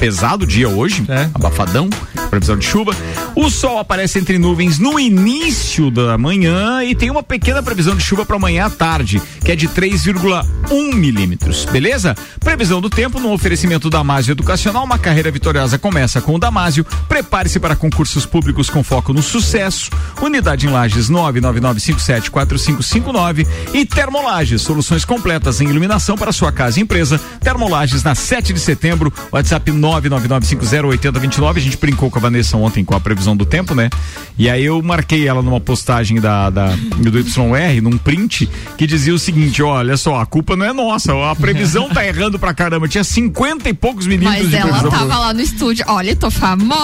Pesado 0.00 0.46
dia 0.46 0.68
hoje, 0.68 1.04
abafadão, 1.34 1.90
previsão 2.30 2.56
de 2.56 2.64
chuva. 2.64 2.96
O 3.36 3.50
sol 3.50 3.78
aparece 3.78 4.18
entre 4.18 4.38
nuvens 4.38 4.78
no 4.78 4.98
início 4.98 5.90
da 5.90 6.16
manhã 6.16 6.82
e 6.82 6.94
tem 6.94 7.10
uma 7.10 7.22
pequena 7.22 7.62
previsão 7.62 7.94
de 7.94 8.02
chuva 8.02 8.24
para 8.24 8.36
amanhã 8.36 8.64
à 8.64 8.70
tarde, 8.70 9.20
que 9.44 9.52
é 9.52 9.56
de 9.56 9.68
3,1 9.68 10.94
milímetros, 10.94 11.66
beleza? 11.66 12.16
Previsão 12.40 12.80
do 12.80 12.88
tempo 12.88 13.20
no 13.20 13.30
oferecimento 13.30 13.90
da 13.90 14.00
Damásio 14.00 14.32
Educacional, 14.32 14.84
uma 14.84 14.98
carreira 14.98 15.30
vitoriosa 15.30 15.78
começa 15.78 16.22
com 16.22 16.34
o 16.34 16.38
Damásio. 16.38 16.86
Prepare-se 17.06 17.60
para 17.60 17.76
concursos 17.76 18.24
públicos 18.24 18.70
com 18.70 18.82
foco 18.82 19.12
no 19.12 19.22
sucesso. 19.22 19.90
Unidade 20.22 20.66
em 20.66 20.70
Lages 20.70 21.10
999574559 21.10 23.46
e 23.74 23.84
Termolages, 23.84 24.62
soluções 24.62 25.04
completas 25.04 25.60
em 25.60 25.68
iluminação 25.68 26.16
para 26.16 26.32
sua 26.32 26.50
casa 26.50 26.78
e 26.78 26.82
empresa. 26.82 27.20
Termolages 27.40 28.02
na 28.02 28.14
7 28.14 28.54
de 28.54 28.60
setembro, 28.60 29.12
WhatsApp 29.30 29.70
999508029. 29.90 31.56
A 31.56 31.60
gente 31.60 31.76
brincou 31.76 32.10
com 32.10 32.18
a 32.18 32.22
Vanessa 32.22 32.56
ontem 32.56 32.84
com 32.84 32.94
a 32.94 33.00
previsão 33.00 33.36
do 33.36 33.44
tempo, 33.44 33.74
né? 33.74 33.90
E 34.38 34.48
aí 34.48 34.64
eu 34.64 34.80
marquei 34.82 35.26
ela 35.28 35.42
numa 35.42 35.60
postagem 35.60 36.20
da, 36.20 36.50
da 36.50 36.68
do 36.98 37.18
YR, 37.18 37.82
num 37.82 37.96
print, 37.98 38.48
que 38.76 38.86
dizia 38.86 39.14
o 39.14 39.18
seguinte: 39.18 39.62
olha 39.62 39.96
só, 39.96 40.20
a 40.20 40.26
culpa 40.26 40.56
não 40.56 40.66
é 40.66 40.72
nossa, 40.72 41.12
a 41.30 41.34
previsão 41.34 41.88
tá 41.88 42.06
errando 42.06 42.38
pra 42.38 42.54
caramba. 42.54 42.88
Tinha 42.88 43.04
50 43.04 43.68
e 43.68 43.74
poucos 43.74 44.06
milímetros 44.06 44.42
Mas 44.42 44.50
de 44.50 44.56
ela 44.56 44.68
previsão. 44.78 44.90
tava 44.90 45.18
lá 45.18 45.32
no 45.32 45.40
estúdio. 45.40 45.84
Olha, 45.88 46.14
tô 46.16 46.30
famosa. 46.30 46.80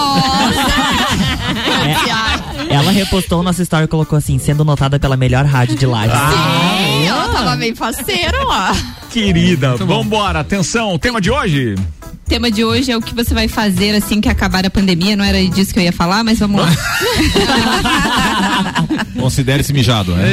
Ela 2.69 2.91
repostou 2.91 3.41
nossa 3.43 3.63
story 3.63 3.85
e 3.85 3.87
colocou 3.87 4.17
assim, 4.17 4.37
sendo 4.39 4.63
notada 4.65 4.99
pela 4.99 5.15
melhor 5.15 5.45
rádio 5.45 5.75
de 5.75 5.85
Lages. 5.85 6.17
Sim, 6.17 7.07
ela 7.07 7.27
tava 7.29 7.55
bem 7.55 7.73
faceira 7.75 8.43
lá. 8.43 8.75
Querida, 9.09 9.75
vambora, 9.77 10.39
atenção, 10.41 10.93
o 10.93 10.99
tema 10.99 11.21
de 11.21 11.31
hoje? 11.31 11.75
O 12.27 12.29
tema 12.29 12.51
de 12.51 12.61
hoje 12.61 12.91
é 12.91 12.97
o 12.97 13.01
que 13.01 13.15
você 13.15 13.33
vai 13.33 13.47
fazer 13.47 13.95
assim 13.95 14.19
que 14.19 14.27
acabar 14.27 14.65
a 14.65 14.69
pandemia. 14.69 15.15
Não 15.15 15.23
era 15.23 15.41
disso 15.47 15.73
que 15.73 15.79
eu 15.79 15.83
ia 15.83 15.93
falar, 15.93 16.25
mas 16.25 16.39
vamos 16.39 16.59
lá. 16.59 16.67
Considere-se 19.17 19.71
mijado, 19.71 20.13
né? 20.13 20.25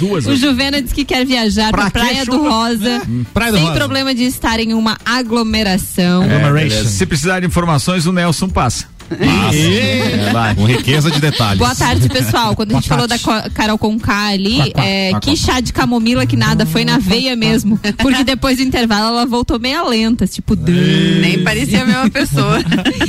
Duas 0.00 0.26
O 0.26 0.34
Juvena 0.34 0.82
diz 0.82 0.92
que 0.92 1.04
quer 1.04 1.24
viajar 1.24 1.70
Pra 1.70 1.88
pra 1.88 1.90
que 1.92 1.98
Praia 2.00 2.26
do 2.26 2.32
chuva? 2.32 2.50
Praia 2.50 3.02
Praia 3.32 3.52
do 3.52 3.58
sem 3.58 3.66
Rosa. 3.66 3.78
problema 3.78 4.12
de 4.12 4.24
estar 4.24 4.58
em 4.58 4.74
uma 4.74 4.98
aglomeração. 5.04 6.24
É. 6.24 6.68
Se 6.84 7.06
precisar 7.06 7.38
de 7.38 7.46
informações, 7.46 8.04
o 8.06 8.12
Nelson 8.12 8.48
passa. 8.48 8.86
É, 9.10 10.30
vai. 10.32 10.54
Com 10.54 10.64
riqueza 10.66 11.10
de 11.10 11.20
detalhes. 11.20 11.58
Boa 11.58 11.74
tarde, 11.74 12.08
pessoal. 12.08 12.54
Quando 12.54 12.72
a 12.72 12.74
gente 12.76 12.88
falou 12.88 13.06
da 13.06 13.16
Carol 13.54 13.78
Conká 13.78 14.28
ali, 14.28 14.56
Quá, 14.56 14.70
quá, 14.72 14.84
é, 14.84 15.10
quá, 15.10 15.20
que 15.20 15.30
quá. 15.30 15.36
chá 15.36 15.60
de 15.60 15.72
camomila 15.72 16.26
que 16.26 16.36
nada, 16.36 16.64
foi 16.66 16.84
na 16.84 16.98
veia 16.98 17.34
mesmo. 17.36 17.78
Porque 17.98 18.24
depois 18.24 18.56
do 18.58 18.62
intervalo 18.62 19.08
ela 19.08 19.26
voltou 19.26 19.58
meia 19.58 19.82
lenta, 19.82 20.26
tipo. 20.26 20.56
Nem 20.56 21.42
parecia 21.42 21.82
a 21.82 21.86
mesma 21.86 22.10
pessoa. 22.10 22.58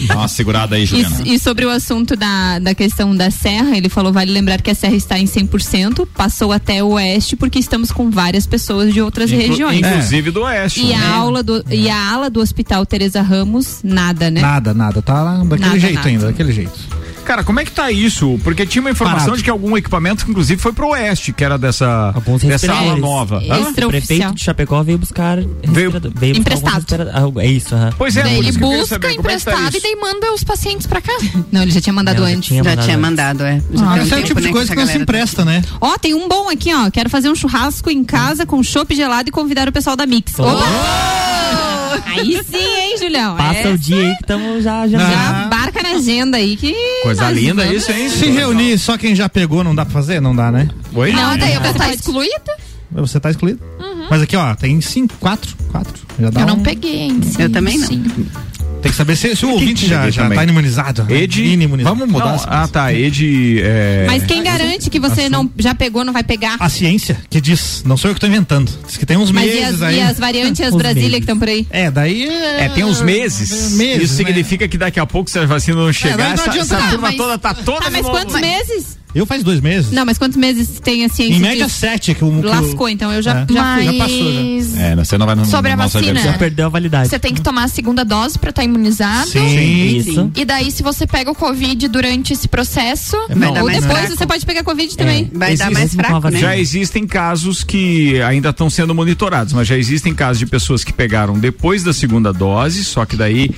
Dá 0.08 0.16
uma 0.18 0.28
segurada 0.28 0.76
aí, 0.76 0.86
Juliana. 0.86 1.22
E, 1.26 1.36
e 1.36 1.40
sobre 1.40 1.66
o 1.66 1.70
assunto 1.70 2.16
da, 2.16 2.60
da 2.60 2.74
questão 2.76 3.16
da 3.16 3.30
serra, 3.30 3.76
ele 3.78 3.90
falou: 3.90 4.12
vale 4.12 4.32
lembrar 4.32 4.62
que 4.62 4.70
a 4.72 4.76
serra 4.76 4.96
está 4.96 5.20
em 5.20 5.26
100%, 5.26 6.08
passou 6.16 6.52
até 6.52 6.84
o 6.84 6.92
oeste, 6.94 7.36
porque 7.36 7.60
estamos 7.60 7.92
com 7.92 8.10
várias 8.10 8.46
pessoas 8.48 8.94
de 8.94 9.02
outras 9.02 9.32
Inclu- 9.32 9.48
regiões. 9.50 9.80
Inclusive 9.80 10.32
do 10.32 10.42
oeste. 10.44 10.82
E 10.82 10.86
né? 10.88 10.96
a, 10.96 11.16
aula 11.16 11.44
do, 11.44 11.64
e 11.70 11.90
a 11.90 12.12
ala 12.12 12.30
do 12.30 12.40
Hospital 12.40 12.86
Teresa 12.86 13.22
Ramos, 13.22 13.80
nada, 13.84 14.30
né? 14.32 14.42
Nada, 14.42 14.74
nada. 14.74 15.02
Tá 15.02 15.22
lá 15.22 15.38
daquele 15.44 15.60
Nada, 15.60 15.80
jeito 15.80 15.91
nada. 15.96 16.10
ainda, 16.10 16.26
daquele 16.28 16.52
jeito. 16.52 17.02
Cara, 17.24 17.44
como 17.44 17.60
é 17.60 17.64
que 17.64 17.72
tá 17.72 17.92
isso? 17.92 18.38
Porque 18.44 18.66
tinha 18.66 18.82
uma 18.82 18.90
informação 18.90 19.20
Parado. 19.20 19.38
de 19.38 19.44
que 19.44 19.50
algum 19.50 19.78
equipamento, 19.78 20.26
inclusive, 20.28 20.60
foi 20.60 20.74
pro 20.74 20.90
oeste, 20.90 21.32
que 21.32 21.44
era 21.44 21.56
dessa, 21.56 22.12
Alguns 22.16 22.42
dessa 22.42 22.74
ala 22.74 22.98
nova. 22.98 23.38
O 23.70 23.74
prefeito 23.90 24.34
de 24.34 24.44
Chapecó 24.44 24.82
veio 24.82 24.98
buscar 24.98 25.38
veio 25.64 25.92
buscar 25.92 26.26
Emprestado. 26.28 26.74
respirador- 26.78 27.14
ah, 27.38 27.42
É 27.44 27.48
isso, 27.48 27.76
aham. 27.76 27.92
Pois 27.96 28.18
é, 28.18 28.24
daí 28.24 28.40
ele 28.40 28.52
busca 28.54 28.86
saber 28.88 29.08
é 29.08 29.10
tá 29.14 29.16
emprestado 29.20 29.70
isso. 29.70 29.78
e 29.78 29.82
daí 29.82 29.96
manda 29.96 30.34
os 30.34 30.44
pacientes 30.44 30.88
pra 30.88 31.00
cá. 31.00 31.14
Não, 31.52 31.62
ele 31.62 31.72
já 31.72 31.80
tinha 31.80 31.94
mandado 31.94 32.22
Não, 32.22 32.28
já 32.28 32.36
antes. 32.36 32.48
tinha 32.48 32.64
Já 32.64 32.70
mandado 32.72 32.86
tinha 32.86 32.98
mandado, 32.98 33.44
é. 33.44 33.62
Já 33.72 33.92
Ah, 33.92 33.98
esse 34.00 34.14
é 34.14 34.18
o 34.18 34.24
tipo 34.24 34.42
de 34.42 34.48
né, 34.48 34.54
coisa 34.54 34.72
que 34.72 34.76
não 34.80 34.88
se 34.88 34.94
tá- 34.94 35.00
empresta, 35.00 35.46
né? 35.46 35.62
Ó, 35.80 35.98
tem 36.00 36.16
um 36.16 36.28
bom 36.28 36.50
aqui, 36.50 36.74
ó. 36.74 36.90
Quero 36.90 37.10
fazer 37.10 37.30
um 37.30 37.36
churrasco 37.36 37.90
em 37.92 38.04
casa 38.04 38.46
com 38.48 38.62
chopp 38.64 38.94
gelado 38.96 39.30
e 39.30 39.32
convidar 39.32 39.70
o 39.70 39.72
pessoal 39.72 39.96
da 39.96 40.08
Mix. 40.08 40.38
Opa! 40.40 41.21
Aí 42.06 42.42
sim, 42.44 42.58
hein, 42.58 42.98
Julião? 42.98 43.36
Passa 43.38 43.60
É, 43.60 43.74
o 43.74 43.78
dia 43.78 43.96
aí 43.98 44.16
que 44.16 44.22
estamos 44.22 44.64
já, 44.64 44.88
já. 44.88 44.98
Já 45.00 45.48
marca 45.52 45.82
na 45.84 45.90
agenda 45.92 46.38
aí 46.38 46.56
que. 46.56 46.74
Coisa 47.04 47.30
linda 47.32 47.64
vamos- 47.66 47.82
isso, 47.84 47.92
hein? 47.92 48.10
Se 48.10 48.26
reunir 48.30 48.78
só 48.78 48.98
quem 48.98 49.16
já 49.16 49.28
pegou, 49.30 49.64
não 49.64 49.74
dá 49.76 49.84
pra 49.86 49.94
fazer? 49.94 50.20
Não 50.22 50.36
dá, 50.36 50.52
né? 50.52 50.70
Oi? 50.94 51.12
Não, 51.14 51.38
daí 51.38 51.54
eu 51.56 51.62
vou 51.62 51.72
estar 51.72 51.94
excluída. 51.94 52.58
Você 52.92 53.20
tá 53.20 53.30
excluído. 53.32 53.60
Mas 54.10 54.22
aqui, 54.22 54.36
ó, 54.36 54.54
tem 54.56 54.82
cinco, 54.82 55.16
quatro, 55.20 55.56
quatro. 55.72 55.94
Já 56.20 56.30
dá 56.30 56.42
Eu 56.42 56.48
não 56.48 56.56
um- 56.56 56.64
peguei 56.64 57.04
ainda. 57.04 57.26
Eu 57.42 57.50
também 57.50 57.78
não. 57.78 57.88
Sim. 57.88 58.04
Tem 58.82 58.92
que 58.92 58.98
saber 58.98 59.16
se, 59.16 59.36
se 59.36 59.46
o 59.46 59.52
ouvinte 59.52 59.86
já, 59.88 60.10
já 60.10 60.24
também. 60.24 60.38
tá 60.38 60.44
imunizado. 60.44 61.04
né? 61.04 61.16
Ed, 61.22 61.44
Inimunizado. 61.44 61.96
vamos 61.96 62.12
mudar. 62.12 62.44
ah, 62.48 62.68
tá. 62.68 62.92
Ed. 62.94 63.62
É... 63.62 64.06
Mas 64.08 64.24
quem 64.24 64.42
garante 64.44 64.90
que 64.90 65.00
você 65.00 65.30
não 65.30 65.50
já 65.58 65.76
pegou, 65.76 66.04
não 66.04 66.12
vai 66.14 66.24
pegar? 66.24 66.56
A 66.60 66.68
ciência 66.68 67.18
que 67.30 67.40
diz, 67.40 67.84
não 67.86 67.96
sou 67.96 68.10
eu 68.10 68.16
que 68.16 68.20
tô 68.20 68.28
inventando. 68.28 68.72
Diz 68.88 68.98
que 68.98 69.06
tem 69.06 69.18
uns 69.18 69.30
Mas 69.32 69.44
e 69.52 69.56
meses 69.56 69.76
as, 69.76 69.82
aí. 69.84 69.98
e 69.98 70.02
as 70.02 70.18
variantes 70.18 70.62
as 70.62 70.74
Os 70.74 70.78
Brasília 70.78 71.04
meses. 71.10 71.16
que 71.18 71.22
estão 71.24 71.38
por 71.40 71.48
aí? 71.48 71.68
É, 71.70 71.92
daí. 71.92 72.28
É, 72.28 72.70
tem 72.70 72.84
uns 72.84 73.02
meses. 73.02 73.74
Meses, 73.74 74.04
Isso 74.12 74.22
né? 74.22 74.28
significa 74.28 74.68
que 74.68 74.78
daqui 74.78 75.00
a 75.00 75.06
pouco, 75.06 75.30
se 75.30 75.38
a 75.38 75.46
vacina 75.46 75.78
não 75.84 75.94
chegar, 75.94 76.18
não 76.18 76.26
essa, 76.34 76.50
essa 76.58 76.78
turma 76.90 77.08
Mas- 77.10 77.18
toda 77.18 77.38
tá 77.38 77.54
toda 77.54 77.80
Tá, 77.82 77.86
de 77.86 77.92
mas 77.92 78.06
quantos 78.08 78.40
meses? 78.40 78.98
Eu 79.14 79.26
faz 79.26 79.44
dois 79.44 79.60
meses. 79.60 79.92
Não, 79.92 80.06
mas 80.06 80.18
quantos 80.18 80.38
meses 80.38 80.80
tem 80.80 81.04
a 81.04 81.10
ciência? 81.10 81.36
em 81.36 81.40
média, 81.40 81.66
disso? 81.66 81.78
sete. 81.80 82.14
Que 82.14 82.24
o, 82.24 82.42
Lascou, 82.42 82.88
então 82.90 83.12
eu 83.12 83.22
já, 83.22 83.42
É. 83.42 83.54
já 83.54 83.62
Mas 83.64 83.86
fui. 83.86 83.98
Já 83.98 84.04
passou, 84.04 84.76
já. 84.76 84.82
É, 84.82 84.96
você 84.96 85.18
não 85.18 85.26
vai 85.26 85.36
no 85.36 85.46
Sobre 85.46 85.72
a 85.72 85.76
vacina. 85.76 86.20
Já 86.22 86.34
perdeu 86.34 86.66
a 86.66 86.70
validade. 86.70 87.10
você 87.10 87.20
tem 87.20 87.34
que 87.34 87.42
tomar 87.42 87.66
a 87.66 87.68
segunda 87.68 88.06
dose 88.06 88.40
pra 88.40 88.50
estar 88.52 88.64
imunizado. 88.64 89.30
Sim. 89.30 89.98
Isso. 89.98 90.32
E 90.36 90.46
daí, 90.46 90.72
se 90.72 90.82
você 90.84 91.06
pega 91.06 91.30
o 91.32 91.36
Covid 91.36 91.88
durante 91.88 92.34
esse 92.34 92.48
processo, 92.48 93.18
Vai 93.30 93.52
dar 93.54 93.62
Ou 93.62 93.68
mais 93.68 93.82
depois 93.82 94.00
fraco. 94.00 94.18
você 94.18 94.26
pode 94.26 94.46
pegar 94.46 94.64
Covid 94.64 94.96
também. 94.98 95.30
Vai 95.34 95.56
dar 95.58 95.66
Existe 95.72 95.74
mais 95.74 95.94
uma 95.94 96.04
fraco, 96.04 96.30
né? 96.30 96.40
Já 96.40 96.58
existem 96.58 97.06
casos 97.06 97.64
que 97.64 98.22
ainda 98.22 98.50
estão 98.50 98.70
sendo 98.70 98.96
monitorados, 98.96 99.54
mas 99.54 99.68
já 99.68 99.78
existem 99.78 100.14
casos 100.14 100.40
de 100.40 100.46
pessoas 100.46 100.84
que 100.84 100.94
pegaram 100.94 101.38
depois 101.38 101.84
da 101.84 101.92
segunda 101.94 102.32
dose, 102.32 102.84
só 102.84 103.06
que 103.06 103.16
daí 103.16 103.50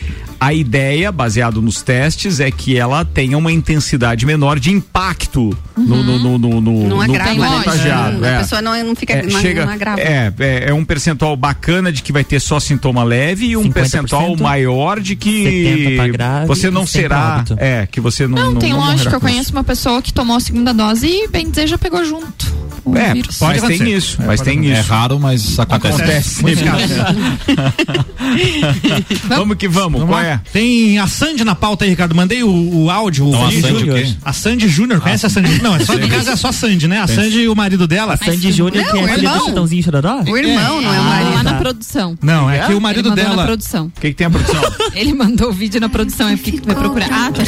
a 0.44 0.54
ideia, 0.54 1.10
baseado 1.10 1.62
nos 1.62 1.82
testes, 1.82 2.42
é 2.42 2.52
que 2.52 2.78
ela 2.78 3.06
tenha 3.06 3.38
uma 3.38 3.50
intensidade 3.50 4.26
menor 4.26 4.60
de 4.60 4.72
impacto 4.72 5.58
no, 5.78 6.04
no, 6.04 6.20
no, 6.20 6.38
no, 6.38 6.62
no, 6.62 6.88
Não 6.90 6.98
no 6.98 7.02
agrava, 7.02 7.34
né? 7.34 7.50
contagiado. 7.64 8.26
A 8.26 8.28
é. 8.28 8.38
pessoa 8.40 8.62
não, 8.62 8.84
não 8.84 8.94
fica. 8.94 9.14
É, 9.14 9.24
não, 9.24 9.40
chega, 9.40 9.66
não 9.66 9.72
agrava. 9.72 10.02
é, 10.02 10.34
é, 10.38 10.64
é 10.68 10.74
um 10.74 10.84
percentual 10.84 11.38
bacana 11.38 11.94
de 11.94 12.04
que 12.04 12.12
vai 12.12 12.26
ter 12.26 12.42
só 12.42 12.60
sintoma 12.60 13.06
leve 13.06 13.46
e 13.46 13.58
um 13.58 13.64
50%, 13.70 13.74
percentual 13.74 14.36
maior 14.36 15.00
de 15.00 15.12
70 15.12 15.22
que 15.24 16.12
grave 16.12 16.46
você 16.46 16.70
não 16.70 16.86
100 16.86 17.02
será. 17.02 17.46
É, 17.56 17.88
que 17.90 18.02
você 18.02 18.28
não. 18.28 18.38
não, 18.38 18.52
não, 18.52 18.60
tem 18.60 18.72
não 18.72 18.80
lógica. 18.80 19.16
Eu 19.16 19.22
conheço 19.22 19.54
uma 19.54 19.64
pessoa 19.64 20.02
que 20.02 20.12
tomou 20.14 20.36
a 20.36 20.42
segunda 20.42 20.74
dose 20.74 21.08
e, 21.08 21.28
bem 21.30 21.50
dizer, 21.50 21.68
já 21.68 21.78
pegou 21.78 22.04
junto 22.04 22.43
o 22.86 22.96
É, 22.98 23.14
vírus. 23.14 23.38
mas 23.42 23.58
acontecer. 23.60 23.84
tem 23.84 23.94
isso, 23.94 24.18
É, 24.22 24.26
mas 24.26 24.40
pode 24.40 24.50
tem 24.50 24.54
acontecer. 24.60 24.78
É 24.78 24.82
isso. 24.82 24.90
raro, 24.92 25.20
mas 25.20 25.60
acontece. 25.60 26.40
Acontece. 26.40 26.44
Vamos 29.28 29.58
que 29.58 29.68
vamos, 29.68 30.00
Vamos 30.02 30.14
qual 30.16 30.24
lá. 30.24 30.28
é? 30.28 30.40
Tem 30.52 30.98
a 31.00 31.08
Sandy 31.08 31.44
na 31.44 31.56
pauta 31.56 31.84
aí, 31.86 31.90
Ricardo. 31.92 32.16
Mandei 32.16 32.44
o, 32.44 32.50
o 32.84 32.90
áudio. 32.90 33.28
Então, 33.28 33.42
o 33.42 33.46
a 33.46 33.50
vídeo. 33.50 33.62
Sandy 33.70 33.90
o 33.90 33.94
quê? 33.94 34.14
A 34.24 34.34
Sandy 34.34 34.68
Júnior. 34.70 35.02
Conhece 35.02 35.26
a 35.26 35.30
Sandy? 35.30 35.62
Não, 35.62 35.76
é 35.76 35.80
só, 35.80 35.94
no 35.98 36.08
caso 36.08 36.30
é 36.30 36.36
só 36.36 36.48
a 36.50 36.54
Sandy, 36.54 36.88
né? 36.88 37.00
A 37.00 37.08
Sandy 37.08 37.42
e 37.42 37.48
o 37.50 37.56
marido 37.56 37.88
dela. 37.88 38.18
Sandy 38.18 38.52
Júnior, 38.52 38.84
Não, 38.84 38.92
que 38.92 38.98
é 38.98 39.02
o 39.02 39.06
aquele 39.06 39.26
irmão. 39.26 39.40
do 39.40 39.46
Chitãozinho 39.46 39.84
Chororó? 39.84 40.22
O 40.28 40.38
irmão, 40.38 40.82
não 40.82 40.94
é 40.94 40.98
o 40.98 41.02
Ah, 41.02 41.04
marido. 41.04 41.30
lá 41.34 41.38
tá. 41.38 41.44
na 41.44 41.54
produção. 41.54 42.18
Não, 42.22 42.50
é 42.50 42.60
que 42.66 42.74
o 42.74 42.82
marido 42.82 43.10
Ele 43.10 43.10
mandou 43.10 43.24
na 43.26 43.30
dela. 43.32 43.46
produção. 43.46 43.86
O 43.96 44.00
que, 44.02 44.14
tem 44.14 44.28
a 44.28 44.30
produção? 44.30 44.62
Ele 44.96 45.14
mandou 45.14 45.50
o 45.50 45.54
vídeo 45.54 45.80
na 45.82 45.90
produção, 45.90 46.30
é 46.30 46.36
porque 46.36 46.52
que 46.54 46.62
tu 46.62 46.68
vai 46.68 46.76
procurar. 46.76 47.08
Ah, 47.12 47.32
tá. 47.32 47.44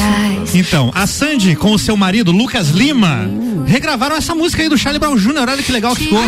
Então, 0.53 0.91
a 0.93 1.07
Sandy 1.07 1.55
com 1.55 1.71
o 1.73 1.79
seu 1.79 1.95
marido, 1.97 2.31
Lucas 2.31 2.69
Lima, 2.69 3.29
regravaram 3.65 4.15
essa 4.15 4.35
música 4.35 4.61
aí 4.63 4.69
do 4.69 4.77
Charlie 4.77 4.99
Brown 4.99 5.17
Jr. 5.33 5.49
Olha 5.49 5.63
que 5.63 5.71
legal 5.71 5.95
que 5.95 6.03
ficou. 6.03 6.19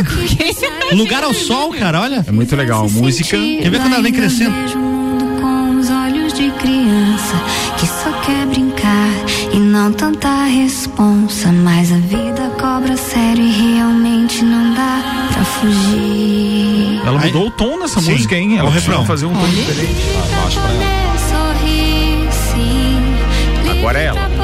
Lugar 0.93 1.23
ao 1.23 1.33
Sol, 1.33 1.71
cara, 1.73 2.01
olha. 2.01 2.23
É 2.27 2.31
muito 2.31 2.55
legal. 2.55 2.85
A 2.85 2.89
música. 2.89 3.37
Quer 3.37 3.69
ver 3.69 3.79
quando 3.79 3.93
ela 3.93 4.01
vem 4.03 4.13
crescendo? 4.13 4.55
Com 5.41 5.79
os 5.79 5.89
olhos 5.89 6.33
de 6.33 6.49
criança 6.51 7.35
que 7.77 7.85
só 7.85 8.11
quer 8.25 8.45
brincar 8.47 9.09
e 9.53 9.57
não 9.59 9.91
tanta 9.93 10.45
responsa. 10.45 11.51
Mas 11.51 11.91
a 11.91 11.97
vida 11.97 12.49
cobra 12.59 12.95
sério 12.97 13.43
e 13.43 13.51
realmente 13.75 14.43
não 14.43 14.73
dá 14.73 15.29
pra 15.33 15.43
fugir. 15.45 17.01
Ela 17.05 17.19
mudou 17.19 17.47
o 17.47 17.51
tom 17.51 17.77
nessa 17.79 18.01
Sim, 18.01 18.11
música, 18.11 18.35
hein? 18.35 18.57
Ela 18.57 18.69
o 18.69 18.71
refrão. 18.71 18.97
vai 18.99 19.05
fazer 19.07 19.25
um 19.27 19.33
tom 19.33 19.47
diferente. 19.49 19.93
Poder 19.93 21.19
sorrir, 21.29 22.27
sim. 22.31 23.69
Agora 23.79 23.99
é 23.99 24.05
ela. 24.05 24.36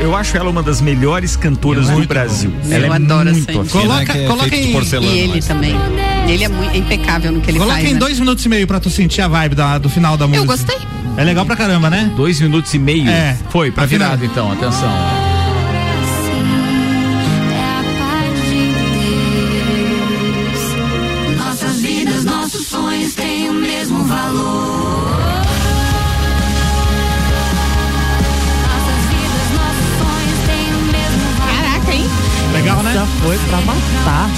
eu 0.00 0.16
acho 0.16 0.36
ela 0.36 0.50
uma 0.50 0.62
das 0.62 0.80
melhores 0.80 1.36
cantoras 1.36 1.88
do 1.88 2.06
Brasil. 2.06 2.50
Bom. 2.50 2.74
Ela 2.74 2.86
eu 2.86 2.92
é 2.92 2.96
adoro 2.96 3.30
muito 3.30 3.50
essa 3.50 3.70
Coloca, 3.70 4.18
é 4.18 4.26
coloca 4.26 4.56
em, 4.56 4.72
porcelana, 4.72 5.12
e 5.12 5.18
ele 5.18 5.32
mas. 5.34 5.46
também. 5.46 5.74
Ele 6.26 6.44
é 6.44 6.48
muito 6.48 6.76
impecável 6.76 7.32
no 7.32 7.40
que 7.40 7.50
ele 7.50 7.58
coloca 7.58 7.74
faz. 7.74 7.84
Coloca 7.84 7.90
em 7.90 7.94
né? 7.94 8.00
dois 8.00 8.18
minutos 8.18 8.44
e 8.44 8.48
meio 8.48 8.66
pra 8.66 8.80
tu 8.80 8.88
sentir 8.90 9.20
a 9.20 9.28
vibe 9.28 9.54
da, 9.54 9.78
do 9.78 9.88
final 9.88 10.16
da 10.16 10.26
música. 10.26 10.44
Eu 10.44 10.46
gostei. 10.46 10.78
É 11.16 11.24
legal 11.24 11.44
pra 11.44 11.56
caramba, 11.56 11.90
né? 11.90 12.10
Dois 12.16 12.40
minutos 12.40 12.72
e 12.72 12.78
meio. 12.78 13.08
É. 13.08 13.36
Foi, 13.50 13.70
pra 13.70 13.82
tá 13.82 13.86
virada 13.86 14.24
então, 14.24 14.50
atenção. 14.50 14.88
É 14.88 15.40
Nossas 21.36 21.80
vidas, 21.80 22.24
nossos 22.24 22.66
sonhos 22.66 23.14
têm 23.14 23.50
o 23.50 23.54
mesmo 23.54 24.04
valor. 24.04 25.09
Foi 33.22 33.38
pra 33.38 33.60
matar. 33.60 34.30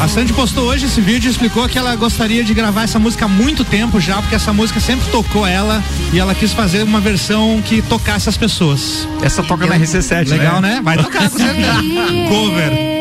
A 0.00 0.08
Sandy 0.08 0.32
postou 0.32 0.64
hoje 0.64 0.86
esse 0.86 1.00
vídeo 1.00 1.28
e 1.28 1.30
explicou 1.30 1.68
que 1.68 1.78
ela 1.78 1.94
gostaria 1.94 2.42
de 2.42 2.54
gravar 2.54 2.84
essa 2.84 2.98
música 2.98 3.26
há 3.26 3.28
muito 3.28 3.64
tempo 3.64 4.00
já, 4.00 4.16
porque 4.20 4.34
essa 4.34 4.52
música 4.52 4.80
sempre 4.80 5.10
tocou 5.10 5.46
ela 5.46 5.82
e 6.12 6.18
ela 6.18 6.34
quis 6.34 6.52
fazer 6.52 6.82
uma 6.82 7.00
versão 7.00 7.60
que 7.62 7.82
tocasse 7.82 8.28
as 8.28 8.36
pessoas. 8.36 9.06
Essa 9.22 9.42
toca 9.42 9.66
na 9.66 9.78
RC7, 9.78 10.30
Legal, 10.30 10.60
né? 10.62 10.80
Vai 10.82 10.96
tocar 10.96 11.28
com 11.28 11.36
certeza. 11.36 11.82
Cover. 12.28 12.99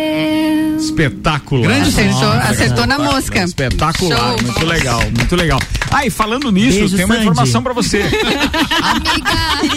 Espetacular. 0.80 1.64
Grande 1.68 1.90
Acertou, 1.90 2.32
acertou 2.32 2.88
na 2.88 2.98
mosca. 3.00 3.44
Espetacular, 3.44 4.18
Show. 4.18 4.42
muito 4.44 4.66
legal, 4.66 5.02
muito 5.02 5.36
legal. 5.36 5.60
Ah, 5.92 6.06
e 6.06 6.10
falando 6.10 6.52
nisso, 6.52 6.80
Beijo, 6.80 6.96
tem 6.96 7.06
uma 7.06 7.16
Sandy. 7.16 7.28
informação 7.28 7.64
pra 7.64 7.74
você. 7.74 8.04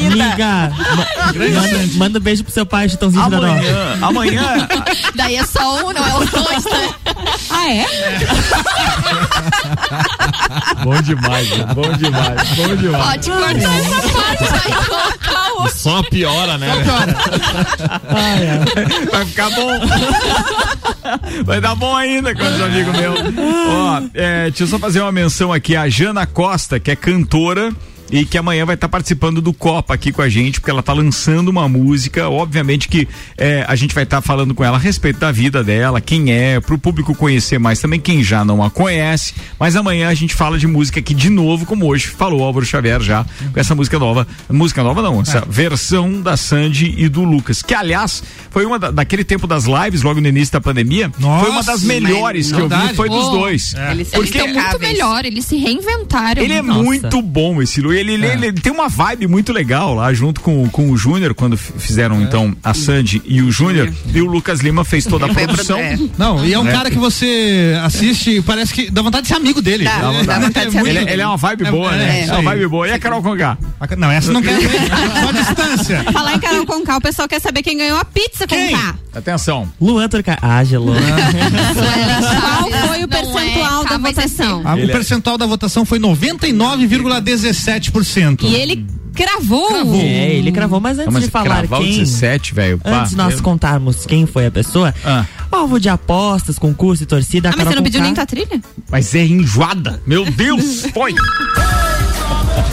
Amiga, 0.07 0.73
ma- 0.97 1.33
manda, 1.33 1.79
manda 1.97 2.19
um 2.19 2.23
beijo 2.23 2.45
pro 2.45 2.53
seu 2.53 2.67
pai, 2.67 2.89
Chitãozinho. 2.89 3.23
Amanhã, 3.23 3.99
amanhã, 4.01 4.69
Daí 5.15 5.37
é 5.37 5.45
só 5.45 5.85
um, 5.87 5.93
não 5.93 6.07
é 6.07 6.15
os 6.19 6.31
dois, 6.31 6.65
né? 6.65 6.95
Ah, 7.63 7.73
é? 7.73 7.87
bom 10.83 11.01
demais, 11.01 11.49
bom 11.49 11.93
demais, 11.97 12.49
bom 12.57 12.75
demais. 12.77 13.05
Pode 13.05 13.31
cortar 13.31 13.79
essa 13.79 14.03
parte 14.09 14.45
aí, 14.65 14.73
Só 15.73 16.03
piora, 16.03 16.59
né? 16.59 16.73
Vai 19.13 19.25
ficar 19.27 19.49
bom. 19.51 19.79
Vai 21.45 21.61
dar 21.61 21.77
bom 21.77 21.95
ainda 21.95 22.35
com 22.35 22.43
os 22.43 22.61
amigos 22.61 22.97
meus. 22.97 23.21
Ó, 23.69 24.03
é, 24.13 24.51
deixa 24.51 24.65
eu 24.65 24.67
só 24.67 24.81
fazer 24.81 25.01
uma 25.01 25.13
menção 25.13 25.53
aqui. 25.53 25.77
A 25.77 25.89
Jana 25.89 26.27
Costa, 26.27 26.81
que 26.81 26.91
é 26.91 26.97
cantora. 26.97 27.73
E 28.13 28.27
que 28.27 28.37
amanhã 28.37 28.67
vai 28.67 28.75
estar 28.75 28.91
participando 28.91 29.41
do 29.41 29.55
Copa 29.55 29.95
aqui 29.95 30.13
com 30.13 30.21
a 30.21 30.29
gente, 30.29 30.61
porque 30.61 30.71
ela 30.71 30.81
está 30.81 30.93
lançando 30.93 31.49
uma 31.49 31.67
música. 31.67 32.29
Obviamente 32.29 32.87
que 32.87 33.09
é, 33.39 33.65
a 33.67 33.75
gente 33.75 33.95
vai 33.95 34.05
estar 34.05 34.21
falando 34.21 34.55
com 34.55 34.63
ela 34.63 34.77
a 34.77 34.81
respeito 34.81 35.19
da 35.19 35.33
vida 35.33 35.65
dela, 35.65 35.99
quem 35.99 36.31
é, 36.31 36.61
para 36.61 36.75
o 36.75 36.79
público 36.79 37.15
conhecer 37.15 37.59
mais 37.59 37.81
também, 37.81 37.99
quem 37.99 38.23
já 38.23 38.45
não 38.45 38.63
a 38.63 38.71
conhece. 38.71 39.33
Mas 39.59 39.77
amanhã 39.77 40.09
a 40.09 40.15
gente 40.15 40.35
fala 40.35 40.59
de 40.59 40.67
música 40.67 41.01
aqui 41.01 41.15
de 41.15 41.31
novo, 41.31 41.65
como 41.65 41.87
hoje 41.87 42.09
falou 42.09 42.45
Álvaro 42.45 42.67
Xavier 42.67 43.01
já, 43.01 43.25
com 43.53 43.59
essa 43.59 43.75
música 43.75 43.99
nova. 43.99 44.27
Música 44.51 44.83
nova 44.83 45.01
não, 45.01 45.23
essa 45.23 45.43
versão 45.49 46.21
da 46.21 46.37
Sandy 46.37 46.95
e 46.99 47.09
do 47.09 47.25
Lucas. 47.25 47.63
Que 47.63 47.75
aliás, 47.75 48.23
foi 48.51 48.67
uma 48.67 48.79
da, 48.79 48.91
daquele 48.91 49.25
tempo 49.25 49.47
das 49.47 49.65
lives, 49.65 50.03
logo 50.03 50.21
no 50.21 50.29
início 50.29 50.53
da 50.53 50.61
pandemia. 50.61 51.11
foi 51.11 51.51
uma 51.51 51.63
das 51.63 51.83
Nossa, 51.83 51.87
melhores 51.87 52.53
que 52.53 52.61
eu 52.61 52.69
vi, 52.69 52.95
foi 52.95 53.09
dos 53.09 53.23
Oh, 53.29 53.31
dois. 53.31 53.75
Eles 53.75 53.91
Eles 53.91 54.09
são 54.09 54.23
estão 54.23 54.49
muito 54.49 54.79
melhor, 54.81 55.25
eles 55.25 55.47
se 55.47 55.57
reinventaram. 55.57 56.43
Ele 56.43 56.53
é 56.53 56.61
Nossa. 56.61 56.83
muito 56.83 57.23
bom 57.23 57.63
esse 57.63 57.81
Lu. 57.81 58.02
Ele, 58.03 58.27
ele, 58.27 58.47
ele 58.47 58.53
tem 58.61 58.73
uma 58.73 58.89
vibe 58.89 59.27
muito 59.27 59.53
legal 59.53 59.95
lá, 59.95 60.13
junto 60.13 60.41
com, 60.41 60.69
com 60.69 60.91
o 60.91 60.97
Júnior, 60.97 61.35
quando 61.35 61.57
fizeram 61.57 62.21
então 62.23 62.55
a 62.63 62.75
Sandy 62.75 63.23
e 63.25 63.41
o 63.43 63.51
Júnior. 63.51 63.93
E 64.13 64.21
o 64.21 64.27
Lucas 64.27 64.61
Lima 64.61 64.85
fez 64.85 65.05
toda 65.05 65.27
a 65.27 65.29
pro- 65.29 65.43
produção. 65.45 65.79
é. 65.79 65.99
Não, 66.19 66.45
e 66.45 66.53
é 66.53 66.59
um 66.59 66.67
É. 66.69 66.73
cara 66.73 66.91
que 66.91 66.99
você 66.99 67.77
assiste 67.83 68.31
e 68.39 68.43
parece 68.43 68.73
que 68.75 68.91
dá 68.91 69.03
vontade 69.03 69.23
de 69.23 69.29
ser 69.29 69.35
amigo 69.35 69.61
dele. 69.63 69.85
Dá, 69.85 69.93
É, 70.13 70.23
dá 70.25 70.39
vontade 70.39 70.67
de 70.67 70.73
ser 70.73 70.79
Ele, 70.81 70.99
amigo. 70.99 71.11
ele 71.13 71.23
é 71.23 71.27
uma 71.27 71.37
vibe 71.37 71.67
É, 71.67 71.71
boa, 71.71 71.95
é, 71.95 71.99
né? 71.99 72.27
É, 72.27 72.33
uma 72.33 72.43
vibe 72.43 72.67
boa. 72.69 72.89
E 72.89 72.93
a 72.93 72.99
Carol 72.99 73.23
Conká? 73.23 73.57
Não, 73.97 74.11
essa 74.11 74.33
não 74.33 74.43
quer 74.43 74.59
ver. 74.59 74.71
Só 75.23 75.29
a 75.29 75.33
distância. 75.33 76.05
Falar 76.13 76.35
em 76.35 76.41
Carol 76.41 76.67
Conká, 76.67 76.97
o 76.97 77.01
pessoal 77.01 77.29
quer 77.29 77.41
saber 77.41 77.63
quem 77.63 77.77
ganhou 77.77 77.99
a 77.99 78.05
pizza 78.05 78.47
Quem? 78.47 78.71
Conká. 78.71 78.95
Atenção. 79.15 79.71
Luan 79.81 80.09
Turca. 80.09 80.39
Ah, 80.41 80.65
gelou. 80.65 80.95
Qual 80.95 82.71
foi 82.89 83.05
o 83.05 83.09
Não 83.45 83.51
é, 83.51 83.55
percentual 83.55 83.83
da 83.85 83.89
tá, 83.91 83.99
votação? 83.99 84.63
Ele 84.77 84.87
o 84.87 84.89
é- 84.89 84.93
percentual 84.93 85.39
da 85.39 85.47
votação 85.47 85.85
foi 85.85 85.99
99,17%. 85.99 88.45
E 88.45 88.55
ele 88.55 88.87
cravou. 89.15 89.95
É, 89.97 90.35
ele 90.35 90.53
cravou, 90.53 90.81
mas 90.81 90.99
antes 90.99 91.13
mas 91.13 91.25
de 91.25 91.31
falar 91.31 91.67
quem... 91.67 91.99
17, 91.99 92.55
velho. 92.55 92.81
Antes 92.85 93.11
de 93.11 93.17
nós 93.17 93.35
eu- 93.35 93.43
contarmos 93.43 94.07
quem 94.07 94.27
foi 94.27 94.47
a 94.47 94.51
pessoa, 94.51 94.95
Ah. 95.05 95.27
alvo 95.51 95.79
de 95.79 95.89
apostas, 95.89 96.59
concurso 96.59 97.03
e 97.03 97.07
torcida. 97.07 97.51
Ah, 97.51 97.55
mas 97.57 97.69
você 97.69 97.75
não 97.75 97.83
pediu 97.83 98.01
nem 98.01 98.15
tua 98.15 98.27
trilha? 98.27 98.61
Mas 98.91 99.15
é 99.15 99.25
enjoada. 99.25 100.01
Meu 100.07 100.25
Deus, 100.31 100.87
foi. 100.95 101.15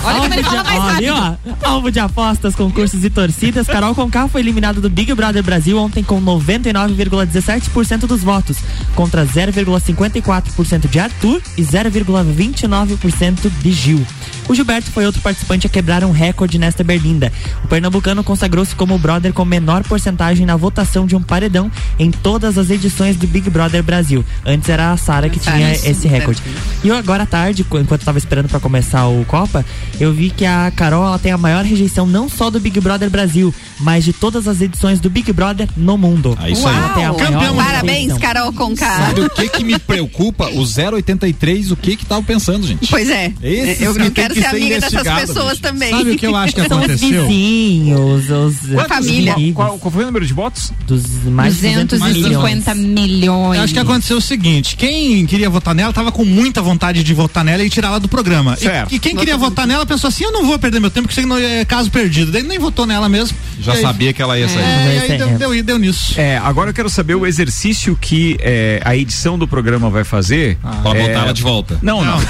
Olha 0.10 0.20
Alvo 0.22 0.90
de- 0.90 0.96
ali, 0.96 1.10
ó, 1.10 1.34
alvo 1.64 1.92
de 1.92 2.00
apostas, 2.00 2.56
concursos 2.56 3.04
e 3.04 3.10
torcidas, 3.10 3.68
Carol 3.68 3.94
Conká 3.94 4.28
foi 4.28 4.42
eliminada 4.42 4.82
do 4.82 4.90
Big 4.90 5.14
Brother 5.14 5.44
Brasil 5.44 5.78
ontem 5.78 6.04
com 6.04 6.20
99,17% 6.22 8.08
dos 8.08 8.22
votos, 8.22 8.58
contra 8.96 9.26
0,54% 9.26 10.88
de 10.88 11.00
Arthur 11.00 11.42
e 11.58 11.62
0,29% 11.64 13.50
de 13.62 13.72
Gil. 13.72 14.06
O 14.48 14.56
Gilberto 14.56 14.90
foi 14.92 15.06
outro 15.06 15.22
participante 15.22 15.68
a 15.68 15.70
quebrar 15.70 16.04
um 16.04 16.12
recorde 16.12 16.58
nesta 16.58 16.84
berlinda. 16.84 17.32
O 17.64 17.68
pernambucano 17.68 18.24
consagrou-se 18.24 18.74
como 18.76 18.96
o 18.96 19.00
brother 19.00 19.32
com 19.32 19.46
menor 19.46 19.84
porcentagem 19.84 20.46
na 20.46 20.56
votação 20.56 21.06
de 21.06 21.16
um 21.16 21.22
paredão 21.22 21.72
em 22.00 22.10
todas 22.10 22.58
as 22.58 22.70
edições 22.72 23.16
do 23.16 23.28
Big 23.28 23.48
Brother 23.50 23.84
Brasil. 23.84 24.26
Antes 24.46 24.68
era 24.70 24.92
a 24.92 24.98
Sara 24.98 25.30
que 25.30 25.40
tinha 25.40 25.72
esse 25.92 26.08
recorde. 26.08 26.42
E 26.84 26.88
eu 26.88 26.96
agora 26.98 27.24
à 27.24 27.26
tarde, 27.28 27.64
qu- 27.64 27.78
enquanto 27.78 28.02
eu 28.02 28.06
tava 28.06 28.18
esperando 28.18 28.50
pra 28.50 28.60
começar 28.60 29.06
o 29.08 29.24
Copa, 29.26 29.64
eu 30.00 30.14
vi 30.14 30.30
que 30.30 30.46
a 30.46 30.72
Carol 30.76 31.06
ela 31.06 31.20
tem 31.20 31.32
a 31.32 31.38
maior 31.38 31.64
rejeição 31.64 32.06
não 32.06 32.30
só 32.30 32.50
do 32.50 32.60
Big 32.60 32.80
Brother 32.80 33.10
Brasil, 33.10 33.54
mas 33.80 34.04
de 34.04 34.14
todas 34.14 34.48
as 34.48 34.62
edições 34.62 35.00
do 35.00 35.10
Big 35.10 35.32
Brother 35.34 35.68
no 35.76 35.98
mundo. 35.98 36.38
É 36.42 36.52
isso 36.52 36.68
aí. 36.68 36.76
Campeão. 36.76 37.56
Parabéns. 37.56 38.18
Carol 38.18 38.52
Conká. 38.54 39.08
Sabe 39.08 39.22
o 39.22 39.30
que 39.30 39.50
que 39.50 39.64
me 39.64 39.78
preocupa? 39.80 40.48
O 40.50 40.64
083, 40.66 41.72
o 41.72 41.76
que 41.76 41.96
que 41.96 42.06
tava 42.06 42.22
pensando, 42.24 42.66
gente? 42.66 42.88
Pois 42.90 43.10
é. 43.10 43.32
Esses 43.42 43.82
eu 43.82 43.94
que 43.94 44.00
não 44.00 44.10
quero 44.12 44.34
que 44.34 44.42
ser 44.42 44.48
amiga 44.48 44.80
dessas 44.80 45.02
pessoas 45.04 45.50
gente. 45.54 45.62
também. 45.62 45.90
Sabe 45.92 46.12
o 46.12 46.18
que 46.18 46.28
eu 46.28 46.36
acho 46.36 46.54
que 46.56 46.62
São 46.68 46.78
os 46.80 46.84
aconteceu? 46.86 47.28
vizinhos, 47.28 48.30
os 48.30 48.78
A 48.78 48.86
família. 48.88 49.36
Qual, 49.54 49.78
qual 49.80 49.92
foi 49.92 50.04
o 50.04 50.06
número 50.06 50.26
de 50.26 50.34
votos? 50.34 50.72
dos 50.88 51.04
mais 51.26 51.56
de 51.56 51.62
200 51.62 52.00
milhões. 52.02 52.16
250 52.24 52.76
milhões. 52.76 53.58
Eu 53.58 53.64
acho 53.64 53.74
que 53.74 53.80
aconteceu 53.80 54.18
o 54.18 54.22
seguinte: 54.22 54.76
quem 54.76 55.26
queria 55.26 55.50
votar 55.50 55.74
nela 55.76 55.92
tava 55.94 56.12
com 56.12 56.26
muita 56.26 56.62
vontade 56.62 57.04
de 57.04 57.14
votar 57.14 57.44
nela 57.44 57.64
e 57.64 57.70
tirar 57.70 57.90
ela 57.90 58.00
do 58.00 58.08
programa. 58.08 58.56
E- 58.60 58.64
Certo. 58.64 58.94
E, 58.94 59.00
quem 59.00 59.16
queria 59.16 59.38
votar 59.38 59.66
nela 59.68 59.79
pensou 59.86 60.08
assim: 60.08 60.24
eu 60.24 60.32
não 60.32 60.46
vou 60.46 60.58
perder 60.60 60.80
meu 60.80 60.90
tempo, 60.90 61.08
porque 61.08 61.20
isso 61.20 61.28
não 61.28 61.38
é 61.38 61.66
caso 61.66 61.90
perdido. 61.92 62.32
Daí 62.32 62.44
nem 62.44 62.60
votou 62.60 62.86
nela 62.86 63.10
mesmo. 63.10 63.38
Já 63.60 63.74
aí- 63.74 63.82
sabia 63.82 64.14
que 64.14 64.22
ela 64.22 64.38
ia 64.40 64.48
sair. 64.48 64.64
É, 64.64 64.96
e 65.08 65.12
aí 65.12 65.18
deu, 65.18 65.30
deu, 65.38 65.64
deu 65.64 65.80
nisso. 65.80 66.14
É, 66.20 66.38
agora 66.38 66.70
eu 66.70 66.74
quero 66.74 66.90
saber 66.90 67.16
o 67.16 67.26
exercício 67.26 67.98
que 68.00 68.38
é, 68.40 68.82
a 68.86 68.96
edição 68.96 69.38
do 69.38 69.48
programa 69.48 69.90
vai 69.90 70.04
fazer. 70.04 70.58
Pra 70.82 70.92
é, 70.92 71.08
botar 71.08 71.24
ela 71.24 71.34
de 71.34 71.42
volta. 71.42 71.80
Não, 71.82 72.04
não. 72.04 72.20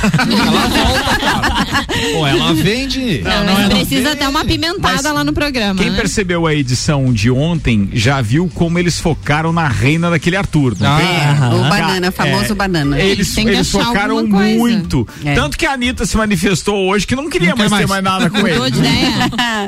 Pô, 2.13 2.25
ela 2.25 2.53
vende. 2.53 3.21
Não, 3.21 3.43
não 3.45 3.59
não. 3.61 3.69
Precisa 3.69 4.15
dar 4.15 4.29
uma 4.29 4.43
pimentada 4.45 5.11
lá 5.11 5.23
no 5.23 5.33
programa. 5.33 5.79
Quem 5.81 5.91
né? 5.91 5.97
percebeu 5.97 6.47
a 6.47 6.55
edição 6.55 7.11
de 7.13 7.29
ontem 7.29 7.89
já 7.93 8.21
viu 8.21 8.49
como 8.53 8.79
eles 8.79 8.99
focaram 8.99 9.51
na 9.51 9.67
reina 9.67 10.09
daquele 10.09 10.35
Arthur. 10.35 10.75
Não 10.79 10.89
Ah, 10.89 10.97
tem? 10.97 11.07
É, 11.07 11.55
o 11.55 11.59
Aham. 11.61 11.69
banana, 11.69 12.11
famoso 12.11 12.51
É, 12.51 12.55
banana. 12.55 12.99
Eles, 12.99 13.35
eles 13.37 13.71
focaram 13.71 14.25
muito. 14.25 15.07
É. 15.23 15.33
Tanto 15.33 15.57
que 15.57 15.65
a 15.65 15.73
Anitta 15.73 16.05
se 16.05 16.17
manifestou 16.17 16.87
hoje 16.87 17.05
que 17.05 17.15
não 17.15 17.29
queria 17.39 17.55
Não 17.55 17.57
mais, 17.57 17.71
quer 17.71 17.77
ter 17.79 17.87
mais. 17.87 18.03
mais 18.03 18.03
nada 18.03 18.29
com 18.29 18.45
ele. 18.47 18.59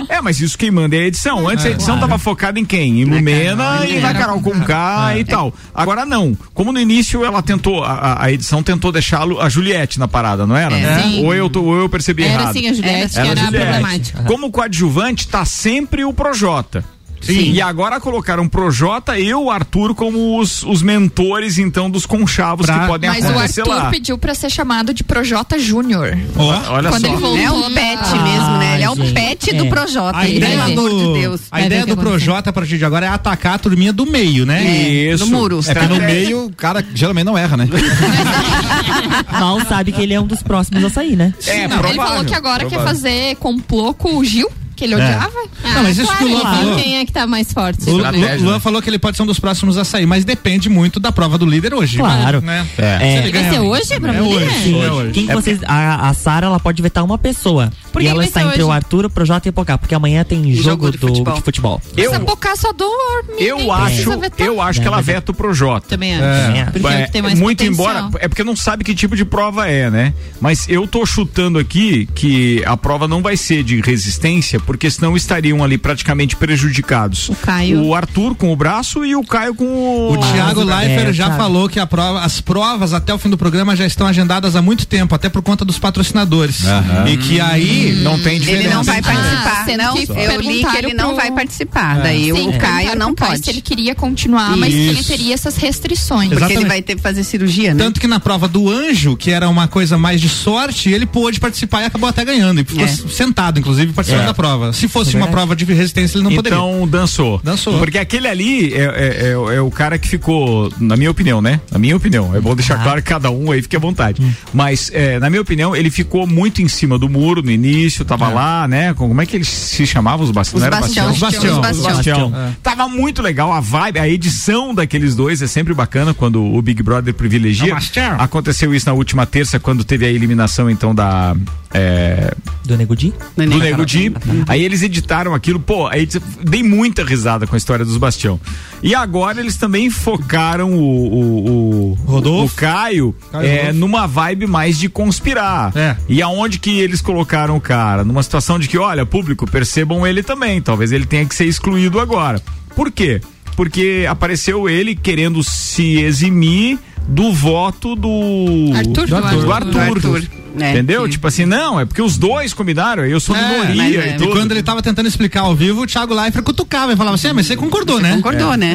É, 0.09 0.21
mas 0.21 0.39
isso 0.39 0.57
quem 0.57 0.69
manda 0.71 0.95
é 0.95 0.99
a 0.99 1.07
edição. 1.07 1.47
Antes 1.47 1.65
a 1.65 1.69
edição 1.69 1.99
tava 1.99 2.17
focada 2.17 2.59
em 2.59 2.65
quem? 2.65 3.01
Em 3.01 3.05
Lumena 3.05 3.55
Carol, 3.79 3.85
e 3.85 3.97
é. 3.97 3.99
na 4.01 4.13
Carol 4.13 4.41
Conká 4.41 5.17
e 5.17 5.23
tal. 5.23 5.53
Agora 5.73 6.05
não. 6.05 6.37
Como 6.53 6.71
no 6.71 6.79
início 6.79 7.23
ela 7.25 7.41
tentou, 7.41 7.83
a, 7.83 8.23
a- 8.23 8.31
edição 8.31 8.61
tentou 8.61 8.91
deixar 8.91 9.21
a 9.39 9.49
Juliette 9.49 9.99
na 9.99 10.07
parada, 10.07 10.45
não 10.45 10.55
era? 10.55 10.77
É, 10.77 11.01
sim. 11.03 11.25
Ou 11.25 11.33
eu, 11.33 11.49
ou 11.53 11.75
eu 11.75 11.89
percebi 11.89 12.23
Era 12.23 12.33
errado. 12.43 12.53
sim 12.53 12.67
a 12.69 12.73
Juliette, 12.73 13.13
que 13.13 13.19
Era 13.19 13.29
era 13.29 13.41
a 13.41 13.45
Juliette. 13.45 13.65
problemática. 13.69 14.23
Como 14.23 14.51
coadjuvante 14.51 15.27
tá 15.27 15.45
sempre 15.45 16.03
o 16.03 16.13
Projota. 16.13 16.83
Sim. 17.21 17.51
E 17.53 17.61
agora 17.61 17.99
colocaram 17.99 18.47
Projota 18.47 19.17
e 19.19 19.33
o 19.33 19.49
Arthur 19.51 19.93
como 19.95 20.39
os, 20.39 20.63
os 20.63 20.81
mentores, 20.81 21.57
então, 21.57 21.89
dos 21.89 22.05
conchavos 22.05 22.65
Pra- 22.65 22.79
que 22.79 22.87
podem 22.87 23.09
Mas 23.09 23.23
o 23.25 23.29
acontecer 23.29 23.61
Arthur 23.61 23.75
lá. 23.75 23.89
pediu 23.89 24.17
pra 24.17 24.33
ser 24.35 24.49
chamado 24.49 24.93
de 24.93 25.03
Projota 25.03 25.57
Júnior. 25.59 26.17
Olha 26.35 26.89
Quando 26.89 27.01
só. 27.05 27.07
ele 27.07 27.17
voltou 27.17 27.37
É 27.39 27.51
um 27.51 27.73
pet 27.73 28.09
na- 28.09 28.23
mesmo, 28.23 28.57
né? 28.57 28.73
Ele 28.75 28.83
é 28.83 28.89
o 28.89 28.95
gente, 28.95 29.13
pet 29.13 29.49
é. 29.49 29.53
do 29.53 29.65
Projota. 29.67 30.17
A 30.17 30.27
ideia 30.27 30.63
pelo 30.65 30.75
do, 30.75 30.87
amor 30.87 31.13
de 31.15 31.19
Deus. 31.21 31.41
a 31.51 31.61
ideia 31.61 31.83
o 31.83 31.87
do. 31.87 31.97
Projota 31.97 32.49
a 32.49 32.53
partir 32.53 32.77
de 32.77 32.85
agora 32.85 33.05
é 33.05 33.09
atacar 33.09 33.55
a 33.55 33.59
turminha 33.59 33.93
do 33.93 34.05
meio, 34.05 34.45
né? 34.45 34.63
É, 34.65 35.13
Isso. 35.13 35.25
do 35.25 35.31
muro. 35.31 35.59
É 35.67 35.73
porque 35.73 35.87
no 35.87 36.01
meio, 36.01 36.45
o 36.45 36.53
cara 36.55 36.83
geralmente 36.93 37.25
não 37.25 37.37
erra, 37.37 37.55
né? 37.57 37.67
Mal 39.31 39.59
sabe 39.65 39.91
que 39.91 40.01
ele 40.01 40.13
é 40.13 40.19
um 40.19 40.27
dos 40.27 40.41
próximos 40.43 40.83
a 40.83 40.89
sair, 40.89 41.15
né? 41.15 41.33
É, 41.45 41.59
Ele 41.65 41.67
provável, 41.69 41.95
falou 42.05 42.25
que 42.25 42.33
agora 42.35 42.63
quer 42.65 42.75
provável. 42.75 42.93
fazer 42.95 43.35
complô 43.37 43.93
com 43.93 44.17
o 44.17 44.23
Gil, 44.23 44.49
que 44.81 44.85
ele 44.85 44.93
É. 44.95 44.97
odiava. 44.97 45.39
Não, 45.63 45.83
mas 45.83 45.97
isso 45.97 46.17
que 46.17 46.23
o 46.23 46.27
Luan 46.27 46.41
claro, 46.41 46.57
falou. 46.57 46.75
Quem 46.79 46.97
é 46.97 47.05
que 47.05 47.11
tá 47.13 47.27
mais 47.27 47.53
forte? 47.53 47.87
O 47.87 47.93
Lu- 47.97 48.03
Luan 48.41 48.53
né? 48.53 48.59
falou 48.59 48.81
que 48.81 48.89
ele 48.89 48.97
pode 48.97 49.15
ser 49.15 49.21
um 49.21 49.27
dos 49.27 49.39
próximos 49.39 49.77
a 49.77 49.85
sair, 49.85 50.07
mas 50.07 50.25
depende 50.25 50.69
muito 50.69 50.99
da 50.99 51.11
prova 51.11 51.37
do 51.37 51.45
líder 51.45 51.73
hoje. 51.75 51.97
Claro. 51.99 52.41
Né? 52.41 52.65
É. 52.79 53.27
É. 53.27 53.31
Vai 53.31 53.49
ser 53.51 53.59
hoje, 53.59 53.93
É 53.93 54.21
hoje. 54.21 54.63
Sim, 54.63 54.81
É 54.83 54.91
hoje. 54.91 55.11
quem 55.11 55.27
que 55.27 55.33
vocês. 55.33 55.59
A, 55.67 56.09
a 56.09 56.13
Sara 56.15 56.47
ela 56.47 56.59
pode 56.59 56.81
vetar 56.81 57.03
uma 57.05 57.17
pessoa. 57.17 57.71
Por 57.91 58.01
e 58.01 58.07
ela 58.07 58.23
está 58.23 58.39
ser 58.39 58.45
entre 58.47 58.61
hoje? 58.61 58.69
o 58.69 58.71
Arthur, 58.71 59.05
o 59.05 59.09
Projota 59.09 59.47
e 59.47 59.49
o 59.49 59.53
Pocá, 59.53 59.77
porque 59.77 59.93
amanhã 59.93 60.23
tem 60.23 60.53
jogo, 60.53 60.91
de 60.91 60.97
do, 60.97 61.07
futebol. 61.07 61.33
de 61.33 61.41
futebol. 61.41 61.81
Eu, 61.95 62.11
Essa 62.11 62.19
boca 62.19 62.55
só 62.55 62.71
dorme. 62.71 63.33
eu 63.39 63.71
acho, 63.71 64.19
vetar. 64.19 64.47
eu 64.47 64.61
acho 64.61 64.81
que 64.81 64.87
ela 64.87 65.01
veta 65.01 65.31
o 65.31 65.35
Projota. 65.35 65.87
Também 65.89 66.15
acho. 66.15 66.23
É. 66.23 66.65
Porque 66.71 66.87
é 66.87 67.07
tem 67.07 67.21
mais 67.21 67.37
muito 67.37 67.63
embora, 67.63 68.09
é 68.19 68.27
porque 68.27 68.43
não 68.43 68.55
sabe 68.55 68.83
que 68.83 68.95
tipo 68.95 69.15
de 69.15 69.25
prova 69.25 69.67
é, 69.67 69.89
né? 69.89 70.13
Mas 70.39 70.67
eu 70.69 70.87
tô 70.87 71.05
chutando 71.05 71.59
aqui 71.59 72.07
que 72.15 72.63
a 72.65 72.77
prova 72.77 73.07
não 73.07 73.21
vai 73.21 73.35
ser 73.35 73.63
de 73.63 73.81
resistência, 73.81 74.59
porque 74.59 74.89
senão 74.89 75.15
estariam 75.15 75.63
ali 75.63 75.77
praticamente 75.77 76.35
prejudicados. 76.35 77.29
O 77.29 77.35
Caio. 77.35 77.83
O 77.83 77.95
Arthur 77.95 78.35
com 78.35 78.51
o 78.51 78.55
braço 78.55 79.03
e 79.05 79.15
o 79.15 79.23
Caio 79.23 79.53
com 79.55 79.65
o. 79.65 80.13
O 80.13 80.17
Thiago 80.17 80.63
Leifert 80.63 81.09
é, 81.09 81.13
já 81.13 81.27
sabe. 81.27 81.37
falou 81.37 81.69
que 81.69 81.79
a 81.79 81.87
prova, 81.87 82.21
as 82.21 82.39
provas 82.39 82.93
até 82.93 83.13
o 83.13 83.17
fim 83.17 83.29
do 83.29 83.37
programa 83.37 83.75
já 83.75 83.85
estão 83.85 84.07
agendadas 84.07 84.55
há 84.55 84.61
muito 84.61 84.85
tempo, 84.85 85.13
até 85.15 85.29
por 85.29 85.41
conta 85.41 85.65
dos 85.65 85.79
patrocinadores. 85.79 86.65
Aham. 86.65 87.07
E 87.07 87.17
que 87.17 87.39
aí 87.39 87.80
não 88.03 88.19
tem 88.19 88.39
diferença. 88.39 88.63
Ele 88.65 88.73
não 88.73 88.83
vai 88.83 89.01
participar, 89.01 89.65
Ah, 89.67 89.77
não. 89.77 89.93
que 89.95 90.11
Eu 90.11 90.41
li 90.41 90.63
que 90.65 90.77
ele 90.77 90.93
não 90.93 91.07
pro- 91.07 91.15
vai 91.17 91.31
participar. 91.31 91.99
Daí 92.01 92.25
Sim, 92.25 92.49
o 92.49 92.57
Caio 92.57 92.95
não 92.97 93.13
pro 93.13 93.25
Caio 93.25 93.31
pode. 93.33 93.43
Se 93.45 93.49
ele 93.51 93.61
queria 93.61 93.95
continuar, 93.95 94.55
mas 94.57 94.73
que 94.73 94.79
ele 94.79 94.99
Isso. 94.99 95.07
teria 95.07 95.33
essas 95.33 95.55
restrições. 95.57 96.29
Porque 96.29 96.35
Exatamente. 96.43 96.61
ele 96.63 96.67
vai 96.69 96.81
ter 96.81 96.95
que 96.95 97.01
fazer 97.01 97.23
cirurgia, 97.23 97.73
né? 97.73 97.83
Tanto 97.83 97.99
que 97.99 98.07
na 98.07 98.19
prova 98.19 98.47
do 98.47 98.69
anjo, 98.69 99.15
que 99.17 99.31
era 99.31 99.49
uma 99.49 99.67
coisa 99.67 99.97
mais 99.97 100.19
de 100.21 100.29
sorte, 100.29 100.89
ele 100.89 101.05
pôde 101.05 101.39
participar 101.39 101.81
e 101.81 101.85
acabou 101.85 102.07
até 102.09 102.23
ganhando. 102.25 102.61
E 102.61 102.63
ficou 102.63 102.83
É. 102.83 102.87
sentado, 102.87 103.59
inclusive, 103.59 103.91
participando 103.93 104.23
É. 104.23 104.27
da 104.27 104.33
prova. 104.33 104.73
Se 104.73 104.87
fosse 104.87 105.15
É 105.15 105.17
uma 105.17 105.27
prova 105.27 105.55
de 105.55 105.65
resistência, 105.65 106.17
ele 106.17 106.23
não 106.23 106.33
poderia. 106.35 106.57
Então 106.57 106.87
dançou. 106.87 107.39
Dançou. 107.43 107.77
Porque 107.79 107.97
aquele 107.97 108.27
ali 108.27 108.73
é, 108.73 108.77
é- 108.77 109.27
é- 109.51 109.55
é 109.55 109.61
o 109.61 109.69
cara 109.71 109.97
que 109.97 110.07
ficou, 110.07 110.71
na 110.79 110.95
minha 110.95 111.11
opinião, 111.11 111.41
né? 111.41 111.59
Na 111.71 111.77
minha 111.79 111.95
opinião. 111.95 112.35
É 112.35 112.39
bom 112.41 112.55
deixar 112.55 112.75
Ah. 112.79 112.83
claro 112.83 113.01
que 113.01 113.09
cada 113.09 113.29
um 113.31 113.51
aí 113.51 113.61
fique 113.61 113.75
à 113.75 113.79
vontade. 113.79 114.21
Hum. 114.21 114.31
Mas, 114.53 114.89
é, 114.93 115.19
na 115.19 115.29
minha 115.29 115.41
opinião, 115.41 115.75
ele 115.75 115.89
ficou 115.89 116.25
muito 116.27 116.61
em 116.61 116.67
cima 116.67 116.97
do 116.97 117.09
muro 117.09 117.41
no 117.41 117.51
início, 117.51 117.70
tava 118.05 118.27
lá, 118.29 118.67
né? 118.67 118.93
Com- 118.93 119.07
Como 119.07 119.21
é 119.21 119.25
que 119.25 119.37
eles 119.37 119.47
se 119.47 119.85
chamavam? 119.85 120.25
Os 120.25 120.31
bastiões? 120.31 120.63
Os 120.63 120.69
Não 120.69 120.77
era 120.77 120.81
bastião. 120.81 121.11
Os 121.11 121.19
bastião. 121.19 121.53
Os 121.53 121.59
bastião. 121.79 121.95
Bastião. 122.29 122.33
É. 122.35 122.51
Tava 122.63 122.87
muito 122.87 123.21
legal 123.21 123.51
a 123.51 123.59
vibe, 123.59 123.99
a 123.99 124.07
edição 124.07 124.73
daqueles 124.73 125.15
dois 125.15 125.41
é 125.41 125.47
sempre 125.47 125.73
bacana 125.73 126.13
quando 126.13 126.43
o 126.43 126.61
Big 126.61 126.81
Brother 126.83 127.13
É 127.13 127.17
privilegia. 127.17 127.71
o 127.71 127.75
Bastião. 127.75 128.19
Aconteceu 128.19 128.73
isso 128.73 128.85
na 128.87 128.93
última 128.93 129.25
terça, 129.25 129.59
quando 129.59 129.83
teve 129.83 130.05
a 130.05 130.09
eliminação, 130.09 130.69
então, 130.69 130.93
da. 130.95 131.35
É, 131.73 132.33
Do 132.65 132.77
Nego 132.77 132.95
Di? 132.95 133.13
Do. 133.35 133.45
Nego 133.45 133.85
Di. 133.85 134.13
Aí 134.47 134.63
eles 134.63 134.81
editaram 134.81 135.33
aquilo, 135.33 135.59
pô, 135.59 135.87
aí 135.87 136.07
dei 136.41 136.63
muita 136.63 137.03
risada 137.03 137.47
com 137.47 137.55
a 137.55 137.57
história 137.57 137.85
dos 137.85 137.97
Bastião. 137.97 138.39
E 138.83 138.93
agora 138.95 139.39
eles 139.39 139.57
também 139.57 139.89
focaram 139.89 140.73
o, 140.73 140.81
o, 140.81 141.91
o, 141.91 141.93
Rodolfo. 142.05 142.53
o 142.53 142.57
Caio, 142.57 143.15
Caio 143.31 143.45
é, 143.45 143.55
Rodolfo. 143.57 143.79
numa 143.79 144.07
vibe 144.07 144.47
mais 144.47 144.77
de 144.77 144.89
conspirar. 144.89 145.71
É. 145.75 145.95
E 146.09 146.21
aonde 146.21 146.59
que 146.59 146.79
eles 146.79 147.01
colocaram 147.01 147.55
o 147.55 147.61
cara? 147.61 148.03
Numa 148.03 148.23
situação 148.23 148.59
de 148.59 148.67
que, 148.67 148.77
olha, 148.77 149.05
público, 149.05 149.49
percebam 149.49 150.05
ele 150.05 150.23
também. 150.23 150.61
Talvez 150.61 150.91
ele 150.91 151.05
tenha 151.05 151.25
que 151.25 151.35
ser 151.35 151.45
excluído 151.45 151.99
agora. 151.99 152.41
Por 152.75 152.91
quê? 152.91 153.21
Porque 153.55 154.05
apareceu 154.09 154.69
ele 154.69 154.95
querendo 154.95 155.43
se 155.43 155.99
eximir 155.99 156.79
do 157.07 157.31
voto 157.33 157.95
do 157.95 158.71
Arthur? 158.75 159.07
do 159.07 159.15
Arthur. 159.15 159.41
Do 159.41 159.51
Arthur. 159.51 159.71
Do 159.71 159.79
Arthur, 159.79 160.41
é. 160.59 160.71
Entendeu? 160.71 161.05
Sim. 161.05 161.11
Tipo 161.11 161.27
assim, 161.27 161.45
não, 161.45 161.79
é 161.79 161.85
porque 161.85 162.01
os 162.01 162.17
dois 162.17 162.53
combinaram, 162.53 163.05
eu 163.05 163.19
sou 163.19 163.35
É, 163.35 163.41
minoria 163.41 163.75
mas 163.75 163.93
e 163.93 163.97
é. 163.97 164.15
E 164.15 164.17
tudo. 164.17 164.31
quando 164.31 164.51
ele 164.51 164.63
tava 164.63 164.81
tentando 164.81 165.07
explicar 165.07 165.41
ao 165.41 165.55
vivo, 165.55 165.81
o 165.81 165.87
Thiago 165.87 166.13
Leifert 166.13 166.43
cutucava 166.43 166.93
e 166.93 166.95
falava 166.95 167.15
assim: 167.15 167.27
ah, 167.27 167.33
mas 167.33 167.45
você 167.45 167.55
concordou, 167.55 167.99
né? 167.99 168.15
Concordou, 168.15 168.55
né? 168.55 168.73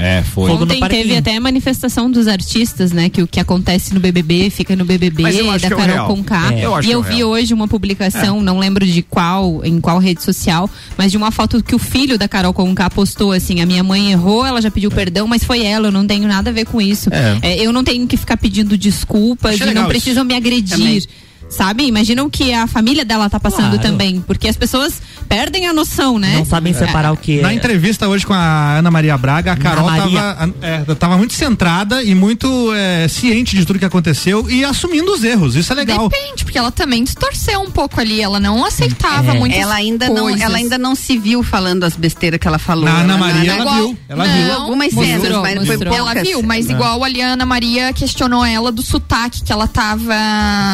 É, 0.00 0.22
foi. 0.34 0.50
Fogo 0.50 0.66
no 0.66 0.74
Ontem 0.74 0.88
teve 0.88 1.16
até 1.16 1.36
a 1.36 1.40
manifestação 1.40 2.10
dos 2.10 2.26
artistas, 2.26 2.92
né? 2.92 3.08
Que 3.08 3.22
o 3.22 3.26
que 3.26 3.40
acontece 3.40 3.94
no 3.94 4.00
BBB 4.00 4.50
fica 4.50 4.76
no 4.76 4.84
BBB, 4.84 5.22
da 5.22 5.30
é 5.30 5.70
Carol. 5.70 6.06
Conká. 6.06 6.52
É. 6.52 6.64
Eu 6.64 6.74
acho 6.74 6.88
E 6.88 6.92
é 6.92 6.94
eu 6.94 7.02
vi 7.02 7.24
hoje 7.24 7.54
uma 7.54 7.68
publicação, 7.68 8.42
não 8.42 8.58
lembro 8.58 8.84
de 8.84 9.02
qual, 9.02 9.64
em 9.64 9.80
qual 9.80 9.98
rede 9.98 10.22
social, 10.22 10.68
mas 10.96 11.10
de 11.10 11.16
uma 11.16 11.30
foto 11.30 11.62
que 11.62 11.74
o 11.74 11.78
filho 11.78 12.18
da 12.18 12.28
Carol 12.28 12.52
Conká 12.52 12.90
postou 12.90 13.32
assim: 13.32 13.60
a 13.60 13.66
minha 13.66 13.82
mãe 13.82 14.12
errou, 14.12 14.44
ela 14.44 14.60
já 14.60 14.70
pediu 14.70 14.90
perdão, 14.90 15.26
mas 15.26 15.44
foi 15.44 15.64
ela, 15.64 15.88
eu 15.88 15.92
não 15.92 16.06
tenho 16.06 16.28
nada 16.28 16.50
a 16.50 16.52
ver 16.52 16.66
com 16.66 16.80
isso. 16.80 16.99
É. 17.10 17.38
É, 17.42 17.64
eu 17.66 17.72
não 17.72 17.84
tenho 17.84 18.06
que 18.06 18.16
ficar 18.16 18.36
pedindo 18.36 18.76
desculpas 18.76 19.54
Achei 19.54 19.68
e 19.68 19.74
não 19.74 19.82
isso. 19.82 19.88
precisam 19.90 20.24
me 20.24 20.34
agredir. 20.34 20.76
Também. 20.76 21.02
Sabe? 21.48 21.84
Imagina 21.84 22.22
o 22.22 22.30
que 22.30 22.52
a 22.52 22.66
família 22.66 23.04
dela 23.04 23.28
tá 23.28 23.40
passando 23.40 23.70
Claro. 23.74 23.82
também. 23.82 24.20
Porque 24.20 24.46
as 24.46 24.56
pessoas 24.56 25.00
perdem 25.30 25.68
a 25.68 25.72
noção, 25.72 26.18
né? 26.18 26.34
Não 26.34 26.44
sabem 26.44 26.74
separar 26.74 27.12
o 27.12 27.16
que 27.16 27.40
Na 27.40 27.52
é. 27.52 27.54
entrevista 27.54 28.08
hoje 28.08 28.26
com 28.26 28.34
a 28.34 28.78
Ana 28.78 28.90
Maria 28.90 29.16
Braga, 29.16 29.52
a 29.52 29.56
Carol 29.56 29.86
Maria. 29.88 30.20
tava, 30.34 30.54
é, 30.60 30.94
tava 30.96 31.16
muito 31.16 31.34
centrada 31.34 32.02
e 32.02 32.16
muito 32.16 32.72
é, 32.74 33.06
ciente 33.06 33.54
de 33.54 33.64
tudo 33.64 33.78
que 33.78 33.84
aconteceu 33.84 34.50
e 34.50 34.64
assumindo 34.64 35.12
os 35.12 35.22
erros. 35.22 35.54
Isso 35.54 35.72
é 35.72 35.76
legal. 35.76 36.08
Depende, 36.08 36.44
porque 36.44 36.58
ela 36.58 36.72
também 36.72 37.04
distorceu 37.04 37.60
um 37.60 37.70
pouco 37.70 38.00
ali. 38.00 38.20
Ela 38.20 38.40
não 38.40 38.64
aceitava 38.64 39.30
É. 39.36 39.38
muitas 39.38 39.60
Ela 39.60 39.74
ainda, 39.76 40.08
não, 40.08 40.22
coisas. 40.24 40.40
ela 40.40 40.56
ainda 40.56 40.76
não 40.76 40.96
se 40.96 41.16
viu 41.16 41.44
falando 41.44 41.84
as 41.84 41.94
besteiras 41.94 42.40
que 42.40 42.48
ela 42.48 42.58
falou. 42.58 42.86
Na 42.86 42.98
Ana 43.02 43.16
Maria, 43.16 43.52
ela- 43.52 43.60
ela 43.62 43.74
viu. 43.76 43.98
Ela 44.08 44.24
viu. 44.26 44.46
não, 44.48 44.62
Algumas 44.62 44.92
mostrou, 44.92 45.20
cenas, 45.20 45.42
mas 45.42 45.66
foi 45.68 45.78
poucas. 45.78 45.96
Ela 45.96 46.14
viu, 46.14 46.42
mas 46.42 46.68
É. 46.68 46.72
igual 46.72 47.04
ali 47.04 47.22
a 47.22 47.28
Ana 47.34 47.46
Maria 47.46 47.92
questionou 47.92 48.44
ela 48.44 48.72
do 48.72 48.82
sotaque, 48.82 49.44
que 49.44 49.52
ela 49.52 49.68
tava 49.68 50.12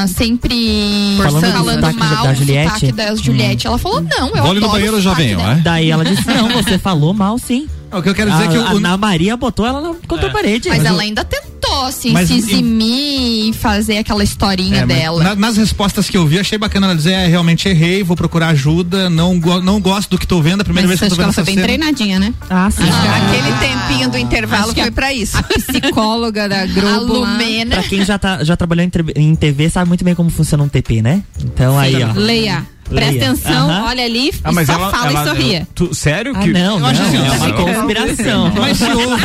sempre 0.08 1.16
Falando 1.22 1.46
do 1.46 1.52
falando 1.52 1.94
mal 1.98 2.24
da 2.24 2.32
do 2.32 2.38
Juliette. 2.38 2.68
sotaque 2.68 2.92
da 2.92 3.14
Juliette. 3.14 3.66
Ela 3.66 3.76
falou, 3.78 4.00
não, 4.00 4.28
eu 4.34 4.45
Vole 4.46 4.60
no 4.60 4.68
banheiro, 4.68 5.00
já 5.00 5.12
venho, 5.14 5.38
dela. 5.38 5.52
é? 5.52 5.56
Daí 5.56 5.90
ela 5.90 6.04
disse, 6.04 6.26
não, 6.26 6.48
você 6.50 6.78
falou 6.78 7.12
mal 7.14 7.38
sim. 7.38 7.68
O 7.92 8.02
que 8.02 8.08
eu 8.08 8.14
quero 8.14 8.30
dizer 8.30 8.44
é 8.44 8.48
que 8.48 8.56
a, 8.56 8.60
o, 8.60 8.66
a 8.66 8.72
o- 8.74 8.76
Ana 8.78 8.96
Maria 8.96 9.36
botou 9.36 9.64
ela 9.64 9.80
na- 9.80 9.94
contra 10.08 10.26
a 10.28 10.30
parede. 10.30 10.68
Mas 10.68 10.78
Mas 10.78 10.86
ela 10.88 10.98
o- 10.98 11.00
ainda 11.00 11.24
tentou, 11.24 11.84
assim, 11.84 12.12
Mas 12.12 12.28
se 12.28 12.34
eximir 12.36 13.48
e 13.48 13.52
fazer 13.52 13.98
aquela 13.98 14.24
historinha 14.24 14.78
É, 14.82 14.86
dela. 14.86 15.22
na- 15.22 15.34
nas 15.36 15.56
respostas 15.56 16.10
que 16.10 16.16
eu 16.16 16.26
vi, 16.26 16.38
achei 16.38 16.58
bacana 16.58 16.88
ela 16.88 16.96
dizer, 16.96 17.12
é, 17.12 17.26
realmente 17.26 17.68
errei, 17.68 18.02
vou 18.02 18.16
procurar 18.16 18.48
ajuda, 18.48 19.08
não, 19.08 19.38
go- 19.38 19.60
não 19.62 19.80
gosto 19.80 20.10
do 20.10 20.18
que 20.18 20.26
tô 20.26 20.42
vendo, 20.42 20.60
a 20.62 20.64
primeira 20.64 20.88
Mas 20.88 20.98
vez 20.98 21.00
que 21.00 21.04
eu 21.04 21.06
acho 21.06 21.10
tô 21.10 21.16
que 21.16 21.22
vendo 21.22 21.26
ela 21.26 21.32
foi 21.32 21.44
bem 21.44 21.54
cena. 21.54 21.66
treinadinha, 21.66 22.18
né? 22.18 22.34
Ah, 22.50 22.68
sim. 22.70 22.82
Aquele 22.82 23.56
tempinho 23.72 24.10
do 24.10 24.18
intervalo 24.18 24.74
foi 24.74 24.82
a- 24.82 24.92
pra 24.92 25.12
isso. 25.14 25.36
A 25.38 25.42
psicóloga 25.44 26.48
da 26.48 26.66
Globo. 26.74 27.20
lá. 27.20 27.30
Lumena. 27.32 27.76
Pra 27.76 27.82
quem 27.84 28.04
já, 28.04 28.18
tá, 28.18 28.42
já 28.42 28.56
trabalhou 28.56 28.84
em, 28.84 28.90
em 29.22 29.34
TV, 29.36 29.70
sabe 29.70 29.88
muito 29.88 30.04
bem 30.04 30.14
como 30.14 30.28
funciona 30.28 30.62
um 30.64 30.68
TP, 30.68 31.00
né? 31.02 31.22
Então 31.40 31.78
aí, 31.78 32.02
ó. 32.02 32.12
Leia. 32.14 32.66
Presta 32.88 33.24
atenção, 33.24 33.70
Aham. 33.70 33.84
olha 33.86 34.04
ali 34.04 34.32
Ah, 34.44 34.52
mas 34.52 34.66
só 34.66 34.74
ela, 34.74 34.90
fala 34.90 35.10
ela- 35.10 35.22
e 35.22 35.26
sorria. 35.28 35.56
ela- 35.58 35.68
tu- 35.74 35.94
sério 35.94 36.32
Ah, 36.36 36.40
que 36.40 36.52
não, 36.52 36.78
não, 36.78 36.86
assim, 36.88 37.16
é 37.16 37.30
uma 37.30 37.52
conspiração. 37.52 38.52
Mas 38.56 38.76
se 38.78 38.84
houve, 38.84 39.24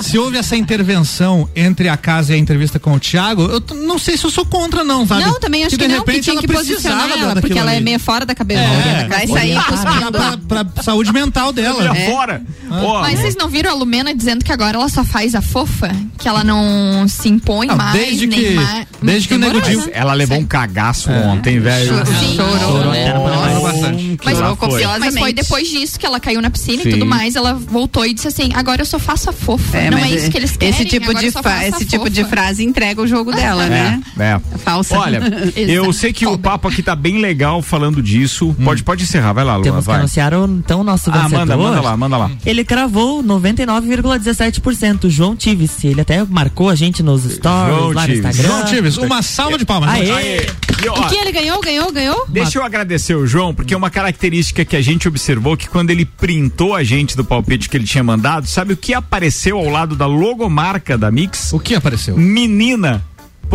se 0.00 0.18
houve 0.18 0.36
essa 0.38 0.56
intervenção 0.56 1.48
entre 1.54 1.88
a 1.88 1.96
casa 1.96 2.32
e 2.32 2.36
a 2.36 2.38
entrevista 2.38 2.78
com 2.78 2.92
o 2.94 3.00
Thiago, 3.00 3.42
eu 3.42 3.62
não 3.76 3.98
sei 3.98 4.16
se 4.16 4.24
eu 4.24 4.30
sou 4.30 4.44
contra, 4.46 4.82
não, 4.84 5.06
sabe? 5.06 5.22
Não, 5.24 5.38
também 5.40 5.64
acho 5.64 5.76
que, 5.76 5.82
de 5.86 5.88
não, 5.92 6.02
que 6.04 6.10
repente 6.10 6.24
tinha 6.24 6.34
ela 6.34 6.40
que 6.42 6.48
posicionar 6.48 6.98
precisava 7.04 7.30
ela, 7.32 7.40
porque 7.40 7.58
ela 7.58 7.72
é 7.74 7.80
meio 7.80 7.98
fora 8.00 8.24
da 8.26 8.34
cabeça. 8.34 8.60
É, 8.62 9.06
Vai 9.08 9.26
sair 9.26 9.60
cuspindo. 9.64 10.12
pra, 10.48 10.64
pra 10.64 10.82
saúde 10.82 11.12
mental 11.12 11.52
dela. 11.52 11.96
É. 11.96 12.10
fora. 12.10 12.42
Ó, 12.70 13.00
Mas 13.02 13.20
vocês 13.20 13.36
não 13.36 13.48
viram 13.48 13.70
a 13.70 13.74
Lumena 13.74 14.14
dizendo 14.14 14.44
que 14.44 14.52
agora 14.52 14.76
ela 14.76 14.88
só 14.88 15.04
faz 15.04 15.34
a 15.34 15.40
fofa? 15.42 15.90
Que 16.18 16.28
ela 16.28 16.42
não 16.42 17.06
se 17.08 17.28
impõe 17.28 17.66
Não, 17.66 17.76
mais, 17.76 17.92
desde 17.92 18.26
que- 18.28 18.50
mais. 18.54 18.86
desde 19.02 19.28
que 19.28 19.34
o 19.34 19.38
Nego 19.38 19.58
né? 19.58 19.90
ela 19.92 20.12
levou 20.14 20.38
um 20.38 20.46
cagaço 20.46 21.10
ontem, 21.10 21.58
velho. 21.60 21.92
Chorou 22.36 22.83
não 22.84 23.22
poder 23.22 23.36
mais. 23.36 23.62
bastante. 23.62 24.18
Mas, 24.24 24.38
copiosamente. 24.58 25.00
mas 25.14 25.18
foi 25.18 25.32
depois 25.32 25.68
disso 25.68 25.98
que 25.98 26.06
ela 26.06 26.20
caiu 26.20 26.40
na 26.40 26.50
piscina 26.50 26.82
Sim. 26.82 26.88
e 26.88 26.92
tudo 26.92 27.06
mais. 27.06 27.36
Ela 27.36 27.54
voltou 27.54 28.04
e 28.04 28.12
disse 28.14 28.28
assim: 28.28 28.50
agora 28.54 28.82
eu 28.82 28.86
só 28.86 28.98
faço 28.98 29.30
a 29.30 29.32
fofa. 29.32 29.76
É, 29.76 29.90
não 29.90 29.98
é 29.98 30.10
isso 30.10 30.30
que 30.30 30.36
eles 30.38 30.56
querem. 30.56 30.74
Esse 30.74 30.84
tipo 30.84 31.10
agora 31.10 31.20
de, 31.20 31.68
esse 31.68 31.84
tipo 31.84 32.08
de 32.10 32.22
fofa." 32.22 32.34
frase 32.34 32.64
entrega 32.64 33.00
o 33.00 33.06
jogo 33.06 33.32
dela, 33.32 33.66
né? 33.66 34.00
É. 34.18 34.58
Falsa. 34.58 34.98
Olha, 34.98 35.20
eu 35.56 35.92
sei 35.92 36.12
que 36.12 36.26
o 36.26 36.36
papo 36.38 36.68
aqui 36.68 36.82
tá 36.82 36.96
bem 36.96 37.18
legal 37.20 37.62
falando 37.62 38.02
disso. 38.02 38.54
Pode, 38.64 38.82
pode 38.82 39.04
encerrar, 39.04 39.32
vai 39.32 39.44
lá, 39.44 39.52
Luna, 39.56 39.64
Temos 39.64 39.84
que 39.84 39.86
vai. 39.90 39.98
anunciar 39.98 40.34
o, 40.34 40.44
então 40.46 40.80
o 40.80 40.84
nosso 40.84 41.10
Ah, 41.10 41.14
vencedor. 41.22 41.38
manda, 41.40 41.56
manda 41.56 41.80
lá, 41.80 41.96
manda 41.96 42.16
lá. 42.16 42.30
Ele 42.44 42.64
cravou 42.64 43.22
99,17%. 43.22 45.08
João 45.10 45.36
Tives. 45.36 45.84
Ele 45.84 46.00
até 46.00 46.24
marcou 46.24 46.68
a 46.68 46.74
gente 46.74 47.02
nos 47.02 47.22
stories 47.22 47.76
João 47.76 47.92
lá 47.92 48.06
no. 48.06 48.14
Instagram. 48.14 48.42
João 48.48 48.64
Tives, 48.64 48.96
uma 48.96 49.22
salva 49.22 49.58
de 49.58 49.64
palmas. 49.64 49.90
Aê. 49.90 50.10
Aê. 50.10 50.46
E, 50.82 50.88
ó, 50.88 51.00
O 51.00 51.08
que 51.08 51.16
ele 51.16 51.32
ganhou, 51.32 51.60
ganhou, 51.60 51.92
ganhou? 51.92 52.24
Deixa 52.28 52.58
eu 52.58 52.64
agradecer 52.74 53.14
o 53.14 53.24
João, 53.24 53.54
porque 53.54 53.72
é 53.72 53.76
uma 53.76 53.88
característica 53.88 54.64
que 54.64 54.74
a 54.74 54.82
gente 54.82 55.06
observou 55.06 55.56
que 55.56 55.68
quando 55.68 55.90
ele 55.90 56.04
printou 56.04 56.74
a 56.74 56.82
gente 56.82 57.16
do 57.16 57.24
palpite 57.24 57.68
que 57.68 57.76
ele 57.76 57.86
tinha 57.86 58.02
mandado, 58.02 58.48
sabe 58.48 58.72
o 58.72 58.76
que 58.76 58.92
apareceu 58.92 59.56
ao 59.58 59.68
lado 59.68 59.94
da 59.94 60.06
logomarca 60.06 60.98
da 60.98 61.08
Mix? 61.10 61.52
O 61.52 61.60
que 61.60 61.76
apareceu? 61.76 62.16
Menina. 62.16 63.04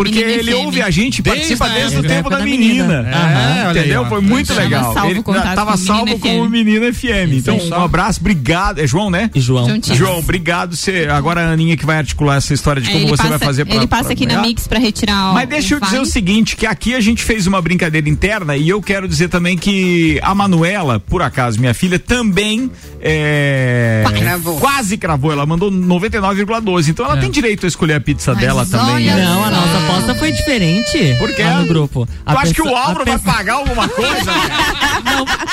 Porque 0.02 0.18
Menina 0.24 0.40
ele 0.40 0.52
FM. 0.52 0.64
ouve 0.64 0.82
a 0.82 0.90
gente 0.90 1.18
e 1.18 1.22
Desde 1.22 1.40
participa 1.40 1.66
a 1.66 1.68
desde 1.68 1.98
o 1.98 2.02
tempo 2.02 2.30
da, 2.30 2.38
da 2.38 2.44
menina. 2.44 3.02
menina. 3.02 3.08
É, 3.10 3.64
aí, 3.66 3.70
entendeu? 3.70 4.02
ó. 4.02 4.06
Foi 4.08 4.20
muito 4.22 4.54
legal. 4.54 4.94
salvo 4.94 5.10
ele 5.10 5.22
tava 5.22 5.72
com 5.72 5.76
salvo 5.76 6.18
com 6.18 6.40
o 6.40 6.44
FM. 6.46 6.50
Menina 6.50 6.92
FM. 6.92 7.32
Então, 7.34 7.58
um 7.58 7.74
abraço, 7.84 8.18
obrigado. 8.20 8.78
É 8.80 8.86
João, 8.86 9.10
né? 9.10 9.30
E 9.34 9.40
João. 9.40 9.66
João. 9.66 9.80
João, 9.96 10.18
obrigado. 10.18 10.74
Você, 10.74 11.06
agora 11.10 11.42
a 11.42 11.52
Aninha 11.52 11.76
que 11.76 11.84
vai 11.84 11.98
articular 11.98 12.36
essa 12.36 12.54
história 12.54 12.80
de 12.80 12.88
É, 12.88 12.92
como 12.92 13.08
você 13.08 13.16
passa, 13.18 13.28
vai 13.28 13.38
fazer 13.38 13.64
pra 13.66 13.74
Ele 13.76 13.86
passa 13.86 14.04
pra 14.04 14.12
aqui 14.14 14.26
na. 14.26 14.40
Mix 14.40 14.66
pra 14.66 14.78
retirar 14.78 15.30
o. 15.32 15.34
Mas 15.34 15.48
deixa 15.48 15.74
eu 15.74 15.80
dizer 15.80 16.00
o 16.00 16.06
seguinte, 16.06 16.56
que 16.56 16.64
aqui 16.66 16.94
a 16.94 17.00
gente 17.00 17.22
fez 17.22 17.46
uma 17.46 17.60
brincadeira 17.60 18.08
interna 18.08 18.56
e 18.56 18.68
eu 18.68 18.80
quero 18.80 19.06
dizer 19.06 19.28
também 19.28 19.58
que 19.58 20.18
a 20.22 20.34
Manuela, 20.34 20.98
por 20.98 21.20
acaso, 21.20 21.60
minha 21.60 21.74
filha, 21.74 21.98
também 21.98 22.70
é, 23.02 24.02
Cravou. 24.18 24.58
quase 24.58 24.96
cravou, 24.96 25.32
ela 25.32 25.44
mandou 25.46 25.70
99,12. 25.70 26.88
Então 26.88 27.04
ela 27.06 27.16
tem 27.16 27.30
direito 27.30 27.64
a 27.64 27.68
escolher 27.68 27.94
a 27.94 28.00
pizza 28.00 28.34
dela 28.34 28.64
também. 28.66 29.06
né? 29.06 29.24
Não, 29.24 29.44
a 29.44 29.50
nossa 29.50 29.80
aposta 29.90 30.14
foi 30.14 30.32
diferente. 30.32 31.16
Por 31.18 31.32
quê? 31.34 31.42
Lá 31.42 31.58
no 31.60 31.66
grupo. 31.66 32.06
Tu 32.06 32.12
A 32.26 32.32
acha 32.40 32.54
que 32.54 32.62
o 32.62 32.74
Álvaro 32.76 33.04
vai 33.04 33.18
pagar 33.18 33.54
alguma 33.54 33.88
coisa? 33.88 34.30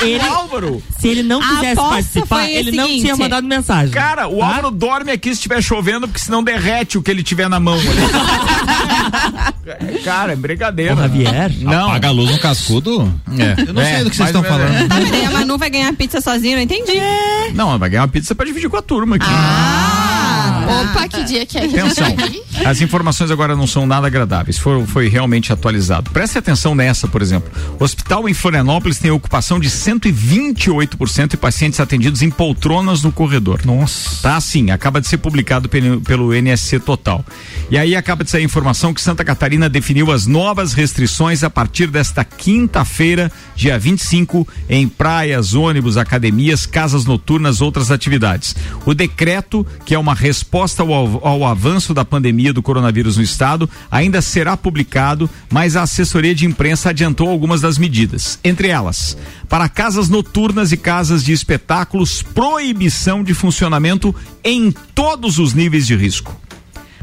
Ele, 0.02 0.24
Álvaro? 0.24 0.82
Se 0.98 1.08
ele 1.08 1.22
não 1.22 1.42
A 1.42 1.46
quisesse 1.48 1.74
participar, 1.76 2.48
ele 2.48 2.70
não 2.72 2.84
seguinte. 2.86 3.02
tinha 3.02 3.16
mandado 3.16 3.46
mensagem. 3.46 3.90
Cara, 3.92 4.28
o 4.28 4.42
Álvaro 4.42 4.70
dorme 4.70 5.10
aqui 5.10 5.28
se 5.30 5.34
estiver 5.36 5.60
chovendo, 5.62 6.06
porque 6.06 6.20
senão 6.20 6.42
derrete 6.42 6.96
o 6.98 7.02
que 7.02 7.10
ele 7.10 7.22
tiver 7.22 7.48
na 7.48 7.58
mão. 7.58 7.74
ali. 7.74 7.88
Cara, 10.04 10.32
é 10.32 10.36
brincadeira. 10.36 10.94
Ô, 10.94 10.96
Javier, 10.96 11.52
não. 11.60 11.88
Apaga 11.88 12.08
a 12.08 12.10
luz 12.12 12.30
no 12.30 12.38
cascudo? 12.38 13.12
É. 13.38 13.68
Eu 13.68 13.74
não 13.74 13.82
sei 13.82 14.04
do 14.04 14.10
que 14.10 14.16
vocês 14.16 14.32
mais 14.32 14.36
estão 14.36 14.42
ou 14.42 14.58
menos. 14.58 14.78
falando. 14.88 14.92
Ah, 14.92 15.10
daí 15.10 15.24
a 15.24 15.30
Manu 15.30 15.58
vai 15.58 15.70
ganhar 15.70 15.92
pizza 15.94 16.20
sozinha, 16.20 16.56
não 16.56 16.62
entendi. 16.62 16.92
Não, 17.54 17.68
ela 17.70 17.78
vai 17.78 17.90
ganhar 17.90 18.02
uma 18.02 18.08
pizza 18.08 18.34
pra 18.34 18.46
dividir 18.46 18.68
com 18.70 18.76
a 18.76 18.82
turma 18.82 19.16
aqui. 19.16 19.26
Opa, 20.68 21.08
que 21.08 21.24
dia 21.24 21.46
que 21.46 21.56
é 21.56 21.64
Atenção. 21.64 22.06
As 22.64 22.80
informações 22.82 23.30
agora 23.30 23.56
não 23.56 23.66
são 23.66 23.86
nada 23.86 24.06
agradáveis. 24.06 24.58
Foi, 24.58 24.84
foi 24.86 25.08
realmente 25.08 25.52
atualizado. 25.52 26.10
Preste 26.10 26.38
atenção 26.38 26.74
nessa, 26.74 27.08
por 27.08 27.22
exemplo. 27.22 27.50
O 27.80 27.84
hospital 27.84 28.28
em 28.28 28.34
Florianópolis 28.34 28.98
tem 28.98 29.10
ocupação 29.10 29.58
de 29.58 29.70
128% 29.70 31.34
e 31.34 31.36
pacientes 31.36 31.80
atendidos 31.80 32.20
em 32.20 32.30
poltronas 32.30 33.02
no 33.02 33.10
corredor. 33.10 33.60
Nossa. 33.64 34.22
Tá 34.22 34.36
assim, 34.36 34.70
acaba 34.70 35.00
de 35.00 35.08
ser 35.08 35.18
publicado 35.18 35.68
pelo, 35.68 36.00
pelo 36.02 36.34
NSC 36.34 36.80
Total. 36.80 37.24
E 37.70 37.78
aí 37.78 37.96
acaba 37.96 38.22
de 38.22 38.30
sair 38.30 38.42
a 38.42 38.44
informação 38.44 38.92
que 38.92 39.00
Santa 39.00 39.24
Catarina 39.24 39.68
definiu 39.68 40.12
as 40.12 40.26
novas 40.26 40.74
restrições 40.74 41.42
a 41.42 41.48
partir 41.48 41.86
desta 41.86 42.24
quinta-feira, 42.24 43.32
dia 43.56 43.78
25, 43.78 44.46
em 44.68 44.86
praias, 44.86 45.54
ônibus, 45.54 45.96
academias, 45.96 46.66
casas 46.66 47.04
noturnas, 47.04 47.60
outras 47.60 47.90
atividades. 47.90 48.54
O 48.84 48.92
decreto, 48.92 49.66
que 49.84 49.94
é 49.94 49.98
uma 49.98 50.14
resposta 50.14 50.57
ao, 50.60 51.26
ao 51.26 51.44
avanço 51.44 51.94
da 51.94 52.04
pandemia 52.04 52.52
do 52.52 52.62
coronavírus 52.62 53.16
no 53.16 53.22
estado, 53.22 53.68
ainda 53.90 54.20
será 54.20 54.56
publicado, 54.56 55.28
mas 55.50 55.76
a 55.76 55.82
assessoria 55.82 56.34
de 56.34 56.46
imprensa 56.46 56.90
adiantou 56.90 57.28
algumas 57.28 57.60
das 57.60 57.78
medidas. 57.78 58.38
Entre 58.42 58.68
elas, 58.68 59.16
para 59.48 59.68
casas 59.68 60.08
noturnas 60.08 60.72
e 60.72 60.76
casas 60.76 61.22
de 61.24 61.32
espetáculos, 61.32 62.22
proibição 62.22 63.22
de 63.22 63.34
funcionamento 63.34 64.14
em 64.42 64.72
todos 64.94 65.38
os 65.38 65.54
níveis 65.54 65.86
de 65.86 65.96
risco. 65.96 66.36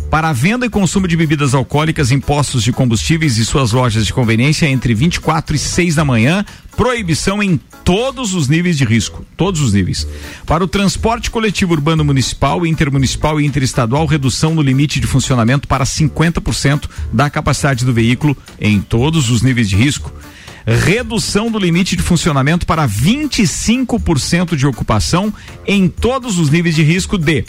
Para 0.09 0.29
a 0.29 0.33
venda 0.33 0.65
e 0.65 0.69
consumo 0.69 1.07
de 1.07 1.17
bebidas 1.17 1.53
alcoólicas 1.53 2.11
em 2.11 2.19
postos 2.19 2.63
de 2.63 2.71
combustíveis 2.71 3.37
e 3.37 3.45
suas 3.45 3.71
lojas 3.71 4.05
de 4.05 4.13
conveniência 4.13 4.67
entre 4.67 4.93
24 4.93 5.55
e 5.55 5.59
6 5.59 5.95
da 5.95 6.05
manhã, 6.05 6.45
proibição 6.77 7.41
em 7.41 7.59
todos 7.85 8.33
os 8.33 8.47
níveis 8.49 8.77
de 8.77 8.83
risco, 8.83 9.23
todos 9.37 9.61
os 9.61 9.71
níveis. 9.71 10.07
Para 10.47 10.63
o 10.63 10.67
transporte 10.67 11.29
coletivo 11.29 11.73
urbano 11.73 12.03
municipal, 12.03 12.65
intermunicipal 12.65 13.39
e 13.39 13.45
interestadual, 13.45 14.07
redução 14.07 14.55
no 14.55 14.61
limite 14.63 14.99
de 14.99 15.05
funcionamento 15.05 15.67
para 15.67 15.85
50% 15.85 16.89
da 17.13 17.29
capacidade 17.29 17.85
do 17.85 17.93
veículo 17.93 18.35
em 18.59 18.81
todos 18.81 19.29
os 19.29 19.43
níveis 19.43 19.69
de 19.69 19.75
risco. 19.75 20.11
Redução 20.65 21.51
do 21.51 21.59
limite 21.59 21.95
de 21.95 22.01
funcionamento 22.01 22.65
para 22.65 22.87
25% 22.87 24.55
de 24.55 24.65
ocupação 24.65 25.31
em 25.67 25.87
todos 25.87 26.39
os 26.39 26.49
níveis 26.49 26.73
de 26.73 26.81
risco 26.81 27.19
de 27.19 27.45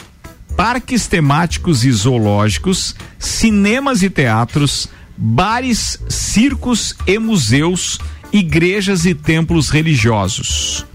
parques 0.55 1.07
temáticos 1.07 1.83
e 1.83 1.91
zoológicos, 1.91 2.95
cinemas 3.17 4.03
e 4.03 4.09
teatros, 4.09 4.87
bares, 5.17 5.99
circos 6.07 6.95
e 7.07 7.17
museus, 7.17 7.99
igrejas 8.31 9.05
e 9.05 9.13
templos 9.13 9.69
religiosos. 9.69 10.85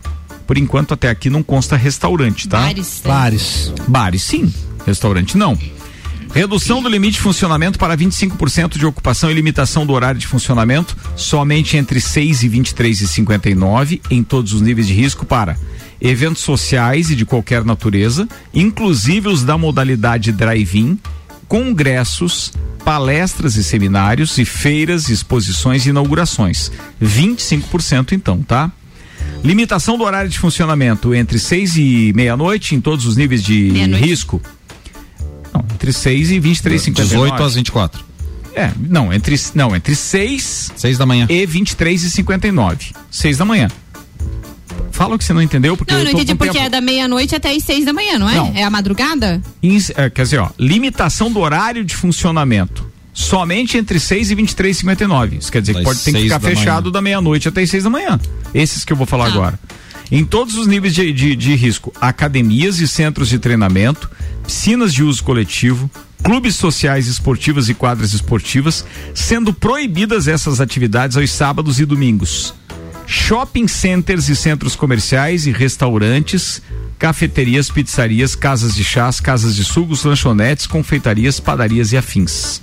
Por 0.46 0.58
enquanto, 0.58 0.94
até 0.94 1.08
aqui 1.08 1.30
não 1.30 1.42
consta 1.42 1.76
restaurante, 1.76 2.48
tá? 2.48 2.60
Bares, 2.60 3.00
né? 3.02 3.10
Bares. 3.10 3.72
Bares, 3.88 4.22
sim. 4.22 4.52
Restaurante, 4.84 5.36
não. 5.36 5.56
Redução 6.34 6.82
do 6.82 6.88
limite 6.88 7.14
de 7.14 7.20
funcionamento 7.20 7.78
para 7.78 7.96
25% 7.96 8.78
de 8.78 8.86
ocupação 8.86 9.30
e 9.30 9.34
limitação 9.34 9.84
do 9.84 9.92
horário 9.92 10.18
de 10.18 10.26
funcionamento 10.26 10.96
somente 11.14 11.76
entre 11.76 12.00
6 12.00 12.42
e 12.42 12.48
23 12.48 13.02
e 13.02 13.08
59 13.08 14.00
em 14.10 14.22
todos 14.22 14.54
os 14.54 14.62
níveis 14.62 14.86
de 14.86 14.94
risco 14.94 15.26
para 15.26 15.58
eventos 16.00 16.42
sociais 16.42 17.10
e 17.10 17.14
de 17.14 17.24
qualquer 17.24 17.64
natureza, 17.64 18.26
inclusive 18.52 19.28
os 19.28 19.44
da 19.44 19.56
modalidade 19.56 20.32
drive-in, 20.32 20.98
congressos, 21.52 22.50
palestras 22.82 23.56
e 23.56 23.62
seminários 23.62 24.38
e 24.38 24.44
feiras, 24.46 25.10
exposições 25.10 25.84
e 25.84 25.90
inaugurações. 25.90 26.72
25% 26.98 28.12
então, 28.12 28.42
tá? 28.42 28.72
Limitação 29.44 29.98
do 29.98 30.04
horário 30.04 30.30
de 30.30 30.38
funcionamento 30.38 31.14
entre 31.14 31.38
6 31.38 31.76
e 31.76 32.12
meia-noite 32.16 32.74
em 32.74 32.80
todos 32.80 33.04
os 33.04 33.18
níveis 33.18 33.42
de 33.42 33.68
risco. 33.68 34.40
Não, 35.52 35.62
entre 35.74 35.92
6 35.92 36.30
e 36.30 36.40
23 36.40 36.80
e 36.80 36.84
59. 36.86 37.30
18 37.30 37.42
às 37.42 37.54
24. 37.54 38.04
É, 38.54 38.70
não, 38.88 39.12
entre 39.12 39.38
não, 39.54 39.76
entre 39.76 39.94
6 39.94 40.72
6 40.74 40.96
da 40.96 41.04
manhã. 41.04 41.26
e 41.28 41.44
23 41.44 42.02
e 42.02 42.10
59. 42.10 42.92
6 43.10 43.36
da 43.36 43.44
manhã. 43.44 43.68
Fala 44.90 45.14
o 45.14 45.18
que 45.18 45.24
você 45.24 45.32
não 45.32 45.42
entendeu, 45.42 45.76
porque 45.76 45.92
Não, 45.92 46.00
eu 46.00 46.04
não 46.04 46.12
entendi 46.12 46.34
porque 46.34 46.52
tempo. 46.52 46.64
é 46.66 46.68
da 46.68 46.80
meia-noite 46.80 47.34
até 47.34 47.50
as 47.50 47.62
seis 47.62 47.84
da 47.84 47.92
manhã, 47.92 48.18
não 48.18 48.28
é? 48.28 48.34
Não. 48.34 48.52
É 48.54 48.62
a 48.62 48.70
madrugada? 48.70 49.42
Ins- 49.62 49.90
é, 49.96 50.08
quer 50.10 50.22
dizer, 50.22 50.38
ó, 50.38 50.50
limitação 50.58 51.30
do 51.32 51.40
horário 51.40 51.84
de 51.84 51.94
funcionamento. 51.96 52.90
Somente 53.14 53.76
entre 53.76 54.00
6 54.00 54.30
e 54.30 54.34
23 54.34 54.74
e 54.76 54.80
59. 54.80 55.36
Isso 55.36 55.52
quer 55.52 55.60
dizer 55.60 55.74
que 55.74 55.80
Das 55.80 55.84
pode 55.86 55.98
ter 56.00 56.12
que 56.12 56.18
seis 56.18 56.24
ficar 56.24 56.38
da 56.38 56.48
fechado 56.48 56.84
manhã. 56.84 56.92
da 56.92 57.02
meia-noite 57.02 57.46
até 57.48 57.60
as 57.62 57.68
6 57.70 57.84
da 57.84 57.90
manhã. 57.90 58.18
Esses 58.54 58.84
que 58.86 58.92
eu 58.92 58.96
vou 58.96 59.06
falar 59.06 59.26
agora. 59.26 59.58
Em 60.10 60.24
todos 60.24 60.56
os 60.56 60.66
níveis 60.66 60.94
de, 60.94 61.12
de, 61.12 61.36
de 61.36 61.54
risco, 61.54 61.92
academias 62.00 62.78
e 62.80 62.88
centros 62.88 63.28
de 63.28 63.38
treinamento, 63.38 64.10
piscinas 64.46 64.92
de 64.94 65.02
uso 65.04 65.22
coletivo, 65.24 65.90
clubes 66.22 66.54
sociais 66.56 67.06
esportivos 67.06 67.68
e 67.68 67.74
quadras 67.74 68.12
esportivas, 68.14 68.84
sendo 69.14 69.52
proibidas 69.52 70.26
essas 70.28 70.58
atividades 70.60 71.16
aos 71.16 71.30
sábados 71.32 71.80
e 71.80 71.84
domingos. 71.84 72.54
Shopping 73.12 73.68
centers 73.68 74.30
e 74.30 74.34
centros 74.34 74.74
comerciais 74.74 75.46
e 75.46 75.52
restaurantes, 75.52 76.62
cafeterias, 76.98 77.68
pizzarias, 77.68 78.34
casas 78.34 78.74
de 78.74 78.82
chás, 78.82 79.20
casas 79.20 79.54
de 79.54 79.62
sugos, 79.62 80.02
lanchonetes, 80.02 80.66
confeitarias, 80.66 81.38
padarias 81.38 81.92
e 81.92 81.98
afins. 81.98 82.62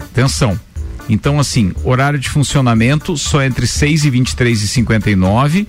Atenção. 0.00 0.58
Então, 1.06 1.38
assim, 1.38 1.74
horário 1.84 2.18
de 2.18 2.30
funcionamento 2.30 3.14
só 3.18 3.42
entre 3.42 3.66
6 3.66 4.06
e 4.06 4.10
23 4.10 4.62
e 4.62 4.68
59 4.68 5.68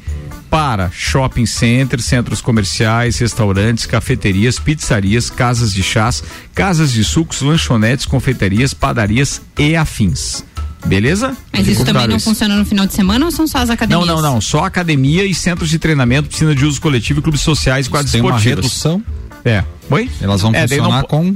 para 0.49 0.89
shopping 0.91 1.45
centers, 1.45 2.05
centros 2.05 2.39
comerciais, 2.39 3.19
restaurantes, 3.19 3.85
cafeterias, 3.85 4.57
pizzarias, 4.57 5.29
casas 5.29 5.73
de 5.73 5.83
chás, 5.83 6.23
casas 6.55 6.93
de 6.93 7.03
sucos, 7.03 7.41
lanchonetes, 7.41 8.05
confeitarias, 8.05 8.73
padarias 8.73 9.41
e 9.57 9.75
afins. 9.75 10.45
Beleza? 10.85 11.35
Mas 11.53 11.67
isso 11.67 11.79
também 11.79 11.93
claro 11.93 12.09
não 12.09 12.17
isso? 12.17 12.25
funciona 12.29 12.55
no 12.55 12.65
final 12.65 12.85
de 12.87 12.93
semana 12.93 13.25
ou 13.25 13.31
são 13.31 13.45
só 13.47 13.59
as 13.59 13.69
academias? 13.69 14.07
Não, 14.07 14.15
não, 14.15 14.21
não. 14.33 14.41
Só 14.41 14.63
academia 14.65 15.23
e 15.25 15.33
centros 15.35 15.69
de 15.69 15.77
treinamento, 15.77 16.29
piscina 16.29 16.55
de 16.55 16.65
uso 16.65 16.79
coletivo 16.81 17.19
e 17.19 17.21
clubes 17.23 17.41
sociais 17.41 17.87
e 17.87 17.89
quadras 17.89 18.11
Tem 18.11 18.21
uma 18.21 18.37
redução? 18.37 19.03
É. 19.45 19.63
Oi? 19.89 20.09
Elas 20.21 20.41
vão 20.41 20.51
É, 20.53 20.61
não 20.61 20.67
funcionar 20.67 21.01
po- 21.01 21.07
com 21.09 21.35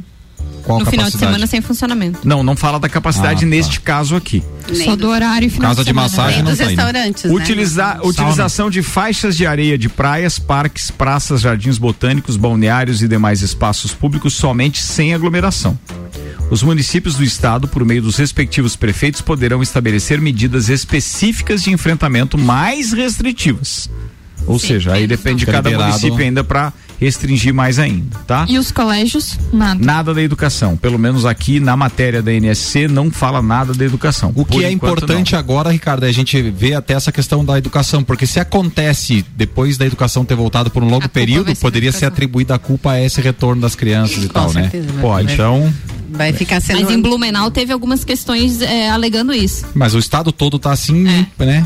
qual 0.63 0.79
No 0.79 0.85
final 0.85 1.09
de 1.09 1.17
semana 1.17 1.45
sem 1.45 1.61
funcionamento. 1.61 2.19
Não, 2.23 2.41
não 2.43 2.55
fala 2.55 2.79
da 2.79 2.87
capacidade 2.87 3.39
Ah, 3.39 3.41
tá. 3.41 3.45
neste 3.45 3.79
caso 3.81 4.15
aqui. 4.15 4.41
Só 4.85 4.95
do 4.95 5.09
horário 5.09 5.45
e 5.47 5.49
final 5.49 5.71
Casa 5.71 5.83
de 5.83 5.89
semana. 5.89 6.07
massagem 6.07 6.35
Nem 6.35 6.43
não 6.43 6.51
dos 6.51 6.57
tem, 6.57 6.67
né? 6.67 6.73
restaurantes, 6.83 7.23
né? 7.25 7.31
Utiliza- 7.33 7.99
utilização 8.03 8.69
de 8.69 8.81
faixas 8.81 9.35
de 9.35 9.45
areia 9.45 9.77
de 9.77 9.89
praias, 9.89 10.39
parques, 10.39 10.89
praças, 10.89 11.41
jardins 11.41 11.77
botânicos, 11.77 12.37
balneários 12.37 13.01
e 13.01 13.07
demais 13.07 13.41
espaços 13.41 13.93
públicos 13.93 14.33
somente 14.35 14.81
sem 14.81 15.13
aglomeração. 15.13 15.77
Os 16.49 16.61
municípios 16.61 17.15
do 17.15 17.23
estado, 17.23 17.67
por 17.67 17.83
meio 17.83 18.01
dos 18.01 18.15
respectivos 18.17 18.75
prefeitos, 18.75 19.21
poderão 19.21 19.61
estabelecer 19.63 20.21
medidas 20.21 20.69
específicas 20.69 21.63
de 21.63 21.71
enfrentamento 21.71 22.37
mais 22.37 22.93
restritivas. 22.93 23.89
Ou 24.45 24.59
seja, 24.59 24.91
aí 24.93 25.07
depende 25.07 25.45
de 25.45 25.45
cada 25.51 25.69
liberado. 25.69 25.91
município 25.93 26.23
ainda 26.23 26.43
para 26.43 26.73
restringir 27.03 27.53
mais 27.53 27.79
ainda, 27.79 28.17
tá? 28.27 28.45
E 28.49 28.57
os 28.57 28.71
colégios? 28.71 29.37
Nada. 29.51 29.83
Nada 29.83 30.13
da 30.13 30.21
educação. 30.21 30.75
Pelo 30.77 30.97
menos 30.97 31.25
aqui 31.25 31.59
na 31.59 31.75
matéria 31.75 32.21
da 32.21 32.31
NSC 32.31 32.87
não 32.87 33.11
fala 33.11 33.41
nada 33.41 33.73
da 33.73 33.83
educação. 33.85 34.31
O 34.35 34.45
que 34.45 34.63
é 34.63 34.71
enquanto, 34.71 34.97
importante 35.03 35.35
agora, 35.35 35.69
Ricardo, 35.71 36.05
é 36.05 36.09
a 36.09 36.13
gente 36.13 36.41
ver 36.51 36.73
até 36.75 36.93
essa 36.93 37.11
questão 37.11 37.43
da 37.43 37.57
educação, 37.57 38.03
porque 38.03 38.25
se 38.25 38.39
acontece 38.39 39.25
depois 39.35 39.77
da 39.77 39.85
educação 39.85 40.23
ter 40.25 40.35
voltado 40.35 40.69
por 40.69 40.83
um 40.83 40.89
longo 40.89 41.07
período, 41.09 41.53
ser 41.55 41.61
poderia 41.61 41.91
ser 41.91 42.05
atribuída 42.05 42.55
a 42.55 42.59
culpa 42.59 42.91
a 42.91 43.01
esse 43.01 43.19
retorno 43.21 43.61
das 43.61 43.75
crianças 43.75 44.23
e 44.23 44.27
Com 44.27 44.33
tal, 44.33 44.49
certeza, 44.49 44.91
né? 44.91 45.01
Pode. 45.01 45.33
Então, 45.33 45.73
Vai 46.15 46.31
ficar 46.31 46.61
sendo. 46.61 46.81
Mas 46.81 46.91
em 46.91 47.01
Blumenau 47.01 47.49
teve 47.49 47.73
algumas 47.73 48.03
questões 48.03 48.61
é, 48.61 48.87
alegando 48.89 49.33
isso. 49.33 49.65
mas 49.73 49.95
o 49.95 49.99
estado 49.99 50.31
todo 50.31 50.59
tá 50.59 50.71
assim, 50.71 51.07
É. 51.07 51.25
né? 51.45 51.65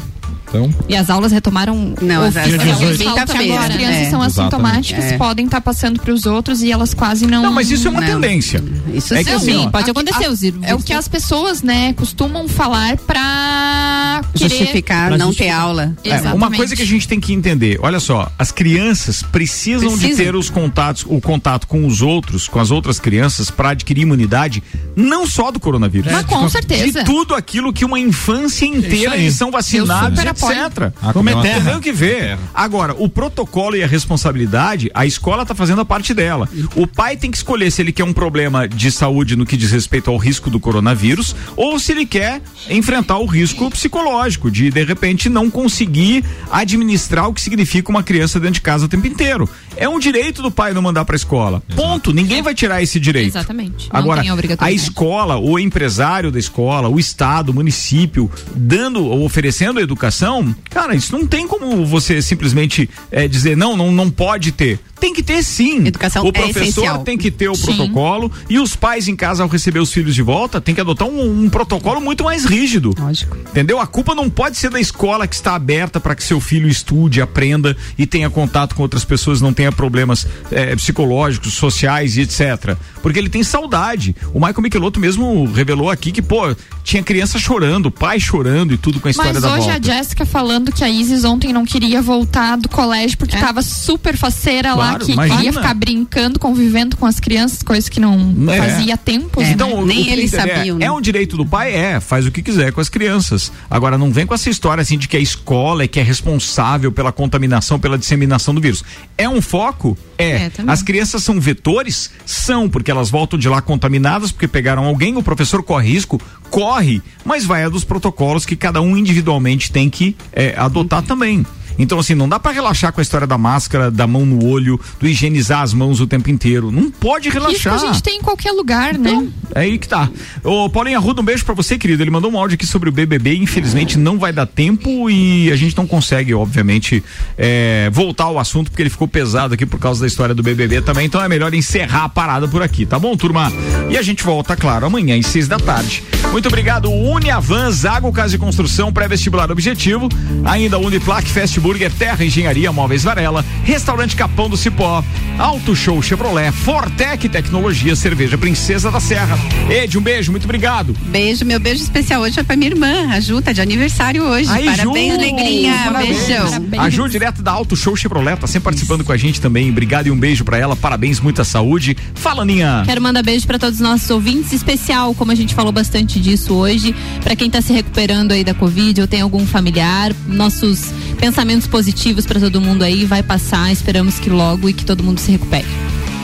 Então, 0.50 0.74
E 0.88 0.96
as 0.96 1.10
aulas 1.10 1.32
retomaram 1.32 1.94
Não, 2.02 2.22
as- 2.24 2.36
oficialmente 2.36 2.72
as- 2.72 2.82
Eles 2.82 2.98
falam 3.02 3.14
que 3.16 3.20
Quinta-feira, 3.22 3.54
agora 3.54 3.68
as 3.70 3.76
crianças 3.76 3.98
é. 4.08 4.10
são 4.10 4.22
assintomáticas, 4.22 5.06
É. 5.06 5.18
podem 5.18 5.46
estar 5.46 5.62
passando 5.62 6.00
para 6.02 6.14
os 6.14 6.26
outros 6.26 6.62
e 6.62 6.72
elas 6.72 6.94
quase 6.94 7.28
não. 7.28 7.44
Não, 7.44 7.52
mas 7.52 7.70
isso 7.70 7.88
é 7.88 7.92
uma 7.92 8.00
Não. 8.02 8.08
tendência. 8.22 8.64
Isso 8.94 9.14
É 9.14 9.24
que 9.24 9.30
sim. 9.32 9.36
assim, 9.36 9.70
pode 9.70 9.90
A- 9.90 9.92
acontecer, 9.92 10.26
a- 10.26 10.32
os 10.32 10.44
É 10.64 10.74
o 10.76 10.80
que 10.80 10.94
as 10.94 11.08
pessoas, 11.08 11.62
né, 11.62 11.94
costumam 11.94 12.48
falar 12.48 12.98
pra 12.98 14.22
querer 14.34 14.50
Justificar 14.58 15.08
Pra 15.10 15.18
não 15.18 15.28
justificar. 15.28 15.56
ter 15.56 15.62
aula. 15.62 15.94
É, 16.04 16.34
uma 16.34 16.52
coisa 16.52 16.76
que 16.76 16.82
a 16.82 16.86
gente 16.86 17.08
tem 17.08 17.20
que 17.20 17.34
entender, 17.34 17.78
olha 17.82 18.00
só, 18.00 18.32
as 18.38 18.52
crianças 18.52 19.22
precisam, 19.24 19.98
de 19.98 20.16
ter 20.16 20.36
os 20.36 20.50
contatos, 20.50 21.06
o 21.08 21.20
contato 21.20 21.68
com 21.68 21.86
os 21.86 22.02
outros, 22.02 22.48
com 22.48 22.60
as 22.60 22.72
outras 22.72 23.00
crianças, 23.00 23.50
para 23.52 23.70
adquirir 23.72 24.02
imunidade, 24.02 24.64
não 24.96 25.28
só 25.28 25.52
do 25.52 25.60
coronavírus. 25.60 26.12
Mas 26.12 26.26
com 26.26 26.48
certeza. 26.50 27.00
De 27.00 27.06
tudo 27.06 27.36
aquilo 27.36 27.74
que 27.74 27.84
uma 27.84 28.00
infância 28.00 28.66
inteira 28.66 29.14
aí. 29.14 29.22
eles 29.24 29.36
são 29.36 29.52
vacinados, 29.52 30.18
super 30.20 30.30
etc. 30.44 30.92
Ah, 31.02 31.14
Como 31.14 31.30
é 31.30 31.42
terra. 31.42 31.72
Tem 31.72 31.76
o 31.76 31.82
que 31.82 31.92
ver. 31.92 32.38
Agora, 32.54 32.96
o 32.98 33.10
protocolo 33.10 33.76
e 33.76 33.84
a 33.84 33.88
responsabilidade, 33.88 34.90
a 34.94 35.06
escola 35.06 35.42
está 35.44 35.56
fazendo 35.56 35.82
a 35.82 35.86
parte 35.86 36.14
dela. 36.14 36.48
O 36.76 36.88
pai 36.88 37.18
tem 37.18 37.32
que 37.32 37.38
escolher 37.38 37.72
se 37.72 37.82
ele 37.82 37.92
quer 37.92 38.04
um 38.04 38.14
problema 38.14 38.68
de 38.68 38.92
saúde 38.92 39.36
no 39.36 39.46
que 39.46 39.58
diz 39.58 39.72
respeito 39.72 40.10
ao 40.10 40.18
risco 40.18 40.50
do 40.50 40.60
coronavírus 40.60 41.36
ou 41.56 41.80
se 41.80 41.92
ele 41.92 42.06
quer 42.06 42.42
enfrentar 42.70 43.18
o 43.18 43.26
risco 43.26 43.70
psicológico 43.70 44.50
de 44.52 44.70
de 44.70 44.84
repente 44.84 45.30
não 45.30 45.50
conseguir 45.50 46.24
administrar 46.52 47.28
o 47.28 47.34
que 47.34 47.42
significa 47.42 47.90
uma 47.90 48.04
criança 48.04 48.40
dentro 48.40 48.56
de 48.56 48.62
casa 48.62 48.86
o 48.86 48.88
tempo 48.88 49.08
inteiro. 49.08 49.50
É 49.76 49.88
um 49.88 50.00
direito 50.00 50.42
do 50.42 50.50
pai 50.52 50.74
não 50.74 50.82
mandar 50.82 51.06
para 51.06 51.16
a 51.16 51.18
escola. 51.18 51.62
Ponto. 51.76 52.12
Ninguém 52.12 52.42
vai 52.42 52.54
tirar 52.56 52.82
esse 52.82 53.00
direito. 53.00 53.30
Exatamente. 53.30 53.90
Não 53.92 54.00
Agora, 54.00 54.22
tem 54.22 54.58
a 54.60 54.72
escola, 54.72 55.38
o 55.38 55.60
empresário 55.60 56.32
da 56.32 56.40
escola, 56.40 56.90
o 56.90 57.00
estado, 57.00 57.50
o 57.50 57.54
município, 57.54 58.30
dando 58.56 59.06
ou 59.06 59.24
oferecendo 59.24 59.80
a 59.80 59.84
educação, 59.84 60.27
cara, 60.70 60.96
isso 60.96 61.12
não 61.12 61.26
tem 61.26 61.48
como 61.48 61.86
você 61.86 62.22
simplesmente 62.22 62.90
eh, 63.12 63.28
dizer 63.28 63.56
não, 63.56 63.76
não, 63.78 63.92
não 63.92 64.10
pode 64.10 64.52
ter. 64.52 64.80
Tem 65.00 65.14
que 65.14 65.22
ter 65.22 65.44
sim. 65.44 65.86
Educação 65.86 66.24
o 66.24 66.30
é 66.30 66.32
professor 66.32 66.62
essencial. 66.64 67.04
tem 67.04 67.18
que 67.18 67.30
ter 67.30 67.50
o 67.50 67.56
Sim. 67.56 67.66
protocolo 67.66 68.32
e 68.50 68.58
os 68.58 68.76
pais 68.76 69.08
em 69.08 69.16
casa 69.16 69.44
ao 69.44 69.50
receber 69.50 69.80
os 69.80 69.94
filhos 69.94 70.16
de 70.16 70.22
volta 70.24 70.60
tem 70.60 70.74
que 70.74 70.82
adotar 70.82 71.08
um, 71.08 71.44
um 71.44 71.50
protocolo 71.50 72.02
muito 72.02 72.24
mais 72.24 72.46
rígido. 72.46 72.96
Lógico. 72.98 73.38
Entendeu? 73.38 73.80
A 73.80 73.86
culpa 73.86 74.16
não 74.16 74.30
pode 74.30 74.58
ser 74.58 74.70
da 74.72 74.80
escola 74.80 75.28
que 75.28 75.36
está 75.36 75.54
aberta 75.54 76.00
para 76.00 76.16
que 76.16 76.24
seu 76.24 76.40
filho 76.40 76.68
estude, 76.68 77.22
aprenda 77.22 77.78
e 77.98 78.06
tenha 78.08 78.30
contato 78.30 78.74
com 78.74 78.82
outras 78.82 79.06
pessoas, 79.06 79.40
não 79.40 79.54
tenha 79.54 79.72
problemas 79.72 80.28
eh, 80.52 80.76
psicológicos, 80.76 81.54
sociais 81.54 82.18
e 82.18 82.22
etc. 82.22 82.76
Porque 83.02 83.20
ele 83.20 83.30
tem 83.30 83.44
saudade. 83.44 84.16
O 84.34 84.40
Michael 84.40 84.62
Michelotto 84.62 85.00
mesmo 85.00 85.46
revelou 85.52 85.92
aqui 85.92 86.12
que, 86.12 86.22
pô, 86.22 86.56
tinha 86.84 87.04
criança 87.04 87.38
chorando, 87.38 87.92
pai 87.92 88.20
chorando 88.20 88.74
e 88.74 88.78
tudo 88.78 89.00
com 89.00 89.08
a 89.08 89.12
história 89.12 89.34
Mas 89.34 89.44
da 89.44 89.50
hoje 89.50 89.60
volta. 89.60 89.76
a 89.76 89.78
Jéssica 90.18 90.26
falando 90.26 90.72
que 90.72 90.84
a 90.84 90.90
Isis 90.90 91.24
ontem 91.24 91.54
não 91.54 91.64
queria 91.66 92.02
voltar 92.02 92.56
do 92.58 92.68
colégio 92.68 93.18
porque 93.18 93.38
tava 93.38 93.62
super 93.62 94.18
faceira 94.18 94.74
lá, 94.74 94.90
Claro, 94.90 95.06
que 95.06 95.12
imagina. 95.12 95.36
queria 95.38 95.54
ficar 95.54 95.74
brincando, 95.76 96.40
convivendo 96.40 96.98
com 96.98 97.06
as 97.06 97.20
crianças, 97.20 97.62
coisas 97.62 97.88
que 97.90 98.00
não 98.00 98.34
É. 98.50 98.58
fazia 98.58 98.98
tempo. 98.98 99.42
É, 99.42 99.52
Então, 99.52 99.74
o- 99.80 99.86
nem 99.86 100.10
eles 100.10 100.34
entender 100.34 100.56
sabiam, 100.56 100.78
É, 100.78 100.80
né? 100.80 100.86
é 100.86 100.92
um 100.92 101.02
direito 101.02 101.38
do 101.38 101.46
pai? 101.46 101.74
É, 101.76 102.00
faz 102.00 102.26
o 102.26 102.32
que 102.32 102.42
quiser 102.42 102.72
com 102.72 102.82
as 102.82 102.90
crianças. 102.90 103.52
Agora, 103.70 103.98
não 103.98 104.12
vem 104.12 104.26
com 104.26 104.34
essa 104.34 104.50
história 104.50 104.82
assim 104.82 104.98
de 104.98 105.08
que 105.08 105.18
a 105.18 105.20
escola 105.20 105.84
é 105.84 105.88
que 105.88 106.00
é 106.00 106.04
responsável 106.04 106.92
pela 106.92 107.12
contaminação, 107.12 107.80
pela 107.80 107.98
disseminação 107.98 108.56
do 108.56 108.62
vírus. 108.62 108.84
É 109.18 109.28
um 109.30 109.42
foco? 109.42 109.98
É. 110.18 110.28
É, 110.48 110.52
as 110.68 110.82
crianças 110.82 111.24
são 111.24 111.40
vetores? 111.40 112.10
São, 112.26 112.68
porque 112.70 112.90
elas 112.90 113.10
voltam 113.10 113.38
de 113.38 113.48
lá 113.48 113.62
contaminadas, 113.62 114.32
porque 114.32 114.48
pegaram 114.48 114.86
alguém, 114.86 115.16
o 115.16 115.22
professor 115.24 115.62
corre 115.62 115.90
risco? 115.92 116.20
Corre, 116.50 117.02
mas 117.26 117.46
vai 117.46 117.64
a 117.66 117.70
dos 117.70 117.84
protocolos 117.84 118.46
que 118.46 118.56
cada 118.56 118.82
um 118.82 118.96
individualmente 118.98 119.72
tem 119.72 119.90
que 119.90 120.07
é, 120.32 120.56
adotar 120.58 121.02
também. 121.02 121.46
Então, 121.80 122.00
assim, 122.00 122.16
não 122.16 122.28
dá 122.28 122.40
pra 122.40 122.52
relaxar 122.52 122.92
com 122.92 123.00
a 123.00 123.04
história 123.04 123.28
da 123.28 123.38
máscara, 123.38 123.92
da 123.92 124.08
mão 124.08 124.26
no 124.26 124.44
olho, 124.46 124.80
do 125.00 125.08
higienizar 125.08 125.62
as 125.62 125.74
mãos 125.74 126.00
o 126.00 126.08
tempo 126.08 126.30
inteiro. 126.30 126.72
Não 126.72 126.90
pode 126.90 127.30
Isso 127.30 127.38
relaxar. 127.38 127.76
a 127.76 127.78
gente 127.78 128.02
tem 128.02 128.18
em 128.18 128.22
qualquer 128.22 128.52
lugar, 128.52 128.98
né? 128.98 129.28
É 129.54 129.62
aí 129.62 129.78
que 129.78 129.88
tá. 129.88 130.10
Ô, 130.44 130.70
Paulinho 130.70 130.98
Arruda, 130.98 131.22
um 131.22 131.26
beijo 131.26 131.46
pra 131.46 131.54
você, 131.54 131.78
querido. 131.78 132.02
Ele 132.02 132.10
mandou 132.10 132.32
um 132.32 132.38
áudio 132.38 132.56
aqui 132.56 132.66
sobre 132.66 132.90
o 132.90 132.92
BBB. 132.92 133.36
Infelizmente 133.36 133.98
não 133.98 134.18
vai 134.18 134.34
dar 134.34 134.48
tempo 134.48 135.10
e 135.10 135.52
a 135.52 135.56
gente 135.56 135.78
não 135.78 135.86
consegue, 135.86 136.34
obviamente, 136.34 137.04
é, 137.38 137.90
voltar 137.92 138.26
ao 138.26 138.40
assunto 138.40 138.72
porque 138.72 138.82
ele 138.82 138.90
ficou 138.90 139.08
pesado 139.08 139.54
aqui 139.54 139.66
por 139.66 139.80
causa 139.80 140.02
da 140.02 140.08
história 140.08 140.34
do 140.34 140.42
BBB 140.42 140.82
também. 140.82 141.06
Então 141.06 141.22
é 141.22 141.30
melhor 141.30 141.54
encerrar 141.54 142.06
a 142.06 142.10
parada 142.10 142.48
por 142.48 142.64
aqui, 142.64 142.86
tá 142.86 142.98
bom, 142.98 143.16
turma? 143.16 143.52
E 143.90 143.98
a 143.98 144.02
gente 144.02 144.24
volta, 144.24 144.56
claro, 144.56 144.88
amanhã 144.88 145.18
às 145.18 145.28
seis 145.28 145.48
da 145.48 145.58
tarde. 145.58 146.04
Muito 146.32 146.50
obrigado, 146.50 146.92
Uniavan, 146.92 147.72
Zago 147.72 148.12
Casa 148.12 148.36
e 148.36 148.38
Construção, 148.38 148.94
pré-vestibular 148.94 149.50
objetivo. 149.52 150.08
Ainda 150.46 150.78
Uniplac, 150.78 151.28
Fast 151.28 151.60
Burger, 151.60 151.92
Terra 151.92 152.24
Engenharia, 152.24 152.72
Móveis 152.72 153.04
Varela, 153.04 153.44
Restaurante 153.64 154.16
Capão 154.16 154.48
do 154.48 154.56
Cipó, 154.56 155.04
Auto 155.40 155.76
Show 155.76 156.00
Chevrolet, 156.02 156.52
Fortec 156.52 157.28
Tecnologia, 157.28 157.96
Cerveja 157.96 158.38
Princesa 158.38 158.92
da 158.92 159.00
Serra. 159.00 159.38
Ed, 159.70 159.98
um 159.98 160.02
beijo, 160.02 160.30
muito 160.32 160.44
obrigado. 160.44 160.96
Beijo, 161.08 161.44
meu 161.44 161.60
beijo 161.60 161.82
especial 161.82 162.22
hoje 162.22 162.40
é 162.40 162.44
pra 162.44 162.56
minha 162.56 162.70
irmã, 162.70 163.10
a 163.12 163.20
Ju, 163.20 163.42
tá 163.42 163.52
de 163.52 163.62
aniversário 163.62 164.24
hoje. 164.24 164.50
Aí, 164.52 164.66
Parabéns, 164.66 165.14
Ju! 165.14 165.20
Negrinha. 165.20 165.74
Parabéns. 165.86 166.18
Beijão. 166.18 166.48
A 166.78 166.90
Ju, 166.90 167.10
direto 167.10 167.42
da 167.42 167.52
Auto 167.52 167.76
Show 167.76 167.96
Chevrolet, 167.96 168.38
tá 168.38 168.46
sempre 168.46 168.66
participando 168.66 169.04
com 169.04 169.12
a 169.12 169.18
gente 169.18 169.42
também. 169.42 169.72
Obrigado 169.72 170.08
e 170.08 170.12
um 170.12 170.18
beijo 170.18 170.46
pra 170.46 170.58
ela. 170.58 170.76
Parabéns, 170.76 171.20
muita 171.20 171.44
saúde. 171.44 171.98
Fala, 172.14 172.46
Ninha. 172.46 172.84
Quero 172.86 173.02
mandar 173.02 173.24
beijo 173.24 173.48
para 173.48 173.58
todos 173.58 173.76
os 173.76 173.82
nossos 173.82 174.10
ouvintes, 174.10 174.54
especial, 174.54 175.16
como 175.16 175.32
a 175.32 175.36
gente 175.36 175.56
falou 175.56 175.72
bastante 175.72 176.17
disso 176.20 176.54
hoje, 176.54 176.96
para 177.24 177.36
quem 177.36 177.50
tá 177.50 177.62
se 177.62 177.74
recuperando 177.74 178.32
aí 178.32 178.44
da 178.44 178.54
Covid 178.54 179.02
ou 179.02 179.08
tem 179.08 179.22
algum 179.22 179.46
familiar, 179.46 180.14
nossos 180.28 180.92
pensamentos 181.20 181.68
positivos 181.68 182.26
para 182.26 182.40
todo 182.40 182.62
mundo 182.62 182.84
aí, 182.84 183.06
vai 183.06 183.24
passar, 183.24 183.72
esperamos 183.72 184.20
que 184.20 184.30
logo 184.30 184.70
e 184.70 184.74
que 184.74 184.86
todo 184.86 185.04
mundo 185.04 185.20
se 185.20 185.32
recupere. 185.32 185.68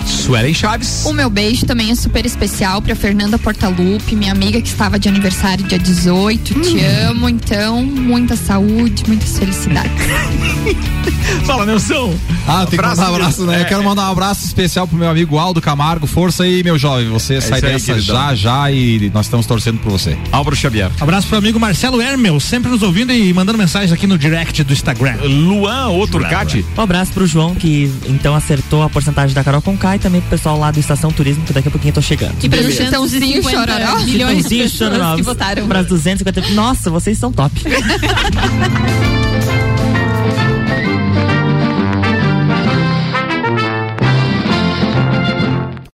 Suelen 0.05 0.53
Chaves. 0.53 1.03
O 1.05 1.13
meu 1.13 1.29
beijo 1.29 1.65
também 1.65 1.91
é 1.91 1.95
super 1.95 2.25
especial 2.25 2.81
pra 2.81 2.95
Fernanda 2.95 3.37
Portalupe, 3.37 4.15
minha 4.15 4.31
amiga 4.31 4.61
que 4.61 4.67
estava 4.67 4.97
de 4.99 5.07
aniversário 5.09 5.65
dia 5.65 5.79
18. 5.79 6.53
Te 6.61 6.77
Hum. 6.77 7.09
amo, 7.11 7.29
então. 7.29 7.83
Muita 7.83 8.35
saúde, 8.35 9.03
muitas 9.07 9.37
felicidades. 9.37 9.91
Fala, 11.45 11.65
Nelson. 11.65 12.13
Ah, 12.47 12.65
tem 12.65 12.77
que 12.79 12.85
mandar 12.85 13.11
um 13.11 13.15
abraço, 13.15 13.45
né? 13.45 13.57
é, 13.57 13.61
Eu 13.61 13.65
quero 13.65 13.83
mandar 13.83 14.07
um 14.07 14.11
abraço 14.11 14.45
especial 14.45 14.87
pro 14.87 14.97
meu 14.97 15.09
amigo 15.09 15.37
Aldo 15.37 15.61
Camargo. 15.61 16.05
Força 16.07 16.43
aí, 16.43 16.63
meu 16.63 16.77
jovem. 16.77 17.09
Você 17.09 17.41
sai 17.41 17.57
isso 17.59 17.65
aí, 17.65 17.73
dessa 17.73 17.93
queridão. 17.93 18.15
já, 18.15 18.35
já 18.35 18.71
e 18.71 19.11
nós 19.13 19.25
estamos 19.25 19.45
torcendo 19.45 19.79
por 19.79 19.91
você. 19.91 20.17
Álvaro 20.31 20.55
Xavier. 20.55 20.91
Abraço 20.99 21.27
pro 21.27 21.37
amigo 21.37 21.59
Marcelo 21.59 22.01
Hermel, 22.01 22.39
sempre 22.39 22.69
nos 22.69 22.81
ouvindo 22.81 23.11
e 23.13 23.33
mandando 23.33 23.57
mensagens 23.57 23.91
aqui 23.91 24.05
no 24.07 24.17
direct 24.17 24.63
do 24.63 24.73
Instagram. 24.73 25.15
Luan, 25.23 25.87
outro 25.87 26.19
Turcati. 26.19 26.65
Um 26.77 26.81
abraço 26.81 27.11
pro 27.11 27.25
João, 27.25 27.55
que 27.55 27.91
então 28.07 28.35
acertou 28.35 28.83
a 28.83 28.89
porcentagem 28.89 29.33
da 29.33 29.43
Carol 29.43 29.61
Conká 29.61 29.92
e 29.95 29.99
também 29.99 30.21
pro 30.21 30.31
pessoal 30.31 30.57
lá 30.57 30.71
do 30.71 30.79
Estação 30.79 31.11
Turismo, 31.11 31.43
que 31.43 31.53
daqui 31.53 31.67
a 31.67 31.71
pouquinho 31.71 31.91
eu 31.91 31.95
tô 31.95 32.01
chegando. 32.01 32.35
E 32.41 32.49
para 32.49 32.59
os. 32.59 32.73
250 32.73 33.49
Chororó. 33.49 33.99
milhões 34.05 34.45
de 34.47 34.65
Chitãozinho, 34.65 34.91
pessoas 34.91 35.15
que 35.15 35.21
votaram. 35.21 35.67
Para 35.67 35.83
250. 35.83 36.49
Nossa, 36.51 36.89
vocês 36.89 37.17
são 37.17 37.31
top. 37.31 37.53